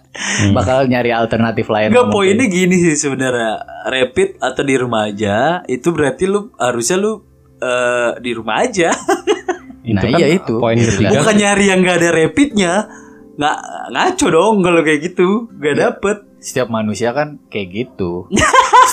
bakal 0.55 0.87
nyari 0.87 1.11
alternatif 1.11 1.67
lain. 1.67 1.91
Mungkin. 1.91 2.09
poinnya 2.09 2.47
gini 2.47 2.79
sih 2.79 2.95
sebenarnya. 2.95 3.83
Rapid 3.91 4.39
atau 4.39 4.63
di 4.63 4.75
rumah 4.79 5.11
aja 5.11 5.61
itu 5.67 5.91
berarti 5.91 6.23
lu 6.31 6.55
harusnya 6.55 6.97
lu 6.97 7.19
eh, 7.59 8.11
di 8.23 8.31
rumah 8.31 8.63
aja. 8.63 8.95
Nah, 9.89 10.05
kan 10.05 10.21
iya 10.21 10.27
itu. 10.37 10.61
Poin 10.61 10.77
ketiga. 10.77 11.17
Bukan 11.17 11.35
nyari 11.39 11.65
yang 11.65 11.81
nggak 11.81 11.97
ada 11.97 12.09
rapidnya. 12.13 12.73
Nggak 13.39 13.57
ngaco 13.89 14.27
dong 14.29 14.55
kalau 14.61 14.81
kayak 14.85 14.99
gitu. 15.01 15.49
Gak 15.57 15.75
dapet. 15.81 16.17
Setiap 16.37 16.69
manusia 16.69 17.09
kan 17.09 17.41
kayak 17.49 17.67
gitu. 17.73 18.29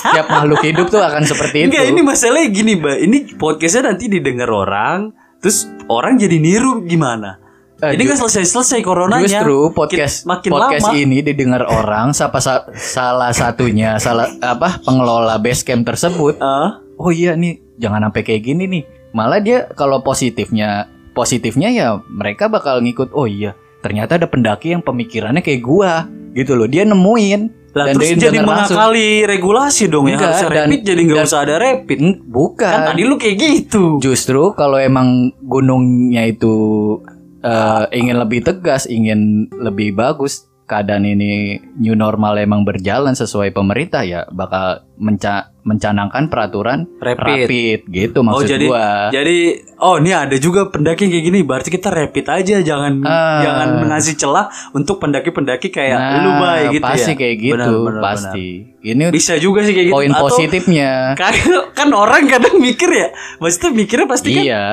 Setiap 0.01 0.25
makhluk 0.25 0.65
hidup 0.65 0.89
tuh 0.89 1.05
akan 1.05 1.21
seperti 1.21 1.63
itu. 1.63 1.65
Enggak 1.69 1.85
ini 1.93 2.01
masalahnya 2.01 2.49
gini 2.49 2.71
mbak 2.81 2.97
Ini 2.97 3.17
podcastnya 3.37 3.93
nanti 3.93 4.09
didengar 4.09 4.49
orang 4.49 5.13
Terus 5.37 5.69
orang 5.87 6.17
jadi 6.17 6.37
niru 6.41 6.81
gimana 6.83 7.46
Eh, 7.77 7.93
Ini 7.93 8.01
nggak 8.03 8.17
selesai-selesai 8.17 8.81
coronanya 8.81 9.45
Justru 9.45 9.69
podcast 9.69 10.25
Makin 10.25 10.49
podcast 10.49 10.81
lama 10.81 10.97
ini 10.97 11.21
didengar 11.21 11.61
orang 11.63 12.09
siapa 12.09 12.41
sa- 12.41 12.65
salah 12.73 13.29
satunya 13.29 13.97
salah 13.97 14.25
apa 14.39 14.81
pengelola 14.81 15.37
base 15.37 15.61
camp 15.61 15.85
tersebut. 15.85 16.41
Ah, 16.41 16.81
Oh 16.97 17.13
iya 17.13 17.37
nih 17.37 17.61
jangan 17.77 18.01
sampai 18.03 18.21
kayak 18.23 18.41
gini 18.43 18.65
nih. 18.65 18.83
Malah 19.11 19.37
dia 19.37 19.69
kalau 19.71 20.01
positifnya 20.01 20.89
positifnya 21.13 21.69
ya 21.69 21.87
mereka 22.03 22.49
bakal 22.49 22.81
ngikut. 22.81 23.13
Oh 23.13 23.29
iya 23.29 23.53
ternyata 23.77 24.17
ada 24.17 24.25
pendaki 24.25 24.73
yang 24.73 24.81
pemikirannya 24.81 25.39
kayak 25.39 25.61
gua 25.61 26.09
gitu 26.33 26.57
loh. 26.57 26.65
Dia 26.65 26.81
nemuin 26.81 27.69
Lah 27.71 27.85
dan 27.85 27.93
terus 27.93 28.09
jadi 28.09 28.33
denger 28.33 28.41
langsung. 28.41 28.73
mengakali 28.73 29.07
regulasi 29.23 29.83
dong 29.85 30.09
ya 30.09 30.17
Harusnya 30.17 30.49
dan- 30.49 30.57
rapid 30.65 30.81
jadi 30.81 31.01
nggak 31.03 31.23
usah 31.23 31.39
ada 31.39 31.55
rapid 31.61 31.99
Bukan. 32.25 32.65
Kan 32.65 32.81
tadi 32.89 33.01
lu 33.05 33.21
kayak 33.21 33.37
gitu 33.37 34.01
Justru 34.01 34.57
kalau 34.57 34.81
emang 34.81 35.29
gunungnya 35.39 36.25
itu 36.25 36.57
eh, 37.39 37.83
ingin 37.93 38.17
lebih 38.17 38.41
tegas, 38.41 38.85
ingin 38.85 39.45
lebih 39.53 39.93
bagus, 39.93 40.47
keadaan 40.67 41.07
ini 41.07 41.55
new 41.79 41.95
normal 41.95 42.35
emang 42.35 42.67
berjalan 42.67 43.15
sesuai 43.15 43.55
pemerintah 43.55 44.03
ya 44.03 44.27
bakal 44.27 44.83
menca 44.99 45.55
mencanangkan 45.63 46.27
peraturan 46.27 46.83
Rapid. 46.99 47.47
rapid 47.47 47.79
gitu 47.87 48.19
maksud 48.19 48.43
oh 48.43 48.43
jadi 48.43 48.67
gua. 48.67 48.87
jadi 49.07 49.37
oh 49.79 49.95
ini 49.99 50.11
ada 50.11 50.35
juga 50.35 50.67
pendaki 50.67 51.07
kayak 51.07 51.23
gini 51.23 51.39
berarti 51.43 51.71
kita 51.71 51.87
rapid 51.87 52.25
aja 52.27 52.55
jangan 52.59 52.99
Ah. 53.03 53.39
jangan 53.39 53.67
ngasih 53.87 54.15
celah 54.19 54.51
untuk 54.75 54.99
pendaki-pendaki 54.99 55.71
kayak 55.71 55.95
Nah, 55.95 56.19
lu 56.19 56.31
bay 56.35 56.61
gitu 56.69 56.83
pasti 56.83 57.11
ya 57.11 57.15
kayak 57.15 57.35
gitu 57.39 57.55
Benar, 57.55 57.71
benar, 57.87 58.03
pasti. 58.03 58.47
Ini 58.83 59.03
benar. 59.07 59.11
bisa 59.15 59.33
juga 59.39 59.59
sih 59.63 59.71
kayak 59.71 59.87
gitu 59.87 59.95
poin 59.95 60.11
Atau 60.11 60.23
positifnya. 60.27 60.91
kan, 61.19 61.33
kan 61.71 61.89
orang 61.95 62.27
kadang 62.27 62.59
mikir 62.59 62.91
ya 62.91 63.07
maksudnya 63.39 63.71
mikirnya 63.71 64.07
pasti 64.07 64.29
kan 64.35 64.43
Iya, 64.43 64.63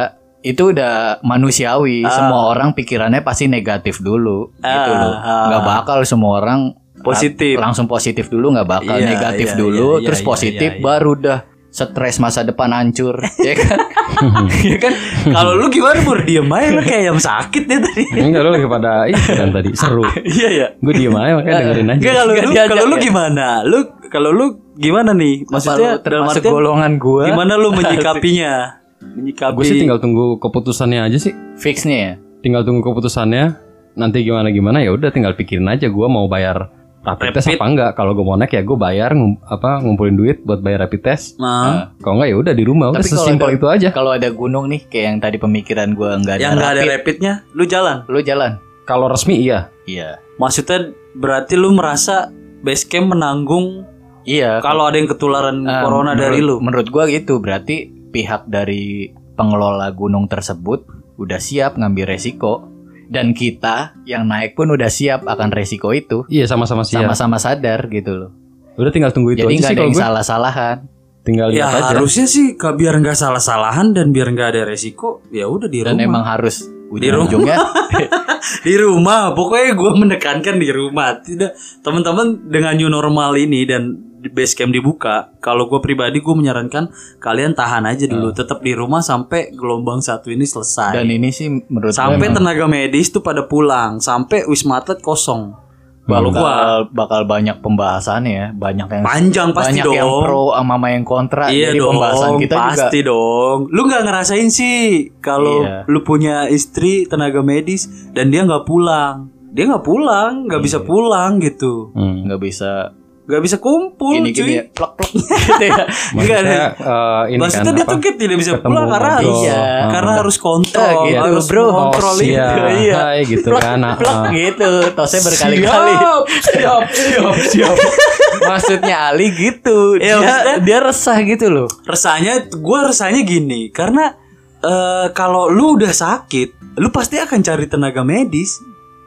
itu 0.44 0.70
udah 0.70 1.24
manusiawi. 1.24 2.04
Semua 2.04 2.46
orang 2.46 2.70
pikirannya 2.70 3.20
pasti 3.20 3.48
negatif 3.48 3.98
dulu, 3.98 4.52
gitu 4.54 4.62
Ah, 4.62 5.00
loh. 5.00 5.14
Nggak 5.48 5.62
bakal 5.64 5.98
semua 6.04 6.38
orang 6.38 6.76
Positif. 6.96 7.56
la- 7.56 7.64
langsung 7.64 7.84
positif 7.84 8.28
dulu, 8.28 8.52
nggak 8.52 8.68
bakal 8.70 8.94
Iya, 8.94 9.08
negatif 9.08 9.48
iya, 9.50 9.58
dulu, 9.58 9.88
iya, 9.98 10.04
terus 10.04 10.20
iya, 10.20 10.26
positif, 10.26 10.70
iya, 10.70 10.78
iya. 10.78 10.84
baru 10.84 11.12
dah 11.14 11.38
stres 11.66 12.16
masa 12.16 12.40
depan 12.40 12.70
hancur, 12.70 13.18
ya 13.40 13.54
kan? 13.54 13.78
Iya 14.62 14.78
kan 14.78 14.92
kalau 15.26 15.58
lu 15.58 15.66
gimana 15.66 15.98
bur 16.00 16.22
diem 16.22 16.46
aja 16.46 16.68
lu 16.70 16.80
kayak 16.80 17.04
yang 17.04 17.18
sakit 17.18 17.66
ya 17.66 17.82
tadi 17.82 18.04
Enggak 18.14 18.40
lu 18.40 18.50
lagi 18.52 18.68
pada 18.70 18.90
itu 19.10 19.20
kan 19.26 19.48
tadi 19.50 19.68
seru. 19.74 20.06
iya 20.22 20.48
ya 20.54 20.66
Gue 20.78 20.94
diem 20.94 21.10
aja 21.12 21.34
makanya 21.34 21.56
dengerin 21.58 21.88
aja. 21.88 21.98
Enggak 21.98 22.14
kalau 22.14 22.30
lu 22.30 22.52
kalau 22.70 22.84
lu 22.86 22.94
ya? 22.94 23.02
gimana 23.02 23.46
lu 23.66 23.78
kalau 24.06 24.30
lu 24.30 24.46
gimana 24.76 25.10
nih 25.12 25.34
maksudnya 25.44 25.98
lu 25.98 26.00
termasuk 26.00 26.46
golongan 26.46 26.92
gua 26.96 27.26
gimana 27.26 27.52
lu 27.54 27.74
menyikapinya 27.74 28.83
menyikapi 29.12 29.54
Gue 29.54 29.64
sih 29.64 29.78
tinggal 29.78 29.98
tunggu 29.98 30.36
keputusannya 30.38 31.00
aja 31.02 31.18
sih. 31.18 31.32
fixnya 31.54 31.96
ya. 31.96 32.12
Tinggal 32.40 32.62
tunggu 32.62 32.80
keputusannya. 32.82 33.60
Nanti 33.94 34.20
gimana 34.20 34.48
gimana 34.48 34.78
ya 34.78 34.90
udah 34.90 35.08
tinggal 35.08 35.32
pikirin 35.32 35.66
aja 35.66 35.86
gue 35.86 36.06
mau 36.06 36.26
bayar 36.26 36.66
rapid 37.00 37.30
test 37.32 37.46
Rapid. 37.46 37.56
apa 37.56 37.66
enggak. 37.68 37.90
Kalau 37.94 38.10
gue 38.12 38.22
mau 38.22 38.34
naik 38.34 38.50
ya 38.50 38.60
gue 38.60 38.74
bayar 38.74 39.12
ngum- 39.12 39.38
apa 39.40 39.78
ngumpulin 39.78 40.14
duit 40.14 40.40
buat 40.40 40.58
bayar 40.58 40.82
rapid 40.82 41.00
test. 41.00 41.36
Nah, 41.36 41.94
Kalau 41.98 42.16
enggak 42.16 42.28
ya 42.28 42.36
udah 42.38 42.52
di 42.52 42.64
rumah. 42.64 42.86
Udah 42.88 42.98
Tapi 42.98 43.08
kalau 43.08 43.20
sesimpel 43.20 43.46
ada- 43.46 43.54
itu 43.54 43.66
aja. 43.68 43.88
Kalau 43.90 44.10
ada 44.10 44.28
gunung 44.28 44.66
nih, 44.66 44.80
kayak 44.84 45.04
yang 45.06 45.18
tadi 45.20 45.36
pemikiran 45.36 45.92
gua 45.92 46.16
nggak 46.16 46.34
ada 46.34 46.42
yang 46.42 46.54
nggak 46.54 46.70
ada 46.70 46.80
rapid, 46.80 46.92
rapidnya 46.96 47.32
lu 47.52 47.64
jalan 47.64 47.96
lu 48.04 48.18
jalan. 48.18 48.52
Kalau 48.82 49.06
resmi 49.06 49.38
iya. 49.38 49.68
Iya. 49.84 50.18
maksudnya 50.34 50.90
berarti 51.14 51.54
lu 51.54 51.70
merasa 51.70 52.28
base 52.60 52.84
camp 52.84 53.08
menanggung 53.08 53.86
Iya. 54.24 54.58
kalau 54.58 54.84
ada 54.84 54.96
yang 54.96 55.06
ketularan 55.06 55.62
Ah, 55.62 55.80
corona 55.80 56.12
dari 56.12 56.40
menurut- 56.40 56.58
lu 56.58 56.64
Menurut 56.64 56.88
gua 56.88 57.04
gitu, 57.06 57.38
berarti 57.38 57.92
pihak 58.14 58.46
dari 58.46 59.10
pengelola 59.34 59.90
gunung 59.90 60.30
tersebut 60.30 60.86
udah 61.18 61.42
siap 61.42 61.74
ngambil 61.74 62.14
resiko 62.14 62.70
dan 63.10 63.36
kita 63.36 63.98
yang 64.08 64.24
naik 64.30 64.54
pun 64.54 64.70
udah 64.70 64.88
siap 64.88 65.26
akan 65.26 65.50
resiko 65.52 65.90
itu. 65.92 66.24
Iya 66.30 66.48
sama-sama 66.48 66.86
siap. 66.86 67.04
Sama-sama 67.04 67.36
sadar 67.42 67.90
gitu 67.90 68.12
loh. 68.14 68.30
Udah 68.74 68.90
tinggal 68.90 69.14
tunggu 69.14 69.34
itu 69.34 69.44
Jadi 69.44 69.54
aja 69.54 69.60
nggak 69.60 69.70
sih 69.70 69.74
ada 69.74 69.82
kalau 69.82 69.92
yang 69.92 70.02
salah-salahan. 70.02 70.76
Tinggal 71.24 71.48
ya 71.56 71.72
lihat 71.72 71.72
aja. 71.72 71.86
harusnya 71.96 72.26
sih 72.28 72.52
biar 72.52 72.94
nggak 73.00 73.16
salah-salahan 73.16 73.96
dan 73.96 74.12
biar 74.12 74.28
nggak 74.28 74.48
ada 74.56 74.62
resiko 74.68 75.24
ya 75.32 75.48
udah 75.48 75.72
di 75.72 75.80
Dan 75.80 75.96
rumah 75.96 76.04
emang 76.06 76.24
harus 76.24 76.68
Di 76.94 77.10
rumah. 77.10 77.58
di 78.66 78.74
rumah 78.76 79.32
pokoknya 79.32 79.72
gue 79.72 79.92
menekankan 80.04 80.56
di 80.60 80.68
rumah 80.68 81.16
tidak 81.24 81.56
teman-teman 81.80 82.44
dengan 82.46 82.76
new 82.76 82.92
normal 82.92 83.34
ini 83.40 83.64
dan 83.64 84.13
base 84.32 84.54
camp 84.54 84.72
dibuka 84.72 85.34
kalau 85.42 85.66
gue 85.68 85.80
pribadi 85.82 86.22
gue 86.22 86.34
menyarankan 86.36 86.88
kalian 87.18 87.52
tahan 87.52 87.84
aja 87.84 88.08
dulu 88.08 88.30
tetap 88.32 88.62
di 88.62 88.72
rumah 88.72 89.02
sampai 89.02 89.52
gelombang 89.52 90.00
satu 90.00 90.30
ini 90.30 90.46
selesai 90.46 90.94
dan 90.96 91.10
ini 91.10 91.28
sih 91.28 91.50
menurut 91.68 91.92
sampai 91.92 92.30
emang 92.30 92.40
tenaga 92.40 92.64
medis 92.64 93.10
tuh 93.10 93.20
pada 93.20 93.44
pulang 93.44 94.00
sampai 94.00 94.46
wisma 94.46 94.80
atlet 94.80 95.02
kosong 95.02 95.64
kalau 96.04 96.28
bakal, 96.28 96.44
gua 96.44 96.54
bakal 96.92 97.20
banyak 97.24 97.56
pembahasannya 97.64 98.32
ya, 98.36 98.46
banyak 98.52 98.88
yang 98.92 99.04
panjang 99.08 99.48
pasti 99.56 99.80
banyak 99.80 99.96
yang 99.96 100.08
dong 100.12 100.20
pro 100.20 100.44
sama 100.52 100.86
yang 100.92 101.04
kontra. 101.08 101.48
Iya 101.48 101.72
Jadi 101.72 101.80
dong, 101.80 101.90
pembahasan 101.96 102.32
kita 102.44 102.54
pasti 102.60 102.98
juga 103.00 103.08
dong. 103.08 103.58
Lu 103.72 103.80
nggak 103.88 104.02
ngerasain 104.04 104.48
sih 104.52 104.80
kalau 105.24 105.64
Iya. 105.64 105.88
lu 105.88 106.04
punya 106.04 106.52
istri 106.52 107.08
tenaga 107.08 107.40
medis 107.40 107.88
dan 108.12 108.28
dia 108.28 108.44
nggak 108.44 108.68
pulang, 108.68 109.32
dia 109.56 109.64
nggak 109.64 109.80
pulang, 109.80 110.44
nggak 110.44 110.60
bisa 110.60 110.84
pulang 110.84 111.40
gitu, 111.40 111.88
Hmm. 111.96 112.28
nggak 112.28 112.40
bisa 112.52 112.92
nggak 113.24 113.40
bisa 113.40 113.56
kumpul, 113.56 114.12
gini 114.14 114.30
cuy. 114.30 114.36
gini 114.36 114.52
ya, 114.54 114.64
plak 114.68 114.92
plak 114.94 115.10
gitu 115.16 115.64
ya. 115.64 115.84
Maksudnya 116.12 116.38
ada. 116.38 116.56
eh, 116.76 117.22
ini 117.32 117.40
Maksudnya 117.40 117.64
kan 117.66 117.74
dia 117.74 117.84
tuh 117.86 117.98
kayak 117.98 118.16
tidak 118.16 118.36
bisa 118.36 118.50
pulang 118.58 118.84
karena 118.86 119.10
harus. 119.16 119.38
Iya. 119.40 119.62
karena 119.88 120.10
Ah. 120.10 120.18
harus 120.20 120.36
kontrol, 120.36 120.98
gitu, 121.02 121.24
harus 121.24 121.44
bro. 121.48 121.64
kontrol 121.66 122.12
Oh, 122.12 122.20
itu. 122.20 122.36
Iya. 122.36 122.94
Hai, 122.94 123.20
gitu 123.24 123.48
plak 123.48 123.64
kan. 123.64 123.80
ah, 123.80 123.94
plak 123.96 124.18
ah. 124.18 124.24
gitu 124.30 124.70
tosnya 124.92 125.20
berkali-kali 125.22 125.92
Siap, 125.94 126.22
siap, 126.44 126.82
siap, 126.92 127.34
siap. 127.48 127.76
maksudnya 128.50 128.96
Ali 129.08 129.32
gitu 129.32 129.96
Iya, 129.96 130.20
dia, 130.20 130.54
dia 130.60 130.78
resah 130.80 131.16
gitu 131.18 131.46
loh 131.48 131.68
resahnya 131.82 132.44
gue 132.44 132.78
resahnya 132.84 133.24
gini 133.24 133.70
karena 133.70 134.12
eh, 134.60 135.06
kalau 135.10 135.48
lu 135.48 135.74
udah 135.74 135.90
sakit 135.90 136.76
lu 136.76 136.90
pasti 136.90 137.16
akan 137.16 137.40
cari 137.40 137.64
tenaga 137.64 138.02
medis 138.02 138.60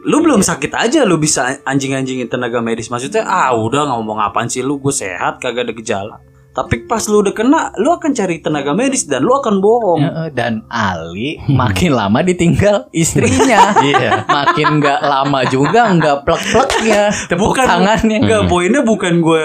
lu 0.08 0.20
belum 0.20 0.40
sakit 0.40 0.72
aja 0.72 1.04
lu 1.04 1.16
bisa 1.16 1.60
anjing-anjingin 1.62 2.26
tenaga 2.26 2.60
medis 2.60 2.88
maksudnya 2.88 3.22
ah 3.22 3.52
udah 3.52 3.86
ngomong 3.92 4.18
apaan 4.18 4.48
sih 4.48 4.62
lu 4.62 4.78
gue 4.78 4.90
sehat 4.90 5.38
kagak 5.38 5.64
ada 5.64 5.72
gejala 5.74 6.16
tapi 6.50 6.82
pas 6.82 7.06
lu 7.06 7.22
udah 7.22 7.32
kena 7.32 7.70
lu 7.78 7.92
akan 7.92 8.12
cari 8.12 8.40
tenaga 8.40 8.72
medis 8.72 9.04
dan 9.04 9.22
lu 9.22 9.30
akan 9.30 9.60
bohong 9.60 10.02
Heeh, 10.02 10.28
dan 10.32 10.64
Ali 10.66 11.38
makin 11.46 11.94
lama 11.94 12.18
ditinggal 12.20 12.88
istrinya 12.90 13.78
Iya. 13.84 14.24
makin 14.26 14.80
nggak 14.80 15.00
lama 15.00 15.40
juga 15.46 15.86
nggak 15.92 16.24
plek 16.24 16.42
pleknya 16.50 17.02
tepuk 17.28 17.54
Bukan- 17.54 17.68
tangannya 17.68 18.18
Enggak, 18.18 18.42
poinnya 18.48 18.82
bukan 18.82 19.20
gue 19.20 19.44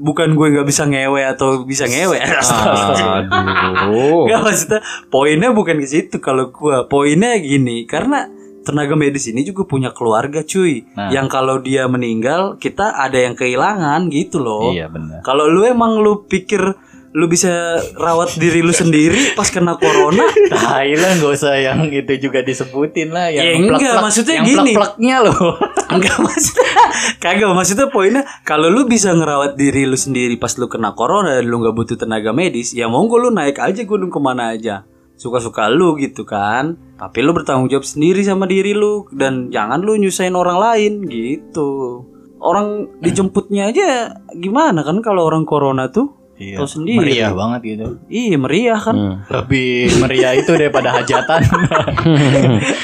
bukan 0.00 0.28
gue 0.32 0.46
nggak 0.54 0.64
bisa 0.64 0.82
ngewe 0.86 1.20
atau 1.28 1.60
bisa 1.62 1.84
ngewe. 1.84 2.16
Aduh. 2.24 4.22
Enggak 4.24 4.40
maksudnya 4.40 4.78
poinnya 5.08 5.48
bukan 5.50 5.76
ke 5.76 5.86
situ 5.86 6.16
kalau 6.18 6.48
gua. 6.48 6.86
Poinnya 6.86 7.36
gini, 7.36 7.84
karena 7.84 8.24
tenaga 8.66 8.92
medis 8.92 9.24
ini 9.24 9.40
juga 9.40 9.62
punya 9.62 9.88
keluarga 9.88 10.42
cuy. 10.42 10.82
Nah. 10.90 11.08
Yang 11.08 11.26
kalau 11.30 11.56
dia 11.58 11.86
meninggal, 11.86 12.58
kita 12.58 12.90
ada 12.92 13.16
yang 13.16 13.32
kehilangan 13.32 14.10
gitu 14.10 14.36
loh. 14.36 14.68
iya 14.68 14.86
benar 14.86 15.22
Kalau 15.22 15.46
lu 15.46 15.62
emang 15.62 15.96
lu 15.96 16.26
pikir 16.26 16.74
lu 17.12 17.24
bisa 17.26 17.48
rawat 17.96 18.36
diri 18.36 18.60
lu 18.60 18.74
sendiri 18.74 19.32
pas 19.32 19.48
kena 19.48 19.74
corona, 19.74 20.20
Thailand 20.52 21.16
gak 21.16 21.32
usah 21.32 21.56
yang 21.56 21.88
itu 21.88 22.12
juga 22.20 22.44
disebutin 22.44 23.08
lah 23.08 23.30
yang 23.30 23.40
Ya, 23.40 23.52
enggak, 23.54 23.72
plek-plek- 23.80 24.04
maksudnya 24.04 24.34
yang 24.34 24.44
gini. 24.44 24.72
plek-pleknya 24.74 25.16
loh 25.24 25.40
enggak 25.94 26.16
maksudnya 26.18 26.68
kagak 27.16 27.48
maksudnya 27.50 27.86
poinnya 27.88 28.22
kalau 28.42 28.68
lu 28.68 28.84
bisa 28.84 29.10
ngerawat 29.10 29.56
diri 29.56 29.88
lu 29.88 29.96
sendiri 29.96 30.36
pas 30.36 30.52
lu 30.54 30.68
kena 30.68 30.92
corona 30.92 31.32
dan 31.32 31.48
lu 31.48 31.56
nggak 31.56 31.72
butuh 31.72 31.96
tenaga 31.96 32.30
medis, 32.30 32.70
ya 32.70 32.84
monggo 32.84 33.16
lu 33.16 33.30
naik 33.30 33.56
aja 33.58 33.80
gunung 33.82 34.12
ke 34.12 34.20
mana 34.20 34.52
aja. 34.52 34.84
Suka-suka 35.16 35.66
lu 35.66 35.96
gitu 35.96 36.22
kan. 36.22 36.76
Tapi 36.94 37.18
lu 37.18 37.32
bertanggung 37.32 37.66
jawab 37.66 37.82
sendiri 37.82 38.20
sama 38.20 38.44
diri 38.44 38.70
lu 38.70 39.08
dan 39.10 39.48
jangan 39.48 39.80
lu 39.80 39.96
nyusahin 39.96 40.32
orang 40.32 40.56
lain 40.56 40.92
gitu. 41.02 42.04
Orang 42.36 42.68
dijemputnya 42.98 43.66
aja 43.66 44.12
gimana 44.30 44.80
kan 44.80 45.00
kalau 45.00 45.24
orang 45.24 45.42
corona 45.42 45.88
tuh? 45.88 46.12
iya, 46.36 46.60
Tahu 46.60 46.68
sendiri. 46.68 47.00
meriah 47.00 47.32
banget 47.32 47.60
gitu 47.66 47.86
Iya 48.06 48.36
meriah 48.36 48.76
kan. 48.76 48.92
Hmm. 48.92 49.16
lebih 49.34 49.72
meriah 49.98 50.32
itu 50.34 50.52
daripada 50.52 50.92
hajatan 50.92 51.40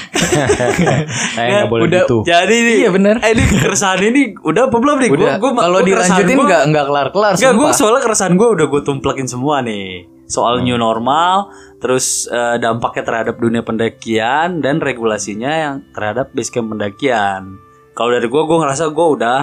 Eh 1.34 1.48
nggak 1.50 1.68
boleh 1.68 1.82
udah- 1.84 2.04
gitu. 2.04 2.16
Jadi 2.22 2.56
nih, 2.58 2.76
Iya, 2.78 2.90
bener. 2.90 3.14
Eh, 3.18 3.30
ini 3.30 3.42
keresahan 3.50 4.00
ini 4.02 4.32
udah 4.38 4.62
apa 4.66 4.76
belum 4.76 4.96
nih? 4.98 5.10
udah 5.10 5.28
Gua- 5.36 5.52
gua- 5.52 5.62
kalau 5.62 5.78
gua 5.78 5.86
dilanjutin 5.86 6.32
gua- 6.34 6.48
nggak 6.48 6.62
nggak 6.66 6.84
kelar 6.86 7.06
kelar 7.10 7.32
Enggak, 7.34 7.52
gue 7.54 7.68
soalnya 7.72 8.00
keresahan 8.00 8.34
gue 8.34 8.48
udah 8.50 8.66
gue 8.66 8.80
tumplakin 8.82 9.26
semua 9.26 9.60
nih 9.60 10.08
Soal 10.26 10.62
new 10.62 10.76
normal 10.76 11.50
Terus 11.78 12.24
eh, 12.26 12.56
dampaknya 12.56 13.02
terhadap 13.02 13.36
dunia 13.36 13.60
pendakian 13.60 14.62
Dan 14.62 14.78
regulasinya 14.78 15.50
yang 15.50 15.74
terhadap 15.90 16.30
basecamp 16.30 16.72
pendakian. 16.72 17.58
Kalau 17.92 18.10
dari 18.10 18.24
gue, 18.24 18.42
gue 18.42 18.58
ngerasa 18.58 18.88
gue 18.88 19.06
udah 19.18 19.40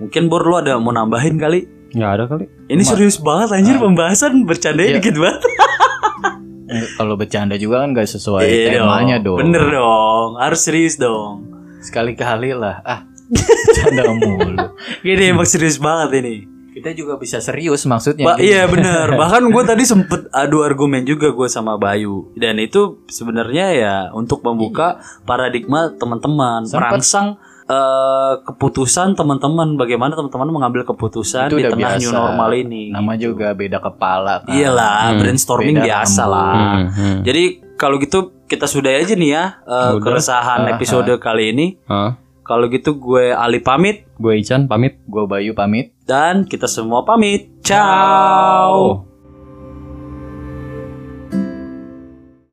Mungkin 0.00 0.32
Bor 0.32 0.40
lu 0.40 0.56
ada 0.56 0.80
mau 0.80 0.96
nambahin 0.96 1.36
kali? 1.36 1.68
Nggak 1.92 2.10
ada 2.16 2.24
kali. 2.24 2.44
Ini 2.70 2.82
serius 2.86 3.20
banget 3.20 3.52
anjir 3.52 3.76
pembahasan 3.76 4.48
Bercandanya 4.48 4.96
Iya. 4.96 4.98
dikit 5.02 5.16
banget. 5.20 5.42
Eh, 6.70 6.86
kalau 6.94 7.18
bercanda 7.18 7.58
juga 7.58 7.82
kan 7.82 7.90
nggak 7.90 8.06
sesuai 8.06 8.46
Iya 8.46 8.80
temanya 8.80 9.18
dong. 9.18 9.42
Bener 9.42 9.66
dong, 9.68 10.38
harus 10.38 10.62
serius 10.62 10.94
dong. 10.96 11.50
Sekali 11.82 12.14
kali 12.14 12.54
lah. 12.54 12.78
Ah 12.80 13.00
bercanda 13.66 14.06
mulu. 14.14 14.56
Gini 15.02 15.34
emang 15.34 15.50
serius 15.50 15.82
banget 15.82 16.22
ini 16.22 16.46
kita 16.72 16.90
juga 16.92 17.14
bisa 17.14 17.38
serius 17.38 17.82
maksudnya 17.82 18.24
Ba- 18.24 18.36
gitu. 18.36 18.46
iya 18.46 18.64
bener 18.64 19.12
Bahkan 19.20 19.42
gue 19.44 19.62
tadi 19.64 19.82
sempet 19.82 20.30
adu 20.30 20.60
argumen 20.60 21.02
juga 21.02 21.28
gue 21.28 21.46
sama 21.46 21.74
Bayu 21.74 22.30
Dan 22.32 22.56
itu 22.56 23.02
sebenarnya 23.06 23.66
ya 23.72 23.94
Untuk 24.10 24.40
membuka 24.40 24.98
paradigma 25.22 25.90
teman-teman. 25.92 26.62
Merangsang 26.64 27.36
eh, 27.64 28.34
keputusan 28.44 29.12
teman-teman 29.12 29.74
Bagaimana 29.74 30.14
teman-teman 30.14 30.48
mengambil 30.52 30.82
keputusan 30.84 31.48
Itu 31.48 31.58
Di 31.58 31.66
tengah 31.66 31.94
biasa. 31.94 32.00
new 32.00 32.12
normal 32.12 32.50
ini 32.54 32.82
nama 32.88 33.12
juga 33.14 33.50
beda 33.52 33.78
kepala 33.78 34.42
kan. 34.42 34.50
Iyalah 34.50 35.10
Hmm. 35.10 35.18
brainstorming 35.18 35.76
biasa 35.76 36.22
lah 36.24 36.54
Hmm, 36.54 36.86
hmm. 36.88 37.16
Jadi 37.22 37.42
kalau 37.74 37.96
gitu 37.96 38.18
kita 38.44 38.64
sudah 38.64 38.92
aja 38.92 39.12
nih 39.12 39.30
ya 39.32 39.44
Udah. 39.60 39.98
Keresahan 39.98 40.60
Ah, 40.64 40.70
episode 40.72 41.10
kali 41.16 41.50
ini 41.50 41.66
Hah? 41.84 42.14
Kalau 42.50 42.66
gitu 42.66 42.98
gue 42.98 43.30
Ali 43.30 43.62
pamit 43.62 44.10
Gue 44.18 44.42
Ican 44.42 44.66
pamit. 44.66 44.98
Gue 45.06 45.22
Bayu 45.30 45.54
pamit. 45.54 45.94
dan 46.02 46.42
kita 46.42 46.66
semua 46.66 47.06
pamit. 47.06 47.62
Ciao. 47.62 49.09